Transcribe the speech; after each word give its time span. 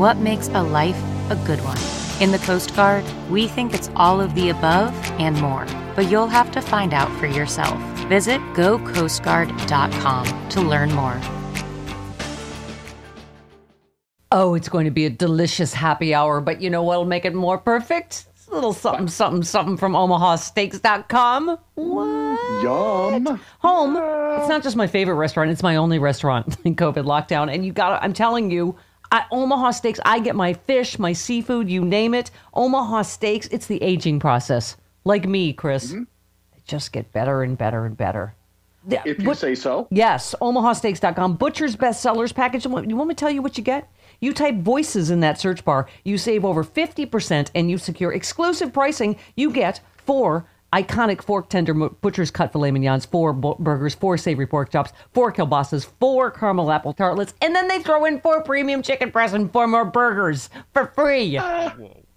what 0.00 0.16
makes 0.16 0.48
a 0.48 0.62
life 0.62 0.96
a 1.28 1.36
good 1.44 1.60
one? 1.60 1.76
In 2.22 2.32
the 2.32 2.38
Coast 2.38 2.74
Guard, 2.74 3.04
we 3.28 3.46
think 3.46 3.74
it's 3.74 3.90
all 3.94 4.18
of 4.18 4.34
the 4.34 4.48
above 4.48 4.94
and 5.20 5.38
more, 5.42 5.66
but 5.94 6.10
you'll 6.10 6.26
have 6.26 6.50
to 6.52 6.62
find 6.62 6.94
out 6.94 7.12
for 7.20 7.26
yourself. 7.26 7.78
Visit 8.08 8.40
gocoastguard.com 8.54 10.48
to 10.48 10.60
learn 10.62 10.90
more. 10.94 11.20
Oh, 14.32 14.54
it's 14.54 14.70
going 14.70 14.86
to 14.86 14.90
be 14.90 15.04
a 15.04 15.10
delicious 15.10 15.74
happy 15.74 16.14
hour, 16.14 16.40
but 16.40 16.62
you 16.62 16.70
know 16.70 16.82
what'll 16.82 17.04
make 17.04 17.26
it 17.26 17.34
more 17.34 17.58
perfect? 17.58 18.24
It's 18.34 18.46
a 18.48 18.54
little 18.54 18.72
something, 18.72 19.08
something, 19.08 19.42
something 19.42 19.76
from 19.76 19.92
omahasteaks.com. 19.92 21.58
What? 21.74 22.62
Yum. 22.62 23.38
Home. 23.58 23.96
It's 24.40 24.48
not 24.48 24.62
just 24.62 24.76
my 24.76 24.86
favorite 24.86 25.16
restaurant, 25.16 25.50
it's 25.50 25.62
my 25.62 25.76
only 25.76 25.98
restaurant 25.98 26.56
in 26.64 26.74
COVID 26.74 27.04
lockdown. 27.04 27.52
And 27.52 27.66
you 27.66 27.74
got 27.74 28.02
I'm 28.02 28.14
telling 28.14 28.50
you, 28.50 28.76
at 29.12 29.26
Omaha 29.30 29.72
Steaks, 29.72 30.00
I 30.04 30.20
get 30.20 30.36
my 30.36 30.52
fish, 30.52 30.98
my 30.98 31.12
seafood, 31.12 31.68
you 31.68 31.84
name 31.84 32.14
it. 32.14 32.30
Omaha 32.54 33.02
Steaks, 33.02 33.48
it's 33.48 33.66
the 33.66 33.82
aging 33.82 34.20
process. 34.20 34.76
Like 35.04 35.26
me, 35.26 35.52
Chris. 35.52 35.88
Mm-hmm. 35.88 36.04
They 36.54 36.62
just 36.66 36.92
get 36.92 37.12
better 37.12 37.42
and 37.42 37.56
better 37.58 37.86
and 37.86 37.96
better. 37.96 38.34
Yeah, 38.88 39.02
If 39.04 39.18
you 39.18 39.26
but- 39.26 39.38
say 39.38 39.54
so. 39.54 39.88
Yes, 39.90 40.34
omahasteaks.com. 40.40 41.36
Butcher's 41.36 41.76
bestsellers 41.76 42.34
package. 42.34 42.64
You 42.64 42.70
want 42.70 42.88
you 42.88 42.96
want 42.96 43.08
me 43.08 43.14
to 43.14 43.18
tell 43.18 43.30
you 43.30 43.42
what 43.42 43.58
you 43.58 43.64
get? 43.64 43.90
You 44.20 44.32
type 44.32 44.56
voices 44.56 45.10
in 45.10 45.20
that 45.20 45.40
search 45.40 45.64
bar. 45.64 45.86
You 46.04 46.16
save 46.18 46.44
over 46.44 46.62
50% 46.64 47.50
and 47.54 47.70
you 47.70 47.78
secure 47.78 48.12
exclusive 48.12 48.72
pricing. 48.72 49.16
You 49.36 49.50
get 49.50 49.80
four 50.06 50.46
iconic 50.72 51.22
fork 51.22 51.48
tender 51.48 51.74
butcher's 51.74 52.30
cut 52.30 52.52
filet 52.52 52.70
mignons, 52.70 53.04
four 53.04 53.32
bu- 53.32 53.56
burgers, 53.58 53.94
four 53.94 54.16
savory 54.16 54.46
pork 54.46 54.70
chops, 54.70 54.92
four 55.12 55.32
kielbasa's, 55.32 55.84
four 55.84 56.30
caramel 56.30 56.70
apple 56.70 56.92
tartlets, 56.92 57.34
and 57.40 57.54
then 57.54 57.68
they 57.68 57.80
throw 57.82 58.04
in 58.04 58.20
four 58.20 58.42
premium 58.42 58.82
chicken 58.82 59.10
breasts 59.10 59.34
and 59.34 59.52
four 59.52 59.66
more 59.66 59.84
burgers 59.84 60.50
for 60.72 60.86
free. 60.94 61.36
Uh, 61.36 61.70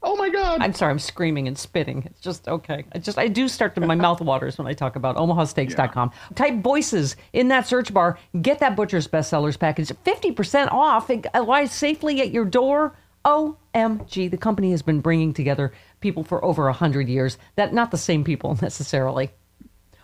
oh 0.04 0.16
my 0.16 0.30
God. 0.30 0.62
I'm 0.62 0.73
sorry, 0.73 0.92
I'm 0.92 1.00
screaming 1.00 1.48
and 1.48 1.58
spitting. 1.58 2.04
It's 2.06 2.20
just 2.22 2.48
okay. 2.48 2.86
I 2.94 3.00
just 3.00 3.18
I 3.18 3.28
do 3.28 3.48
start 3.48 3.76
to 3.76 3.82
my 3.82 3.95
mouth 3.95 4.22
waters 4.22 4.58
when 4.58 4.67
I 4.67 4.73
talk 4.73 4.95
about 4.95 5.16
omahasteaks.com. 5.16 6.12
Type 6.36 6.62
voices 6.62 7.16
in 7.34 7.48
that 7.48 7.67
search 7.67 7.94
bar, 7.94 8.20
get 8.42 8.60
that 8.60 8.76
butcher's 8.76 9.08
bestsellers 9.08 9.58
package, 9.58 9.89
50% 10.06 10.72
off. 10.72 11.10
It 11.10 11.26
arrives 11.33 11.73
safely 11.73 12.22
at 12.22 12.32
your 12.32 12.45
door. 12.45 12.95
OMG, 13.26 14.30
the 14.30 14.38
company 14.38 14.72
has 14.72 14.82
been 14.82 15.00
bringing 15.00 15.33
together 15.33 15.72
people 16.03 16.23
for 16.23 16.43
over 16.45 16.65
100 16.65 17.09
years. 17.09 17.39
That 17.55 17.73
not 17.73 17.89
the 17.89 17.97
same 17.97 18.23
people 18.23 18.59
necessarily. 18.61 19.31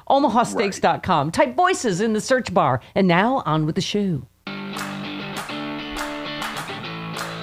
omahasteaks.com. 0.09 1.29
Type 1.31 1.55
voices 1.55 2.01
in 2.01 2.13
the 2.13 2.21
search 2.21 2.51
bar. 2.51 2.81
And 2.95 3.07
now 3.07 3.43
on 3.45 3.67
with 3.67 3.75
the 3.75 3.81
show. 3.81 4.23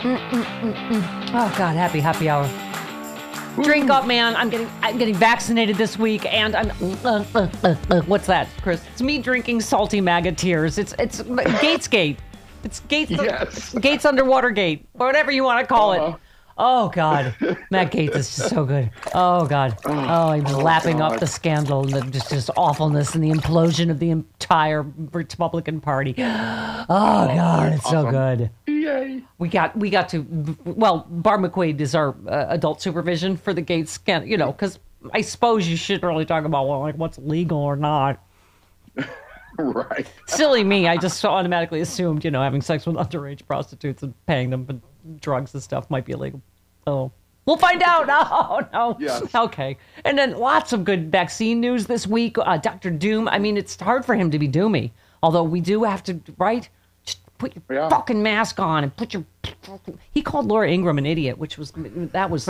Oh 0.09 1.55
God, 1.59 1.77
happy 1.77 2.01
happy 2.01 2.29
hour. 2.29 2.49
Drink 3.63 3.91
up, 3.91 4.07
man. 4.07 4.37
I'm 4.37 4.51
getting 4.51 4.69
I'm 4.83 4.99
getting 4.99 5.15
vaccinated 5.15 5.77
this 5.77 5.99
week, 5.99 6.25
and 6.33 6.55
I'm 6.55 6.71
uh, 7.05 7.25
uh, 7.35 7.49
uh, 7.65 7.77
uh, 7.91 8.03
what's 8.03 8.27
that, 8.27 8.49
Chris? 8.63 8.83
It's 8.93 9.03
me 9.03 9.19
drinking 9.19 9.61
salty 9.63 10.01
maggot 10.01 10.37
tears. 10.39 10.79
It's 10.79 10.95
it's 10.99 11.23
Gaetz 11.23 11.89
Gate. 11.91 12.19
It's 12.65 12.81
Gaetz 12.83 13.11
Yes. 13.11 13.75
Gaetz 13.75 14.05
Underwater 14.05 14.51
Gate, 14.51 14.87
or 14.95 15.07
whatever 15.07 15.31
you 15.33 15.43
want 15.45 15.61
to 15.61 15.67
call 15.67 15.93
it. 15.95 16.15
Oh 16.59 16.89
God, 16.89 17.35
Matt 17.71 17.93
Gaetz 17.93 18.17
is 18.17 18.35
just 18.35 18.49
so 18.49 18.65
good. 18.65 18.91
Oh 19.15 19.47
God, 19.47 19.77
oh, 19.85 19.91
I'm 20.31 20.43
lapping 20.45 21.03
up 21.03 21.21
the 21.21 21.27
scandal 21.27 21.83
and 21.83 21.93
the 21.93 22.11
just, 22.11 22.31
just 22.31 22.51
awfulness 22.57 23.15
and 23.15 23.23
the 23.23 23.31
implosion 23.31 23.91
of 23.91 23.99
the 23.99 24.09
entire 24.11 24.87
Republican 25.13 25.81
Party. 25.81 26.15
Oh 26.89 27.27
God, 27.27 27.73
it's 27.73 27.91
so 27.91 28.09
good. 28.09 28.49
Yay. 28.69 29.21
We 29.39 29.49
got 29.49 29.77
we 29.77 29.91
got 29.91 30.09
to 30.11 30.25
well, 30.65 31.05
Barb 31.11 31.41
McQuade 31.41 31.81
is 31.81 31.97
our 31.97 32.15
uh, 32.29 32.47
adult 32.51 32.81
supervision 32.81 33.37
for 33.37 33.53
the 33.53 33.63
Gaetz 33.63 33.89
scandal. 33.89 34.29
you 34.29 34.37
know, 34.37 34.53
because 34.53 34.79
I 35.13 35.23
suppose 35.23 35.67
you 35.67 35.77
shouldn't 35.77 36.05
really 36.05 36.25
talk 36.25 36.45
about 36.45 36.69
well, 36.69 36.79
like 36.79 36.95
what's 36.95 37.19
legal 37.19 37.59
or 37.59 37.77
not. 37.77 38.23
Right. 39.59 40.07
Silly 40.27 40.63
me, 40.65 40.87
I 40.87 40.99
just 40.99 41.25
automatically 41.25 41.81
assumed 41.81 42.25
you 42.27 42.31
know 42.31 42.43
having 42.43 42.61
sex 42.61 42.85
with 42.85 42.97
underage 42.97 43.47
prostitutes 43.47 44.03
and 44.03 44.13
paying 44.27 44.51
them 44.51 44.67
for 44.67 44.75
drugs 45.21 45.55
and 45.55 45.63
stuff 45.63 45.89
might 45.91 46.05
be 46.05 46.13
illegal. 46.13 46.41
Oh. 46.87 47.11
We'll 47.47 47.57
find 47.57 47.83
out. 47.83 48.09
Oh 48.11 48.67
no. 48.73 48.97
Yes. 48.99 49.33
Okay. 49.35 49.77
And 50.05 50.19
then 50.19 50.37
lots 50.37 50.73
of 50.73 50.85
good 50.85 51.11
vaccine 51.13 51.61
news 51.61 51.87
this 51.87 52.07
week. 52.07 52.37
Uh, 52.39 52.57
Doctor 52.57 52.91
Doom. 52.91 53.29
I 53.29 53.39
mean, 53.39 53.57
it's 53.57 53.79
hard 53.81 54.05
for 54.05 54.15
him 54.17 54.31
to 54.33 54.39
be 54.39 54.49
doomy. 54.49 54.91
Although 55.23 55.45
we 55.45 55.61
do 55.61 55.85
have 55.85 56.03
to, 56.05 56.21
right? 56.39 56.69
Just 57.05 57.21
put 57.39 57.55
your 57.55 57.63
Yeah. 57.71 57.89
fucking 57.89 58.21
mask 58.23 58.59
on 58.59 58.83
and 58.83 58.95
put 58.97 59.15
your. 59.15 59.25
He 60.11 60.23
called 60.23 60.47
Laura 60.47 60.69
Ingraham 60.71 60.99
an 60.99 61.07
idiot, 61.07 61.39
which 61.39 61.57
was 61.57 61.73
that 61.77 62.31
was 62.31 62.49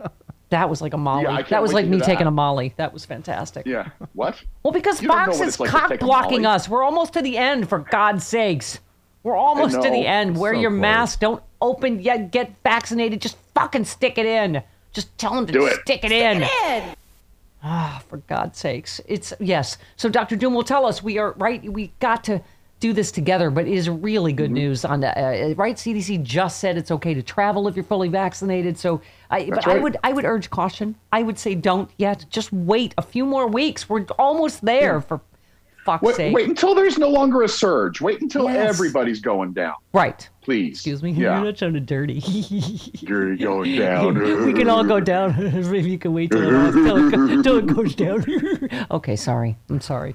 that 0.50 0.70
was 0.70 0.80
like 0.80 0.94
a 0.94 0.98
Molly. 0.98 1.24
Yeah, 1.24 1.42
that 1.42 1.60
was 1.62 1.72
like 1.72 1.86
me 1.86 1.98
taking 2.00 2.26
a 2.28 2.30
Molly. 2.30 2.72
That 2.76 2.92
was 2.92 3.04
fantastic. 3.04 3.66
Yeah. 3.66 3.88
What? 4.12 4.40
Well, 4.62 4.72
because 4.72 5.02
You 5.02 5.08
Fox 5.08 5.40
is 5.40 5.58
like 5.58 5.70
cock 5.70 5.98
blocking 5.98 6.46
us. 6.46 6.68
We're 6.68 6.84
almost 6.84 7.14
to 7.14 7.22
the 7.22 7.36
end, 7.36 7.68
for 7.68 7.80
God's 7.80 8.24
sakes. 8.26 8.78
We're 9.24 9.36
almost 9.36 9.74
to 9.82 9.90
the 9.90 10.06
end. 10.06 10.36
Wear 10.38 10.54
So 10.54 10.60
your 10.60 10.70
close. 10.70 10.80
mask. 10.80 11.20
Don't 11.20 11.42
open 11.60 12.00
yet. 12.00 12.30
Get 12.30 12.52
vaccinated. 12.62 13.20
Just 13.20 13.36
fucking 13.54 13.84
stick 13.84 14.18
it 14.18 14.26
in. 14.26 14.62
Just 14.92 15.16
tell 15.18 15.34
them 15.34 15.46
to 15.46 15.52
Do 15.52 15.66
it. 15.66 15.80
stick 15.82 16.04
it 16.04 16.12
in. 16.12 16.42
Ah, 17.62 18.00
for 18.08 18.18
God's 18.18 18.58
sakes. 18.58 19.00
It's 19.06 19.32
yes. 19.40 19.78
So 19.96 20.08
Dr. 20.08 20.36
Doom 20.36 20.54
will 20.54 20.62
tell 20.62 20.86
us 20.86 21.02
we 21.02 21.18
are 21.18 21.32
right. 21.32 21.62
We 21.70 21.92
got 22.00 22.22
to 22.24 22.40
do 22.78 22.92
this 22.92 23.10
together, 23.10 23.50
but 23.50 23.66
it 23.66 23.72
is 23.72 23.88
really 23.88 24.32
good 24.32 24.46
Mm-hmm. 24.50 24.54
news 24.54 24.84
on 24.84 25.00
the 25.00 25.08
uh, 25.18 25.54
right. 25.54 25.76
CDC 25.76 26.22
just 26.22 26.60
said 26.60 26.76
it's 26.76 26.90
okay 26.90 27.14
to 27.14 27.22
travel 27.22 27.66
if 27.68 27.74
you're 27.74 27.84
fully 27.84 28.08
vaccinated. 28.08 28.78
So, 28.78 29.00
I, 29.30 29.46
but 29.50 29.66
I 29.66 29.78
would 29.78 29.96
I 30.04 30.12
would 30.12 30.24
urge 30.26 30.50
caution. 30.50 30.94
I 31.10 31.22
would 31.22 31.38
say 31.38 31.54
don't 31.54 31.90
yet. 31.96 32.26
Just 32.30 32.52
wait 32.52 32.94
a 32.98 33.02
few 33.02 33.24
more 33.24 33.48
weeks. 33.48 33.88
We're 33.88 34.04
almost 34.18 34.64
there. 34.64 35.00
For 35.00 35.20
fuck's 35.86 36.02
Wait, 36.02 36.16
sake. 36.16 36.34
wait 36.34 36.48
until 36.48 36.74
there's 36.74 36.98
no 36.98 37.08
longer 37.08 37.42
a 37.42 37.48
surge. 37.48 38.00
Wait 38.02 38.20
until 38.20 38.44
Yes. 38.50 38.68
everybody's 38.68 39.20
going 39.20 39.52
down. 39.52 39.74
Right. 39.94 40.28
Please. 40.42 40.72
Excuse 40.76 41.02
me. 41.02 41.12
Yeah. 41.12 41.36
You're 41.36 41.46
not 41.46 41.58
sounding 41.58 41.84
dirty. 41.86 42.14
You're 43.00 43.36
going 43.36 43.78
down. 43.78 44.14
we 44.46 44.52
can 44.52 44.68
all 44.68 44.84
go 44.84 45.00
down. 45.00 45.34
Maybe 45.70 45.90
you 45.90 45.98
can 45.98 46.12
wait 46.12 46.30
till 46.30 46.42
it, 46.42 46.54
all- 46.54 46.72
till 46.72 47.06
it, 47.08 47.10
go- 47.12 47.42
till 47.42 47.56
it 47.58 47.66
goes 47.66 47.94
down. 47.94 48.24
okay, 48.90 49.16
sorry. 49.16 49.56
I'm 49.70 49.80
sorry. 49.80 50.14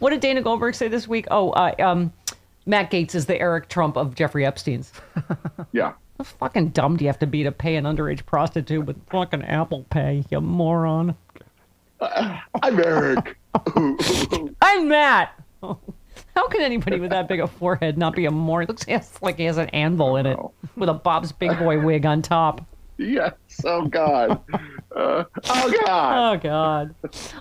What 0.00 0.10
did 0.10 0.20
Dana 0.20 0.42
Goldberg 0.42 0.74
say 0.74 0.88
this 0.88 1.06
week? 1.08 1.26
Oh, 1.30 1.50
uh, 1.50 1.74
um, 1.78 2.12
Matt 2.66 2.90
Gaetz 2.90 3.14
is 3.14 3.26
the 3.26 3.40
Eric 3.40 3.68
Trump 3.68 3.96
of 3.96 4.14
Jeffrey 4.14 4.44
Epstein's. 4.44 4.92
Yeah. 5.72 5.92
How 6.18 6.24
fucking 6.24 6.70
dumb 6.70 6.96
do 6.96 7.04
you 7.04 7.08
have 7.08 7.18
to 7.20 7.26
be 7.26 7.42
to 7.42 7.52
pay 7.52 7.76
an 7.76 7.84
underage 7.84 8.24
prostitute 8.26 8.84
with 8.86 8.96
fucking 9.08 9.42
Apple 9.44 9.84
Pay, 9.90 10.24
you 10.30 10.40
moron? 10.40 11.14
I'm 12.00 12.78
Eric. 12.78 13.38
I'm 14.62 14.88
Matt. 14.88 15.32
How 15.62 16.48
can 16.48 16.60
anybody 16.60 17.00
with 17.00 17.10
that 17.10 17.28
big 17.28 17.40
a 17.40 17.46
forehead 17.46 17.96
not 17.96 18.14
be 18.14 18.26
a 18.26 18.30
moron? 18.30 18.64
It 18.64 18.68
looks 18.68 19.22
like 19.22 19.38
he 19.38 19.44
has 19.44 19.56
an 19.56 19.68
anvil 19.70 20.16
in 20.16 20.26
it 20.26 20.38
with 20.76 20.88
a 20.88 20.94
Bob's 20.94 21.32
Big 21.32 21.58
Boy 21.58 21.80
wig 21.82 22.04
on 22.04 22.20
top. 22.22 22.60
yes. 22.98 23.32
Oh 23.64 23.86
God. 23.86 24.40
Uh, 24.94 25.24
oh 25.50 25.82
God. 25.84 26.34
Oh 26.34 26.38
God! 26.38 26.94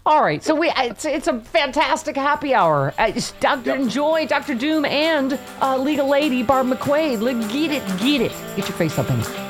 All 0.06 0.22
right, 0.22 0.44
so 0.44 0.54
we 0.56 0.72
it's, 0.76 1.06
it's 1.06 1.28
a 1.28 1.40
fantastic 1.40 2.16
happy 2.16 2.54
hour. 2.54 2.94
Uh, 2.98 3.12
Doctor 3.40 3.70
Yep. 3.72 3.80
Enjoy, 3.80 4.28
Doctor 4.28 4.56
Doom, 4.56 4.84
and 4.86 5.40
uh, 5.62 5.78
Legal 5.78 6.10
Lady 6.10 6.44
Barb 6.44 6.68
McQuade. 6.68 7.22
Like, 7.22 7.40
Get 7.52 7.72
it, 7.72 7.86
get 8.00 8.22
it. 8.22 8.32
Get 8.56 8.68
your 8.68 8.78
face 8.78 8.98
up 9.00 9.10
in 9.10 9.20
it. 9.20 9.45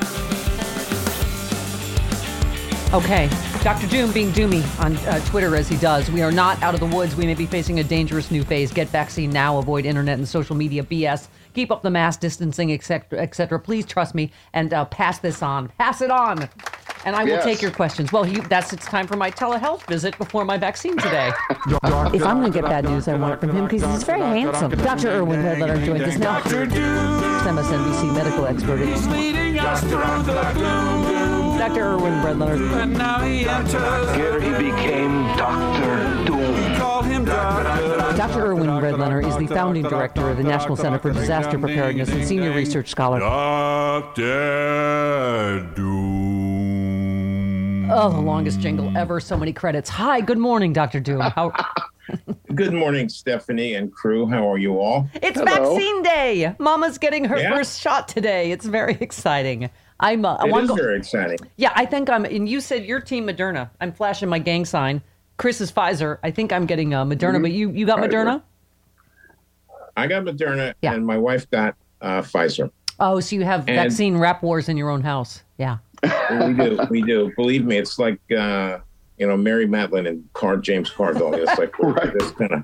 Okay. 2.96 3.28
Dr. 3.62 3.88
Doom 3.88 4.14
being 4.14 4.32
doomy 4.32 4.64
on 4.80 4.96
uh, 4.96 5.20
Twitter 5.26 5.54
as 5.58 5.68
he 5.68 5.76
does. 5.76 6.10
We 6.10 6.22
are 6.22 6.32
not 6.32 6.64
out 6.64 6.74
of 6.74 6.80
the 6.80 6.86
woods. 6.86 7.14
We 7.14 7.26
may 7.26 7.34
be 7.34 7.46
facing 7.46 7.82
a 7.82 7.84
dangerous 7.84 8.32
new 8.32 8.42
phase. 8.42 8.72
Get 8.72 8.88
vaccine 8.88 9.32
now. 9.32 9.58
Avoid 9.58 9.86
internet 9.86 10.18
and 10.18 10.26
social 10.26 10.56
media 10.56 10.82
BS. 10.82 11.28
Keep 11.54 11.72
up 11.72 11.82
the 11.82 11.90
mass 11.90 12.16
distancing, 12.16 12.72
etc., 12.72 13.20
etc. 13.22 13.60
Please 13.60 13.86
trust 13.86 14.16
me 14.16 14.32
and 14.54 14.74
uh, 14.74 14.86
pass 14.86 15.20
this 15.20 15.44
on. 15.44 15.68
Pass 15.78 16.00
it 16.00 16.10
on. 16.10 16.48
And 17.04 17.18
I 17.18 17.26
will 17.26 17.32
Yes. 17.32 17.44
take 17.44 17.62
your 17.62 17.72
questions. 17.72 18.14
Well, 18.14 18.24
he, 18.24 18.40
that's 18.40 18.72
it's 18.72 18.86
time 18.86 19.08
for 19.08 19.18
my 19.18 19.30
telehealth 19.30 19.86
visit 19.88 20.18
before 20.18 20.46
my 20.46 20.58
vaccine 20.58 20.96
today. 20.96 21.34
if 21.50 22.24
I'm 22.24 22.40
going 22.40 22.54
to 22.54 22.62
get 22.62 22.64
bad 22.64 22.86
news, 22.86 23.10
I 23.10 23.16
want 23.16 23.34
it 23.34 23.40
from 23.42 23.50
him 23.54 23.66
because 23.68 23.84
he's 23.92 24.04
very 24.04 24.22
handsome. 24.22 24.72
Dr. 24.72 25.10
Irwin 25.10 25.44
Redlener 25.44 25.86
joins 25.86 26.04
us 26.04 26.18
now. 26.18 26.40
MSNBC 26.40 28.14
medical 28.16 28.46
expert. 28.46 28.80
Dr. 31.68 31.94
Irwin 31.94 32.14
Redlener. 32.24 32.58
Here 34.16 34.40
he 34.40 34.52
became 34.52 35.24
Doctor 35.36 36.26
Doom. 36.26 36.54
Dr. 38.16 38.46
Irwin 38.46 38.70
Redlener 38.70 39.20
is 39.28 39.36
the 39.38 39.48
founding 39.48 39.82
director 39.82 40.30
of 40.30 40.38
the 40.38 40.44
National 40.44 40.76
Center 40.76 41.00
for 41.00 41.12
Disaster 41.12 41.58
Preparedness 41.58 42.10
and 42.10 42.24
senior 42.24 42.52
research 42.54 42.90
scholar. 42.90 43.18
Doctor 43.20 44.22
Doom. 45.76 47.90
Oh, 47.92 48.12
the 48.12 48.22
longest 48.22 48.60
jingle 48.60 48.96
ever. 48.96 49.20
So 49.20 49.36
many 49.36 49.52
credits. 49.52 49.90
Hi, 49.90 50.22
good 50.22 50.38
morning, 50.38 50.72
Dr. 50.72 51.00
Doom. 51.00 51.22
How, 51.22 51.52
Good 52.54 52.74
morning, 52.74 53.10
Stephanie 53.10 53.74
and 53.74 53.92
crew. 53.92 54.28
How 54.28 54.48
are 54.52 54.60
you 54.60 54.78
all? 54.80 55.10
it's 55.16 55.40
Hello. 55.40 55.74
vaccine 55.74 56.04
day. 56.04 56.56
Mama's 56.60 57.00
getting 57.00 57.26
her 57.26 57.40
Yeah? 57.40 57.56
first 57.56 57.82
shot 57.82 58.08
today. 58.08 58.52
It's 58.52 58.68
very 58.68 58.94
exciting. 59.02 59.72
I'm. 60.00 60.26
Uh, 60.26 60.36
I 60.36 60.48
It 60.48 60.52
wanna 60.52 60.64
is 60.64 60.70
go- 60.70 60.76
very 60.76 60.98
exciting. 60.98 61.38
yeah, 61.58 61.72
I 61.76 61.86
think 61.86 62.10
I'm. 62.10 62.26
And 62.26 62.48
you 62.50 62.60
said 62.62 62.86
your 62.86 63.00
team 63.00 63.28
Moderna. 63.28 63.70
I'm 63.80 63.92
flashing 63.92 64.30
my 64.30 64.40
gang 64.40 64.66
sign. 64.66 65.02
Chris 65.38 65.60
is 65.62 65.72
Pfizer. 65.72 66.18
I 66.24 66.32
think 66.32 66.52
I'm 66.54 66.66
getting 66.66 66.94
uh, 66.94 67.06
Moderna, 67.06 67.42
but 67.42 67.52
you 67.52 67.70
you 67.72 67.86
got 67.86 68.00
Pfizer. 68.00 68.10
Moderna. 68.12 68.42
I 69.98 70.08
got 70.08 70.24
Moderna, 70.24 70.74
Yeah. 70.82 70.94
and 70.94 71.06
my 71.06 71.18
wife 71.18 71.50
got 71.52 71.76
uh, 72.02 72.22
Pfizer. 72.22 72.70
Oh, 73.00 73.20
so 73.20 73.36
you 73.36 73.44
have 73.44 73.62
And- 73.68 73.78
vaccine 73.78 74.18
rap 74.18 74.44
wars 74.44 74.68
in 74.70 74.78
your 74.78 74.90
own 74.90 75.02
house. 75.02 75.44
Yeah. 75.58 75.78
We 76.46 76.54
do, 76.54 76.80
we 76.90 77.02
do. 77.02 77.32
Believe 77.36 77.66
me, 77.66 77.78
it's 77.78 77.98
like 77.98 78.20
uh, 78.32 78.80
you 79.18 79.28
know 79.28 79.38
Mary 79.38 79.66
Matalin 79.68 80.08
and 80.08 80.28
Car 80.34 80.58
James 80.58 80.90
Carville. 80.90 81.34
It's 81.34 81.58
like 81.58 81.78
we're 81.80 81.94
Right. 82.00 82.14
this 82.14 82.32
kind 82.32 82.52
of 82.52 82.64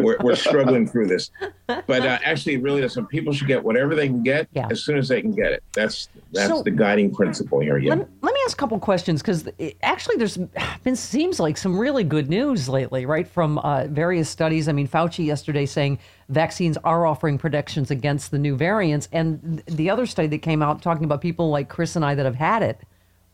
we're, 0.00 0.16
we're 0.20 0.34
struggling 0.36 0.86
through 0.86 1.06
this, 1.06 1.30
but 1.66 1.90
uh, 1.90 2.18
actually, 2.24 2.56
really 2.56 2.80
doesn't. 2.80 3.06
People 3.06 3.32
should 3.32 3.46
get 3.46 3.62
whatever 3.62 3.94
they 3.94 4.06
can 4.08 4.22
get 4.22 4.48
Yeah. 4.52 4.68
as 4.70 4.82
soon 4.82 4.96
as 4.96 5.08
they 5.08 5.20
can 5.20 5.32
get 5.32 5.52
it. 5.52 5.62
That's 5.74 6.08
that's 6.32 6.48
So- 6.48 6.62
the 6.62 6.70
guiding 6.70 7.14
principle 7.14 7.60
here. 7.60 7.76
Yeah. 7.78 7.90
Let, 7.94 8.08
let 8.22 8.34
me 8.34 8.40
ask 8.46 8.56
a 8.56 8.60
couple 8.60 8.78
questions 8.78 9.20
because 9.20 9.48
actually 9.82 10.16
there's 10.16 10.38
been 10.82 10.96
seems 10.96 11.38
like 11.38 11.56
some 11.58 11.78
really 11.78 12.04
good 12.04 12.30
news 12.30 12.68
lately, 12.68 13.04
right? 13.04 13.28
From 13.28 13.58
uh, 13.58 13.86
various 13.88 14.28
studies. 14.30 14.68
I 14.68 14.72
mean, 14.72 14.88
Fauci 14.88 15.26
yesterday 15.26 15.66
saying 15.66 15.98
vaccines 16.30 16.78
are 16.84 17.06
offering 17.06 17.36
protections 17.36 17.90
against 17.90 18.30
the 18.30 18.38
new 18.38 18.56
variants, 18.56 19.08
and 19.12 19.62
the 19.66 19.90
other 19.90 20.06
study 20.06 20.28
that 20.28 20.38
came 20.38 20.62
out 20.62 20.80
talking 20.80 21.04
about 21.04 21.20
people 21.20 21.50
like 21.50 21.68
Chris 21.68 21.96
and 21.96 22.04
I 22.04 22.14
that 22.14 22.24
have 22.24 22.34
had 22.36 22.62
it, 22.62 22.80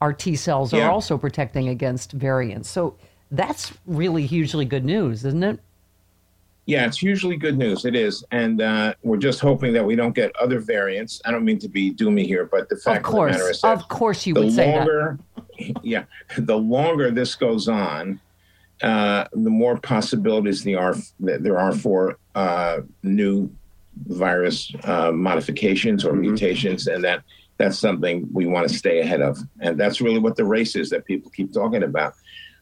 our 0.01 0.13
T 0.13 0.35
cells 0.35 0.75
are 0.75 0.91
also 0.91 1.17
protecting 1.17 1.69
against 1.69 2.13
variants. 2.13 2.69
So 2.69 2.97
that's 3.31 3.73
really 3.87 4.27
hugely 4.27 4.65
good 4.65 4.85
news, 4.85 5.25
isn't 5.25 5.43
it? 5.45 5.61
Yeah, 6.69 6.85
it's 6.85 7.03
usually 7.03 7.37
good 7.39 7.57
news. 7.57 7.87
It 7.87 7.97
is, 7.97 8.23
and 8.31 8.61
uh, 8.61 8.93
we're 9.03 9.17
just 9.17 9.41
hoping 9.41 9.73
that 9.73 9.83
we 9.83 9.97
don't 9.97 10.15
get 10.15 10.37
other 10.37 10.61
variants. 10.61 11.19
I 11.25 11.31
don't 11.31 11.43
mean 11.43 11.59
to 11.61 11.69
be 11.69 11.95
doomy 11.95 12.27
here, 12.27 12.45
but 12.45 12.69
the 12.69 12.77
fact 12.77 12.99
Of 12.99 13.05
course, 13.05 13.31
of 13.31 13.39
the 13.39 13.39
matter 13.39 13.51
is 13.51 13.61
that 13.63 13.73
of 13.79 13.89
course, 13.89 14.27
you 14.27 14.35
the 14.35 14.41
would 14.41 14.53
say 14.53 14.67
that. 14.67 14.77
longer, 14.77 15.19
yeah, 15.83 16.05
the 16.37 16.59
longer 16.59 17.11
this 17.11 17.35
goes 17.37 17.69
on, 17.69 18.21
uh, 18.83 19.25
the 19.33 19.49
more 19.49 19.79
possibilities 19.79 20.63
there 20.63 20.79
are 20.79 20.95
that 21.21 21.43
there 21.43 21.59
are 21.59 21.73
for 21.73 22.19
uh, 22.35 22.81
new 23.03 23.51
virus 24.07 24.71
uh, 24.85 25.11
modifications 25.11 26.05
or 26.05 26.13
mutations, 26.13 26.87
and 26.87 27.03
that 27.03 27.23
that's 27.57 27.79
something 27.79 28.29
we 28.31 28.45
want 28.45 28.69
to 28.69 28.75
stay 28.75 29.01
ahead 29.01 29.23
of. 29.23 29.39
And 29.61 29.81
that's 29.81 30.03
really 30.03 30.19
what 30.19 30.37
the 30.37 30.45
race 30.45 30.77
is 30.77 30.91
that 30.91 31.07
people 31.07 31.31
keep 31.31 31.51
talking 31.51 31.83
about. 31.83 32.13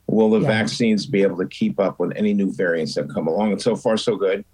Will 0.09 0.31
the 0.31 0.41
Yeah. 0.41 0.47
vaccines 0.49 1.07
be 1.07 1.23
able 1.23 1.39
to 1.39 1.47
keep 1.47 1.81
up 1.81 1.99
with 1.99 2.13
any 2.17 2.33
new 2.33 2.53
variants 2.53 2.95
that 2.95 3.11
come 3.11 3.27
along? 3.27 3.53
And 3.53 3.61
so 3.61 3.75
far, 3.77 3.97
so 3.97 4.17
good. 4.17 4.45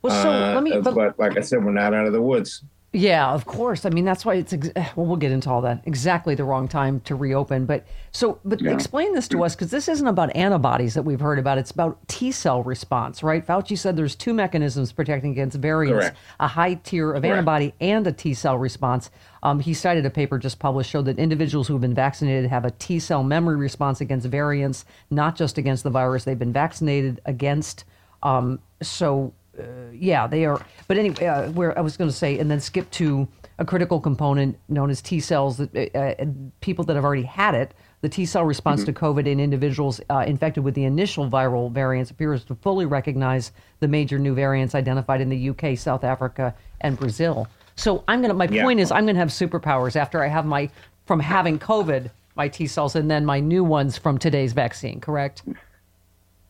Well, 0.00 0.22
so 0.22 0.30
Uh, 0.30 0.54
let 0.54 0.62
me. 0.62 0.80
but, 0.82 0.94
but- 0.94 1.18
like 1.18 1.36
I 1.36 1.42
said, 1.42 1.64
we're 1.64 1.72
not 1.72 1.94
out 1.94 2.06
of 2.06 2.12
the 2.12 2.22
woods. 2.22 2.64
Yeah, 2.94 3.32
of 3.32 3.46
course. 3.46 3.86
I 3.86 3.88
mean, 3.88 4.04
that's 4.04 4.22
why 4.26 4.34
it's 4.34 4.52
ex- 4.52 4.68
well. 4.96 5.06
We'll 5.06 5.16
get 5.16 5.32
into 5.32 5.48
all 5.48 5.62
that. 5.62 5.82
Exactly 5.86 6.34
the 6.34 6.44
wrong 6.44 6.68
time 6.68 7.00
to 7.00 7.14
reopen. 7.14 7.64
But 7.64 7.86
so, 8.10 8.38
but 8.44 8.60
explain 8.60 9.14
this 9.14 9.28
to 9.28 9.42
us 9.44 9.54
because 9.54 9.70
this 9.70 9.88
isn't 9.88 10.06
about 10.06 10.36
antibodies 10.36 10.92
that 10.92 11.02
we've 11.02 11.20
heard 11.20 11.38
about. 11.38 11.56
It's 11.56 11.70
about 11.70 12.06
T 12.06 12.30
cell 12.32 12.62
response, 12.62 13.22
right? 13.22 13.46
Fauci 13.46 13.78
said 13.78 13.96
there's 13.96 14.14
two 14.14 14.34
mechanisms 14.34 14.92
protecting 14.92 15.30
against 15.30 15.56
variants: 15.56 16.04
Correct. 16.04 16.18
a 16.38 16.48
high 16.48 16.74
tier 16.74 17.12
of 17.12 17.22
Correct. 17.22 17.32
antibody 17.32 17.72
and 17.80 18.06
a 18.06 18.12
T 18.12 18.34
cell 18.34 18.58
response. 18.58 19.10
Um, 19.42 19.60
he 19.60 19.72
cited 19.72 20.04
a 20.04 20.10
paper 20.10 20.38
just 20.38 20.58
published 20.58 20.90
showed 20.90 21.06
that 21.06 21.18
individuals 21.18 21.68
who 21.68 21.74
have 21.74 21.80
been 21.80 21.94
vaccinated 21.94 22.50
have 22.50 22.66
a 22.66 22.72
T 22.72 22.98
cell 22.98 23.22
memory 23.22 23.56
response 23.56 24.02
against 24.02 24.26
variants, 24.26 24.84
not 25.10 25.34
just 25.34 25.56
against 25.56 25.82
the 25.82 25.90
virus 25.90 26.24
they've 26.24 26.38
been 26.38 26.52
vaccinated 26.52 27.22
against. 27.24 27.84
Um, 28.22 28.60
so 28.82 29.32
uh, 29.58 29.62
yeah, 29.92 30.26
they 30.26 30.44
are. 30.44 30.64
But 30.88 30.98
anyway, 30.98 31.26
uh, 31.26 31.50
where 31.52 31.76
I 31.78 31.82
was 31.82 31.96
going 31.96 32.10
to 32.10 32.16
say, 32.16 32.38
and 32.38 32.50
then 32.50 32.60
skip 32.60 32.90
to 32.92 33.28
a 33.58 33.64
critical 33.64 34.00
component 34.00 34.58
known 34.68 34.90
as 34.90 35.02
T 35.02 35.20
cells. 35.20 35.58
That 35.58 35.94
uh, 35.94 35.98
uh, 35.98 36.26
people 36.60 36.84
that 36.86 36.96
have 36.96 37.04
already 37.04 37.22
had 37.22 37.54
it, 37.54 37.74
the 38.00 38.08
T 38.08 38.24
cell 38.24 38.44
response 38.44 38.84
to 38.84 38.92
COVID 38.92 39.26
in 39.26 39.40
individuals 39.40 40.00
uh, 40.10 40.24
infected 40.26 40.64
with 40.64 40.74
the 40.74 40.84
initial 40.84 41.28
viral 41.28 41.70
variants 41.70 42.10
appears 42.10 42.44
to 42.44 42.54
fully 42.56 42.86
recognize 42.86 43.52
the 43.80 43.88
major 43.88 44.18
new 44.18 44.34
variants 44.34 44.74
identified 44.74 45.20
in 45.20 45.28
the 45.28 45.50
UK, 45.50 45.76
South 45.76 46.02
Africa, 46.04 46.54
and 46.80 46.98
Brazil. 46.98 47.46
So 47.76 48.04
I'm 48.08 48.22
gonna. 48.22 48.34
My 48.34 48.48
Yeah. 48.50 48.62
point 48.64 48.80
is, 48.80 48.90
I'm 48.90 49.06
gonna 49.06 49.18
have 49.18 49.28
superpowers 49.28 49.96
after 49.96 50.22
I 50.22 50.28
have 50.28 50.46
my 50.46 50.70
from 51.06 51.20
having 51.20 51.58
COVID, 51.58 52.10
my 52.36 52.48
T 52.48 52.66
cells, 52.66 52.96
and 52.96 53.10
then 53.10 53.24
my 53.26 53.38
new 53.40 53.64
ones 53.64 53.98
from 53.98 54.18
today's 54.18 54.52
vaccine. 54.54 55.00
Correct? 55.00 55.42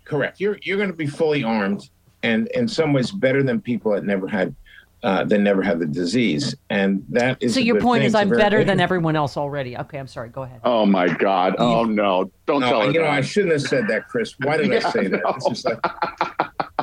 Correct. 0.04 0.40
You're 0.40 0.58
you're 0.62 0.76
going 0.76 0.90
to 0.90 0.96
be 0.96 1.06
fully 1.06 1.42
armed, 1.44 1.88
and 2.22 2.48
in 2.48 2.68
some 2.68 2.92
ways 2.92 3.10
better 3.10 3.42
than 3.42 3.60
people 3.60 3.92
that 3.92 4.04
never 4.04 4.26
had 4.28 4.54
uh, 5.02 5.24
that 5.24 5.38
never 5.40 5.62
had 5.62 5.80
the 5.80 5.86
disease, 5.86 6.54
and 6.70 7.04
that 7.10 7.36
is. 7.42 7.54
So 7.54 7.60
your 7.60 7.80
point 7.80 8.00
thing. 8.02 8.06
is, 8.06 8.12
It's 8.14 8.18
a 8.18 8.20
I'm 8.22 8.28
very- 8.28 8.40
better 8.40 8.62
than 8.64 8.78
everyone 8.78 9.16
else 9.16 9.36
already. 9.36 9.76
Okay, 9.76 9.98
I'm 9.98 10.06
sorry. 10.06 10.28
Go 10.28 10.42
ahead. 10.44 10.60
Oh 10.64 10.86
my 10.86 11.08
God! 11.08 11.56
Oh 11.58 11.82
no! 11.84 12.30
Don't 12.46 12.60
No, 12.60 12.68
tell 12.68 12.80
her 12.82 12.86
you 12.92 13.00
know, 13.00 13.06
that. 13.06 13.10
I 13.10 13.20
shouldn't 13.20 13.52
have 13.52 13.62
said 13.62 13.88
that, 13.88 14.08
Chris. 14.08 14.34
Why 14.38 14.56
did 14.58 14.70
I 14.70 14.74
Yeah, 14.74 14.90
say 14.90 15.08
that? 15.08 15.20
no. 15.24 15.30
It's 15.34 15.48
just 15.48 15.64
like 15.64 15.78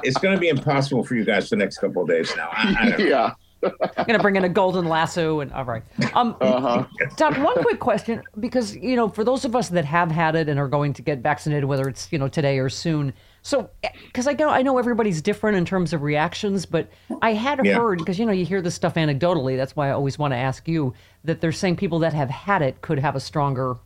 it's 0.04 0.18
going 0.18 0.34
to 0.36 0.40
be 0.40 0.50
impossible 0.50 1.04
for 1.06 1.16
you 1.16 1.24
guys 1.24 1.50
the 1.50 1.56
next 1.56 1.78
couple 1.78 2.02
of 2.04 2.10
days 2.10 2.34
now. 2.36 2.50
I, 2.52 2.76
I 2.80 2.90
don't 2.92 3.10
know. 3.10 3.32
yeah. 3.62 3.70
I'm 3.98 4.06
gonna 4.06 4.20
bring 4.20 4.36
in 4.36 4.44
a 4.44 4.50
golden 4.50 4.86
lasso 4.86 5.40
and 5.42 5.52
all 5.54 5.66
right. 5.66 5.84
Um, 6.14 6.36
Uh-huh. 6.42 6.86
Doc, 7.18 7.38
one 7.38 7.62
quick 7.62 7.80
question 7.80 8.22
because 8.40 8.76
you 8.76 8.96
know, 8.96 9.10
for 9.10 9.24
those 9.24 9.46
of 9.46 9.56
us 9.56 9.70
that 9.70 9.86
have 9.86 10.12
had 10.12 10.36
it 10.36 10.50
and 10.50 10.60
are 10.60 10.68
going 10.68 10.94
to 10.94 11.02
get 11.02 11.20
vaccinated, 11.20 11.66
whether 11.66 11.88
it's 11.88 12.12
you 12.12 12.18
know 12.20 12.28
today 12.28 12.60
or 12.60 12.70
soon. 12.70 13.14
So, 13.42 13.70
because 14.08 14.28
I 14.28 14.34
know 14.34 14.50
I 14.50 14.62
know 14.62 14.78
everybody's 14.78 15.22
different 15.22 15.58
in 15.58 15.66
terms 15.66 15.94
of 15.94 16.02
reactions, 16.02 16.66
but 16.66 16.90
I 17.22 17.34
had 17.34 17.64
Yeah. 17.66 17.76
heard 17.78 18.00
because 18.00 18.20
you 18.20 18.26
know 18.26 18.32
you 18.32 18.46
hear 18.46 18.62
this 18.62 18.76
stuff 18.76 18.96
anecdotally. 18.96 19.56
That's 19.58 19.76
why 19.76 19.88
I 19.90 19.92
always 19.92 20.20
want 20.20 20.34
to 20.34 20.38
ask 20.38 20.68
you 20.68 20.94
that 21.24 21.42
they're 21.42 21.52
saying 21.52 21.78
people 21.78 22.00
that 22.00 22.14
have 22.14 22.30
had 22.30 22.62
it 22.62 22.82
could 22.82 23.00
have 23.00 23.16
a 23.16 23.20
stronger, 23.20 23.78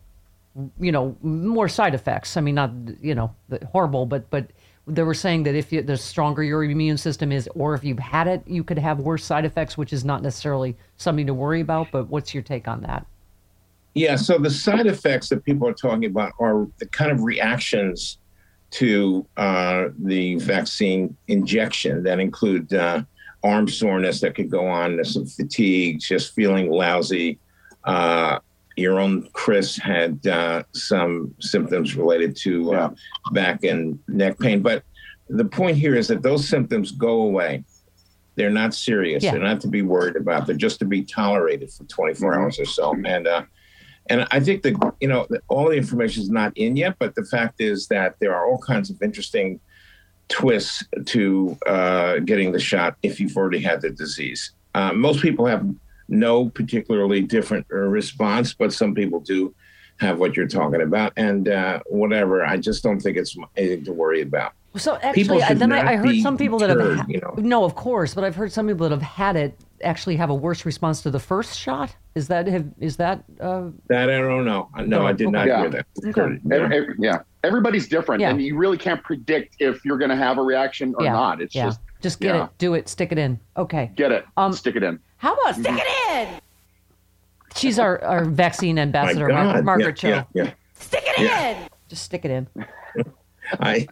you 0.79 0.91
know, 0.91 1.15
more 1.21 1.67
side 1.67 1.93
effects. 1.95 2.35
I 2.37 2.41
mean, 2.41 2.55
not 2.55 2.71
you 3.01 3.15
know 3.15 3.33
horrible, 3.71 4.05
but 4.05 4.29
but 4.29 4.47
they 4.85 5.03
were 5.03 5.13
saying 5.13 5.43
that 5.43 5.55
if 5.55 5.71
you, 5.71 5.81
the 5.81 5.95
stronger 5.95 6.43
your 6.43 6.63
immune 6.63 6.97
system 6.97 7.31
is, 7.31 7.49
or 7.55 7.73
if 7.73 7.83
you've 7.83 7.99
had 7.99 8.27
it, 8.27 8.43
you 8.45 8.63
could 8.63 8.77
have 8.77 8.99
worse 8.99 9.23
side 9.23 9.45
effects, 9.45 9.77
which 9.77 9.93
is 9.93 10.03
not 10.03 10.21
necessarily 10.21 10.75
something 10.97 11.25
to 11.27 11.33
worry 11.33 11.61
about. 11.61 11.87
But 11.91 12.09
what's 12.09 12.33
your 12.33 12.43
take 12.43 12.67
on 12.67 12.81
that? 12.81 13.05
Yeah, 13.93 14.15
so 14.15 14.37
the 14.37 14.49
side 14.49 14.87
effects 14.87 15.29
that 15.29 15.45
people 15.45 15.67
are 15.67 15.73
talking 15.73 16.05
about 16.05 16.33
are 16.39 16.67
the 16.79 16.87
kind 16.87 17.11
of 17.11 17.21
reactions 17.21 18.17
to 18.71 19.25
uh, 19.37 19.89
the 19.99 20.35
vaccine 20.37 21.15
injection 21.27 22.01
that 22.03 22.19
include 22.19 22.73
uh, 22.73 23.03
arm 23.43 23.67
soreness 23.67 24.19
that 24.21 24.35
could 24.35 24.49
go 24.49 24.65
on, 24.65 25.03
some 25.05 25.27
fatigue, 25.27 25.99
just 25.99 26.33
feeling 26.33 26.71
lousy. 26.71 27.37
Uh, 27.83 28.39
your 28.75 28.99
own 28.99 29.29
Chris 29.33 29.77
had 29.77 30.25
uh, 30.27 30.63
some 30.73 31.33
symptoms 31.39 31.95
related 31.95 32.35
to 32.37 32.73
uh, 32.73 32.89
back 33.31 33.63
and 33.63 33.99
neck 34.07 34.39
pain. 34.39 34.61
But 34.61 34.83
the 35.29 35.45
point 35.45 35.77
here 35.77 35.95
is 35.95 36.07
that 36.07 36.23
those 36.23 36.47
symptoms 36.47 36.91
go 36.91 37.23
away. 37.23 37.63
They're 38.35 38.49
not 38.49 38.73
serious. 38.73 39.23
Yeah. 39.23 39.31
They're 39.31 39.43
not 39.43 39.61
to 39.61 39.67
be 39.67 39.83
worried 39.83 40.15
about. 40.15 40.47
They're 40.47 40.55
just 40.55 40.79
to 40.79 40.85
be 40.85 41.03
tolerated 41.03 41.71
for 41.71 41.83
24 41.83 42.39
hours 42.39 42.59
or 42.59 42.65
so. 42.65 42.95
And 43.05 43.27
uh, 43.27 43.43
and 44.07 44.27
I 44.31 44.39
think 44.39 44.63
that 44.63 44.93
you 44.99 45.07
know 45.07 45.27
all 45.47 45.69
the 45.69 45.77
information 45.77 46.23
is 46.23 46.29
not 46.29 46.57
in 46.57 46.75
yet, 46.75 46.95
but 46.99 47.15
the 47.15 47.25
fact 47.25 47.61
is 47.61 47.87
that 47.87 48.15
there 48.19 48.35
are 48.35 48.45
all 48.45 48.57
kinds 48.57 48.89
of 48.89 49.01
interesting 49.01 49.59
twists 50.29 50.83
to 51.05 51.57
uh, 51.67 52.19
getting 52.19 52.51
the 52.51 52.59
shot 52.59 52.95
if 53.03 53.19
you've 53.19 53.37
already 53.37 53.59
had 53.59 53.81
the 53.81 53.91
disease. 53.91 54.51
Uh, 54.73 54.91
most 54.91 55.21
people 55.21 55.45
have 55.45 55.65
no 56.07 56.50
particularly 56.50 57.22
different 57.22 57.65
uh, 57.72 57.77
response, 57.77 58.53
but 58.53 58.74
some 58.74 58.93
people 58.93 59.19
do 59.19 59.53
have 59.98 60.19
what 60.19 60.36
you're 60.36 60.48
talking 60.48 60.81
about, 60.81 61.13
and 61.17 61.48
uh, 61.50 61.79
whatever. 61.88 62.45
I 62.45 62.57
just 62.57 62.83
don't 62.83 63.00
think 63.00 63.17
it's 63.17 63.36
anything 63.55 63.83
to 63.86 63.93
worry 63.93 64.22
about. 64.22 64.53
So 64.75 64.98
People 65.13 65.36
actually, 65.39 65.43
I, 65.43 65.53
then 65.53 65.72
I, 65.72 65.91
I 65.93 65.95
heard 65.98 66.15
some 66.17 66.36
people 66.36 66.57
that 66.57 66.69
have 66.72 66.79
ha- 66.98 67.05
you 67.07 67.19
know. 67.22 67.36
no, 67.38 67.63
of 67.63 67.75
course, 67.75 68.15
but 68.15 68.24
I've 68.24 68.36
heard 68.36 68.51
some 68.51 68.65
people 68.67 68.89
that 68.89 68.91
have 68.95 69.03
had 69.03 69.36
it 69.36 69.55
actually 69.83 70.15
have 70.15 70.31
a 70.31 70.33
worse 70.36 70.65
response 70.65 71.03
to 71.03 71.12
the 71.12 71.19
first 71.19 71.60
shot. 71.60 71.95
Is 72.15 72.27
that 72.29 72.48
have, 72.48 72.65
is 72.79 72.98
that 72.98 73.24
uh, 73.39 73.65
That 73.89 74.10
I 74.10 74.17
don't 74.17 74.45
know. 74.45 74.69
No, 74.83 75.05
I 75.05 75.13
did 75.13 75.29
not 75.29 75.48
Okay. 75.48 75.60
hear 75.62 75.69
that. 75.69 75.86
Okay. 76.07 76.39
Yeah. 76.43 76.55
Ev- 76.55 76.72
ev- 76.72 76.95
yeah, 76.98 77.19
everybody's 77.43 77.88
different, 77.88 78.22
Yeah. 78.22 78.31
and 78.31 78.41
you 78.41 78.57
really 78.57 78.77
can't 78.79 79.03
predict 79.03 79.57
if 79.60 79.86
you're 79.86 80.00
going 80.00 80.10
to 80.10 80.15
have 80.17 80.39
a 80.39 80.41
reaction 80.41 80.95
or 80.98 81.03
yeah 81.03 81.13
not. 81.13 81.39
It's 81.39 81.53
yeah 81.53 81.72
just 82.01 82.19
get 82.19 82.33
yeah. 82.36 82.45
it, 82.45 82.50
do 82.57 82.74
it, 82.74 82.89
stick 82.89 83.12
it 83.12 83.19
in. 83.19 83.39
Okay. 83.57 83.91
get 83.95 84.12
it, 84.12 84.25
Um, 84.38 84.53
stick 84.53 84.75
it 84.75 84.81
in. 84.83 85.00
How 85.23 85.35
about 85.35 85.53
mm-hmm. 85.53 85.63
stick 85.63 85.75
it 85.77 86.27
in? 86.27 86.41
She's 87.55 87.79
our, 87.79 88.03
our 88.03 88.25
vaccine 88.25 88.75
My 88.75 88.81
ambassador, 88.81 89.29
Mar- 89.29 89.53
God. 89.53 89.63
Margaret 89.63 89.95
Cho. 89.95 90.09
yeah, 90.09 90.23
yeah, 90.33 90.43
yeah. 90.43 90.51
Stick 90.73 91.03
it 91.05 91.17
in. 91.17 91.69
Just 91.87 92.03
stick 92.03 92.25
it 92.25 92.31
in. 92.31 92.47
I, 93.53 93.87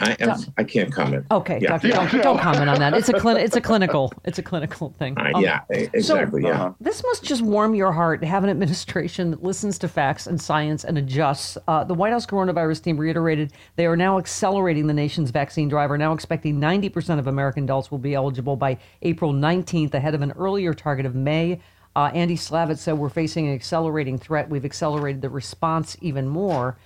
I, 0.00 0.16
am, 0.20 0.38
I 0.58 0.64
can't 0.64 0.92
comment. 0.92 1.26
Okay, 1.30 1.58
Yeah. 1.60 1.70
doctor, 1.70 1.88
don't, 1.88 2.22
don't 2.22 2.38
comment 2.38 2.68
on 2.70 2.78
that. 2.78 2.94
It's 2.94 3.08
a 3.08 3.12
clin- 3.12 3.38
It's 3.42 3.56
a 3.56 3.60
clinical. 3.60 4.12
It's 4.24 4.38
a 4.38 4.42
clinical 4.42 4.94
thing. 4.98 5.16
Uh, 5.18 5.30
Um, 5.34 5.42
yeah, 5.42 5.60
exactly. 5.70 6.42
yeah. 6.42 6.50
Uh-huh. 6.50 6.72
This 6.80 7.02
must 7.04 7.24
just 7.24 7.42
warm 7.42 7.74
your 7.74 7.92
heart 7.92 8.20
to 8.20 8.26
have 8.26 8.44
an 8.44 8.50
administration 8.50 9.30
that 9.30 9.42
listens 9.42 9.78
to 9.78 9.88
facts 9.88 10.26
and 10.26 10.40
science 10.40 10.84
and 10.84 10.96
adjusts. 10.98 11.58
Uh, 11.68 11.84
the 11.84 11.94
White 11.94 12.12
House 12.12 12.26
coronavirus 12.26 12.82
team 12.82 12.96
reiterated 12.96 13.52
they 13.76 13.86
are 13.86 13.96
now 13.96 14.18
accelerating 14.18 14.86
the 14.86 14.94
nation's 14.94 15.30
vaccine 15.30 15.68
drive, 15.68 15.90
are 15.90 15.98
now 15.98 16.12
expecting 16.12 16.60
90% 16.60 17.18
of 17.18 17.26
American 17.26 17.64
adults 17.64 17.90
will 17.90 17.98
be 17.98 18.14
eligible 18.14 18.56
by 18.56 18.78
April 19.02 19.32
19th, 19.32 19.94
ahead 19.94 20.14
of 20.14 20.22
an 20.22 20.32
earlier 20.32 20.74
target 20.74 21.06
of 21.06 21.14
May. 21.14 21.60
Uh, 21.94 22.10
Andy 22.12 22.36
Slavitt 22.36 22.76
said 22.78 22.92
we're 22.98 23.08
facing 23.08 23.48
an 23.48 23.54
accelerating 23.54 24.18
threat. 24.18 24.50
We've 24.50 24.66
accelerated 24.66 25.22
the 25.22 25.30
response 25.30 25.96
even 26.02 26.28
more. 26.28 26.76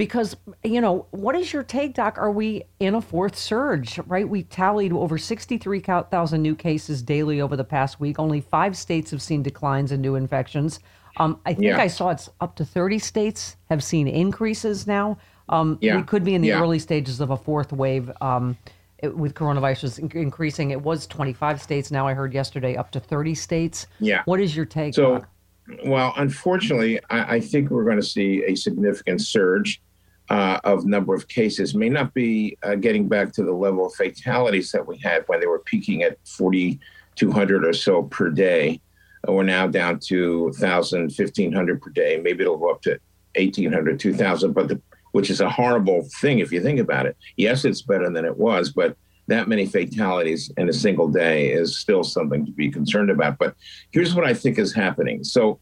Because, 0.00 0.34
you 0.64 0.80
know, 0.80 1.04
what 1.10 1.36
is 1.36 1.52
your 1.52 1.62
take, 1.62 1.92
Doc? 1.92 2.16
Are 2.16 2.30
we 2.30 2.62
in 2.78 2.94
a 2.94 3.02
fourth 3.02 3.36
surge, 3.36 3.98
right? 4.06 4.26
We 4.26 4.44
tallied 4.44 4.94
over 4.94 5.18
63,000 5.18 6.40
new 6.40 6.54
cases 6.54 7.02
daily 7.02 7.42
over 7.42 7.54
the 7.54 7.64
past 7.64 8.00
week. 8.00 8.18
Only 8.18 8.40
five 8.40 8.78
states 8.78 9.10
have 9.10 9.20
seen 9.20 9.42
declines 9.42 9.92
in 9.92 10.00
new 10.00 10.14
infections. 10.14 10.80
Um, 11.18 11.38
I 11.44 11.52
think 11.52 11.64
Yeah. 11.66 11.78
I 11.82 11.88
saw 11.88 12.08
it's 12.08 12.30
up 12.40 12.56
to 12.56 12.64
30 12.64 12.98
states 12.98 13.56
have 13.68 13.84
seen 13.84 14.08
increases 14.08 14.86
now. 14.86 15.18
Um, 15.50 15.76
Yeah. 15.82 15.96
We 15.96 16.02
could 16.04 16.24
be 16.24 16.34
in 16.34 16.40
the 16.40 16.48
Yeah. 16.48 16.62
early 16.62 16.78
stages 16.78 17.20
of 17.20 17.28
a 17.28 17.36
fourth 17.36 17.70
wave 17.70 18.10
um, 18.22 18.56
it- 19.00 19.14
with 19.14 19.34
coronavirus 19.34 19.98
in- 19.98 20.10
increasing. 20.18 20.70
It 20.70 20.80
was 20.80 21.06
25 21.08 21.60
states. 21.60 21.90
Now 21.90 22.06
I 22.06 22.14
heard 22.14 22.32
yesterday 22.32 22.74
up 22.74 22.90
to 22.92 23.00
30 23.00 23.34
states. 23.34 23.86
Yeah. 23.98 24.22
What 24.24 24.40
is 24.40 24.56
your 24.56 24.64
take, 24.64 24.94
So, 24.94 25.18
Doc? 25.18 25.28
well, 25.84 26.14
unfortunately, 26.16 26.98
I, 27.10 27.34
I 27.36 27.40
think 27.40 27.68
we're 27.68 27.84
going 27.84 28.00
to 28.00 28.02
see 28.02 28.42
a 28.46 28.54
significant 28.54 29.20
surge 29.20 29.82
uh, 30.30 30.60
of 30.62 30.86
number 30.86 31.14
of 31.14 31.28
cases. 31.28 31.74
May 31.74 31.88
not 31.88 32.14
be 32.14 32.56
uh, 32.62 32.76
getting 32.76 33.08
back 33.08 33.32
to 33.32 33.42
the 33.42 33.52
level 33.52 33.86
of 33.86 33.94
fatalities 33.94 34.70
that 34.72 34.86
we 34.86 34.96
had 34.98 35.24
when 35.26 35.40
they 35.40 35.46
were 35.46 35.58
peaking 35.58 36.02
at 36.04 36.18
4,200 36.24 37.66
or 37.66 37.72
so 37.72 38.04
per 38.04 38.30
day. 38.30 38.80
Uh, 39.28 39.32
we're 39.32 39.42
now 39.42 39.66
down 39.66 39.98
to 40.06 40.44
1,000, 40.44 41.12
1,500 41.16 41.82
per 41.82 41.90
day. 41.90 42.20
Maybe 42.22 42.42
it'll 42.42 42.56
go 42.56 42.70
up 42.70 42.82
to 42.82 42.98
1,800, 43.36 43.98
2,000, 43.98 44.52
but 44.52 44.68
the, 44.68 44.80
which 45.12 45.30
is 45.30 45.40
a 45.40 45.50
horrible 45.50 46.06
thing 46.20 46.38
if 46.38 46.52
you 46.52 46.62
think 46.62 46.78
about 46.78 47.06
it. 47.06 47.16
Yes, 47.36 47.64
it's 47.64 47.82
better 47.82 48.08
than 48.08 48.24
it 48.24 48.36
was, 48.36 48.70
but 48.70 48.96
that 49.26 49.48
many 49.48 49.66
fatalities 49.66 50.50
in 50.56 50.68
a 50.68 50.72
single 50.72 51.08
day 51.08 51.50
is 51.50 51.78
still 51.78 52.04
something 52.04 52.46
to 52.46 52.52
be 52.52 52.70
concerned 52.70 53.10
about. 53.10 53.38
But 53.38 53.54
here's 53.90 54.14
what 54.14 54.24
I 54.24 54.34
think 54.34 54.58
is 54.58 54.72
happening. 54.72 55.24
So, 55.24 55.60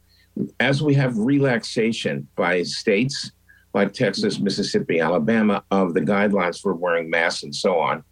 as 0.60 0.82
we 0.82 0.94
have 0.94 1.18
relaxation 1.18 2.28
by 2.37 2.62
states 2.62 3.32
like 3.78 3.92
Texas, 3.92 4.40
Mississippi, 4.40 4.99
Alabama 4.99 5.62
of 5.70 5.94
the 5.94 6.00
guidelines 6.00 6.61
for 6.61 6.75
wearing 6.75 7.08
masks 7.08 7.44
and 7.44 7.54
so 7.54 7.78
on, 7.78 8.02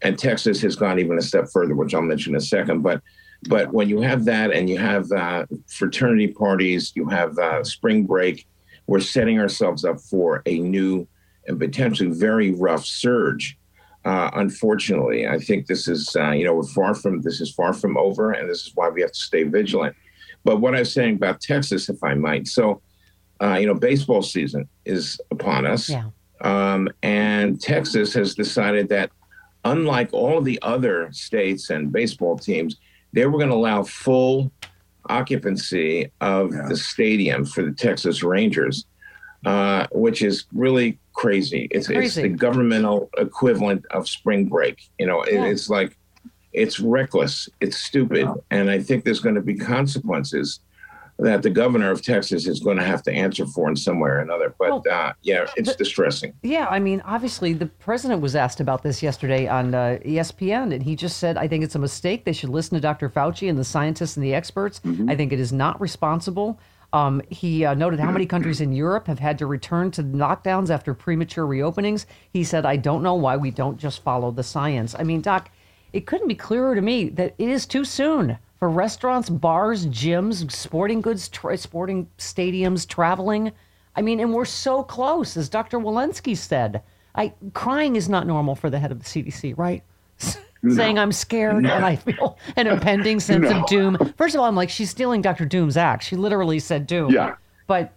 and 0.00 0.18
Texas 0.18 0.62
has 0.62 0.76
gone 0.76 0.98
even 0.98 1.18
a 1.18 1.22
step 1.22 1.46
further, 1.52 1.74
which 1.74 1.94
I'll 1.94 2.00
mention 2.02 2.32
in 2.32 2.38
a 2.38 2.40
second. 2.40 2.80
But 2.80 3.02
but 3.46 3.72
when 3.74 3.90
you 3.90 4.00
have 4.00 4.24
that 4.24 4.50
and 4.52 4.70
you 4.70 4.78
have 4.78 5.12
uh, 5.12 5.44
fraternity 5.68 6.28
parties, 6.28 6.92
you 6.94 7.06
have 7.10 7.38
uh, 7.38 7.62
spring 7.64 8.04
break, 8.04 8.46
we're 8.86 9.00
setting 9.00 9.38
ourselves 9.38 9.84
up 9.84 10.00
for 10.00 10.42
a 10.46 10.58
new 10.58 11.06
and 11.46 11.60
potentially 11.60 12.10
very 12.10 12.52
rough 12.52 12.86
surge. 12.86 13.58
Uh, 14.06 14.30
unfortunately, 14.34 15.28
I 15.28 15.38
think 15.38 15.66
this 15.66 15.86
is 15.86 16.16
uh, 16.16 16.30
you 16.30 16.46
know 16.46 16.54
we're 16.54 16.62
far 16.62 16.94
from 16.94 17.20
this 17.20 17.42
is 17.42 17.52
far 17.52 17.74
from 17.74 17.98
over, 17.98 18.32
and 18.32 18.48
this 18.48 18.66
is 18.66 18.72
why 18.74 18.88
we 18.88 19.02
have 19.02 19.12
to 19.12 19.20
stay 19.20 19.42
vigilant. 19.42 19.94
But 20.44 20.62
what 20.62 20.74
I 20.74 20.80
was 20.80 20.94
saying 20.94 21.16
about 21.16 21.42
Texas, 21.42 21.90
if 21.90 22.02
I 22.02 22.14
might, 22.14 22.48
so 22.48 22.80
uh, 23.42 23.56
you 23.60 23.66
know 23.66 23.74
baseball 23.74 24.22
season 24.22 24.68
is 24.84 25.20
upon 25.30 25.66
us, 25.66 25.88
Yeah. 25.88 26.10
um, 26.40 26.88
and 27.02 27.60
Texas 27.60 28.12
has 28.14 28.34
decided 28.34 28.88
that 28.90 29.10
unlike 29.64 30.10
all 30.12 30.38
of 30.38 30.44
the 30.44 30.58
other 30.62 31.08
states 31.12 31.70
and 31.70 31.90
baseball 31.92 32.38
teams, 32.38 32.76
they 33.12 33.26
were 33.26 33.38
going 33.38 33.48
to 33.50 33.54
allow 33.56 33.82
full 33.82 34.52
occupancy 35.08 36.10
of 36.20 36.52
Yeah. 36.52 36.66
the 36.68 36.76
stadium 36.76 37.44
for 37.44 37.62
the 37.62 37.72
Texas 37.72 38.22
Rangers, 38.22 38.86
uh, 39.44 39.86
which 39.92 40.22
is 40.22 40.46
really 40.52 40.98
crazy. 41.12 41.68
It's, 41.70 41.88
it's 41.90 42.14
the 42.16 42.28
governmental 42.28 43.10
equivalent 43.18 43.84
of 43.90 44.08
spring 44.08 44.46
break. 44.46 44.88
You 44.98 45.06
know, 45.06 45.22
it, 45.22 45.34
it's 45.34 45.68
like 45.70 45.96
it's 46.52 46.78
reckless, 46.80 47.48
it's 47.60 47.76
stupid, 47.76 48.28
and 48.50 48.70
I 48.70 48.78
think 48.80 49.04
there's 49.04 49.20
going 49.20 49.34
to 49.34 49.40
be 49.42 49.54
consequences 49.56 50.60
that 51.18 51.42
the 51.42 51.50
governor 51.50 51.90
of 51.90 52.02
Texas 52.02 52.46
is 52.46 52.60
going 52.60 52.76
to 52.76 52.84
have 52.84 53.02
to 53.04 53.12
answer 53.12 53.46
for 53.46 53.68
in 53.68 53.76
some 53.76 54.00
way 54.00 54.10
or 54.10 54.18
another. 54.18 54.54
But 54.58 54.70
Well, 54.70 54.84
uh, 54.90 55.12
yeah, 55.22 55.46
it's 55.56 55.76
distressing. 55.76 56.34
Yeah, 56.42 56.66
I 56.68 56.80
mean, 56.80 57.00
obviously, 57.04 57.52
the 57.52 57.66
president 57.66 58.20
was 58.20 58.34
asked 58.34 58.60
about 58.60 58.82
this 58.82 59.02
yesterday 59.02 59.46
on 59.46 59.74
uh, 59.74 59.98
ESPN, 60.04 60.74
and 60.74 60.82
he 60.82 60.96
just 60.96 61.18
said, 61.18 61.36
I 61.36 61.46
think 61.46 61.62
it's 61.62 61.76
a 61.76 61.78
mistake. 61.78 62.24
They 62.24 62.32
should 62.32 62.50
listen 62.50 62.74
to 62.74 62.80
Dr. 62.80 63.08
Fauci 63.08 63.48
and 63.48 63.58
the 63.58 63.64
scientists 63.64 64.16
and 64.16 64.24
the 64.24 64.34
experts. 64.34 64.80
I 65.08 65.14
think 65.14 65.32
it 65.32 65.40
is 65.40 65.52
not 65.52 65.80
responsible. 65.80 66.58
Um, 66.92 67.22
he 67.28 67.64
uh, 67.64 67.74
noted 67.74 67.98
how 67.98 68.12
many 68.12 68.24
countries 68.24 68.60
in 68.60 68.72
Europe 68.72 69.08
have 69.08 69.18
had 69.18 69.36
to 69.38 69.46
return 69.46 69.90
to 69.92 70.02
lockdowns 70.02 70.70
after 70.70 70.94
premature 70.94 71.44
reopenings. 71.44 72.06
He 72.32 72.44
said, 72.44 72.64
I 72.64 72.76
don't 72.76 73.02
know 73.02 73.14
why 73.14 73.36
we 73.36 73.50
don't 73.50 73.78
just 73.78 74.02
follow 74.02 74.30
the 74.30 74.44
science. 74.44 74.94
I 74.96 75.02
mean, 75.02 75.20
Doc, 75.20 75.50
it 75.92 76.06
couldn't 76.06 76.28
be 76.28 76.36
clearer 76.36 76.74
to 76.74 76.80
me 76.80 77.08
that 77.10 77.34
it 77.36 77.48
is 77.48 77.66
too 77.66 77.84
soon 77.84 78.38
for 78.64 78.70
restaurants, 78.70 79.28
bars, 79.28 79.86
gyms, 79.88 80.50
sporting 80.50 81.02
goods, 81.02 81.28
tra- 81.28 81.54
sporting 81.58 82.08
stadiums, 82.16 82.88
traveling. 82.88 83.52
I 83.94 84.00
mean, 84.00 84.20
and 84.20 84.32
we're 84.32 84.46
so 84.46 84.82
close, 84.82 85.36
as 85.36 85.50
Dr. 85.50 85.78
Walensky 85.78 86.34
said. 86.34 86.82
I 87.14 87.34
crying 87.52 87.94
is 87.94 88.08
not 88.08 88.26
normal 88.26 88.54
for 88.54 88.70
the 88.70 88.78
head 88.78 88.90
of 88.90 89.00
the 89.00 89.04
CDC, 89.04 89.58
right? 89.58 89.82
Saying 90.66 90.98
I'm 90.98 91.12
scared 91.12 91.56
and 91.56 91.66
I 91.84 91.96
feel 91.96 92.38
an 92.56 92.66
impending 92.66 93.20
sense 93.20 93.50
No. 93.50 93.60
of 93.60 93.66
doom. 93.66 94.14
First 94.16 94.34
of 94.34 94.40
all, 94.40 94.46
I'm 94.46 94.56
like, 94.56 94.70
she's 94.70 94.88
stealing 94.88 95.20
Dr. 95.20 95.44
Doom's 95.44 95.76
act. 95.76 96.02
She 96.02 96.16
literally 96.16 96.58
said 96.58 96.86
doom. 96.86 97.10
Yeah. 97.12 97.34
But 97.66 97.92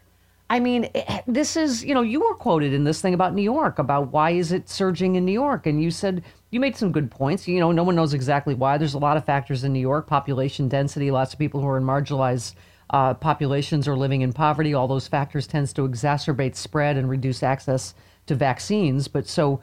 I 0.49 0.59
mean, 0.59 0.89
eh, 0.95 1.21
this 1.27 1.55
is, 1.55 1.81
you 1.85 1.93
know, 1.93 2.01
you 2.01 2.19
were 2.19 2.35
quoted 2.35 2.73
in 2.73 2.83
this 2.83 2.99
thing 2.99 3.13
about 3.13 3.33
New 3.33 3.41
York 3.41 3.79
about 3.79 4.11
why 4.11 4.31
is 4.31 4.51
it 4.51 4.67
surging 4.67 5.15
in 5.15 5.23
New 5.23 5.31
York? 5.31 5.65
And 5.65 5.81
you 5.81 5.91
said, 5.91 6.23
you 6.49 6.59
made 6.59 6.75
some 6.75 6.91
good 6.91 7.11
points. 7.11 7.47
You 7.47 7.59
know, 7.59 7.71
no 7.71 7.83
one 7.83 7.95
knows 7.95 8.13
exactly 8.13 8.53
why. 8.53 8.77
There's 8.77 8.93
a 8.93 8.99
lot 8.99 9.17
of 9.17 9.25
factors 9.25 9.63
in 9.63 9.73
New 9.73 9.79
York 9.79 10.07
population 10.07 10.67
density, 10.67 11.11
lots 11.11 11.33
of 11.33 11.39
people 11.39 11.61
who 11.61 11.67
are 11.67 11.77
in 11.77 11.83
marginalized 11.83 12.53
uh, 12.89 13.13
populations 13.13 13.87
are 13.87 13.97
living 13.97 14.21
in 14.21 14.31
poverty. 14.31 14.73
All 14.73 14.87
those 14.87 15.07
factors 15.07 15.45
tends 15.45 15.73
to 15.73 15.87
exacerbate 15.87 16.55
spread 16.55 16.97
and 16.97 17.09
reduce 17.09 17.43
access 17.43 17.93
to 18.27 18.35
vaccines. 18.35 19.07
But 19.07 19.27
so 19.27 19.59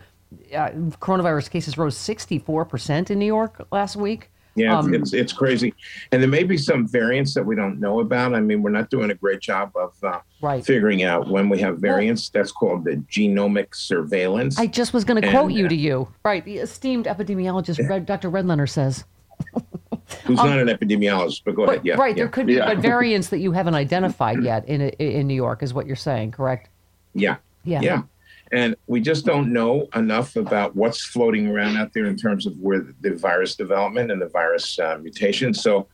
uh, 0.54 0.70
coronavirus 1.00 1.50
cases 1.50 1.78
rose 1.78 1.96
64% 1.96 3.10
in 3.10 3.18
New 3.18 3.26
York 3.26 3.66
last 3.70 3.96
week. 3.96 4.30
Yeah, 4.56 4.78
Um, 4.78 4.94
it's 4.94 5.12
it's 5.12 5.32
crazy, 5.32 5.74
and 6.12 6.22
there 6.22 6.28
may 6.30 6.44
be 6.44 6.56
some 6.56 6.86
variants 6.86 7.34
that 7.34 7.44
we 7.44 7.56
don't 7.56 7.80
know 7.80 8.00
about. 8.00 8.34
I 8.34 8.40
mean, 8.40 8.62
we're 8.62 8.70
not 8.70 8.88
doing 8.88 9.10
a 9.10 9.14
great 9.14 9.40
job 9.40 9.72
of 9.74 9.92
uh, 10.04 10.20
Right. 10.40 10.64
figuring 10.64 11.02
out 11.02 11.28
when 11.28 11.48
we 11.48 11.58
have 11.60 11.78
variants. 11.78 12.28
That's 12.28 12.52
called 12.52 12.84
the 12.84 12.96
genomic 13.10 13.74
surveillance. 13.74 14.58
I 14.58 14.66
just 14.68 14.92
was 14.92 15.04
going 15.04 15.20
to 15.20 15.28
quote 15.30 15.50
you 15.52 15.66
uh, 15.66 15.70
to 15.70 15.74
you. 15.74 16.08
Right. 16.24 16.44
The 16.44 16.58
esteemed 16.58 17.06
epidemiologist, 17.06 17.88
Red, 17.88 18.06
Dr. 18.06 18.30
Redlener 18.30 18.68
says. 18.68 19.04
who's 20.24 20.36
not 20.36 20.58
an 20.58 20.68
epidemiologist, 20.68 21.42
but 21.44 21.54
go 21.56 21.66
But, 21.66 21.72
ahead. 21.76 21.86
Yeah, 21.86 21.94
right. 21.96 22.10
yeah. 22.16 22.22
There 22.22 22.28
could 22.28 22.46
be 22.46 22.54
Yeah. 22.54 22.66
but 22.74 22.78
variants 22.78 23.30
that 23.30 23.38
you 23.38 23.50
haven't 23.52 23.74
identified 23.86 24.42
yet 24.44 24.68
in 24.68 24.80
in 24.82 25.26
New 25.26 25.34
York, 25.34 25.62
is 25.64 25.74
what 25.74 25.86
you're 25.86 25.96
saying, 25.96 26.30
correct? 26.32 26.68
Yeah. 27.14 27.36
Yeah. 27.64 27.80
Yeah. 27.80 28.02
And 28.54 28.76
we 28.86 29.00
just 29.00 29.26
don't 29.26 29.52
know 29.52 29.88
enough 29.96 30.36
about 30.36 30.76
what's 30.76 31.04
floating 31.04 31.48
around 31.48 31.76
out 31.76 31.92
there 31.92 32.06
in 32.06 32.16
terms 32.16 32.46
of 32.46 32.56
where 32.58 32.86
the 33.00 33.16
virus 33.16 33.56
development 33.56 34.12
and 34.12 34.22
the 34.22 34.28
virus 34.28 34.78
uh, 34.78 34.96
mutation. 35.02 35.52
So, 35.52 35.88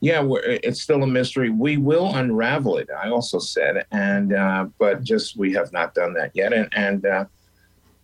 yeah, 0.00 0.22
it's 0.44 0.82
still 0.82 1.02
a 1.02 1.06
mystery. 1.06 1.50
We 1.50 1.78
will 1.78 2.14
unravel 2.14 2.76
it. 2.76 2.88
I 2.96 3.08
also 3.08 3.40
said, 3.40 3.86
and 3.90 4.32
uh, 4.32 4.66
but 4.78 5.02
just 5.02 5.36
we 5.36 5.52
have 5.54 5.72
not 5.72 5.94
done 5.94 6.14
that 6.14 6.30
yet. 6.34 6.52
And 6.52 6.68
and 6.74 7.06
uh, 7.06 7.24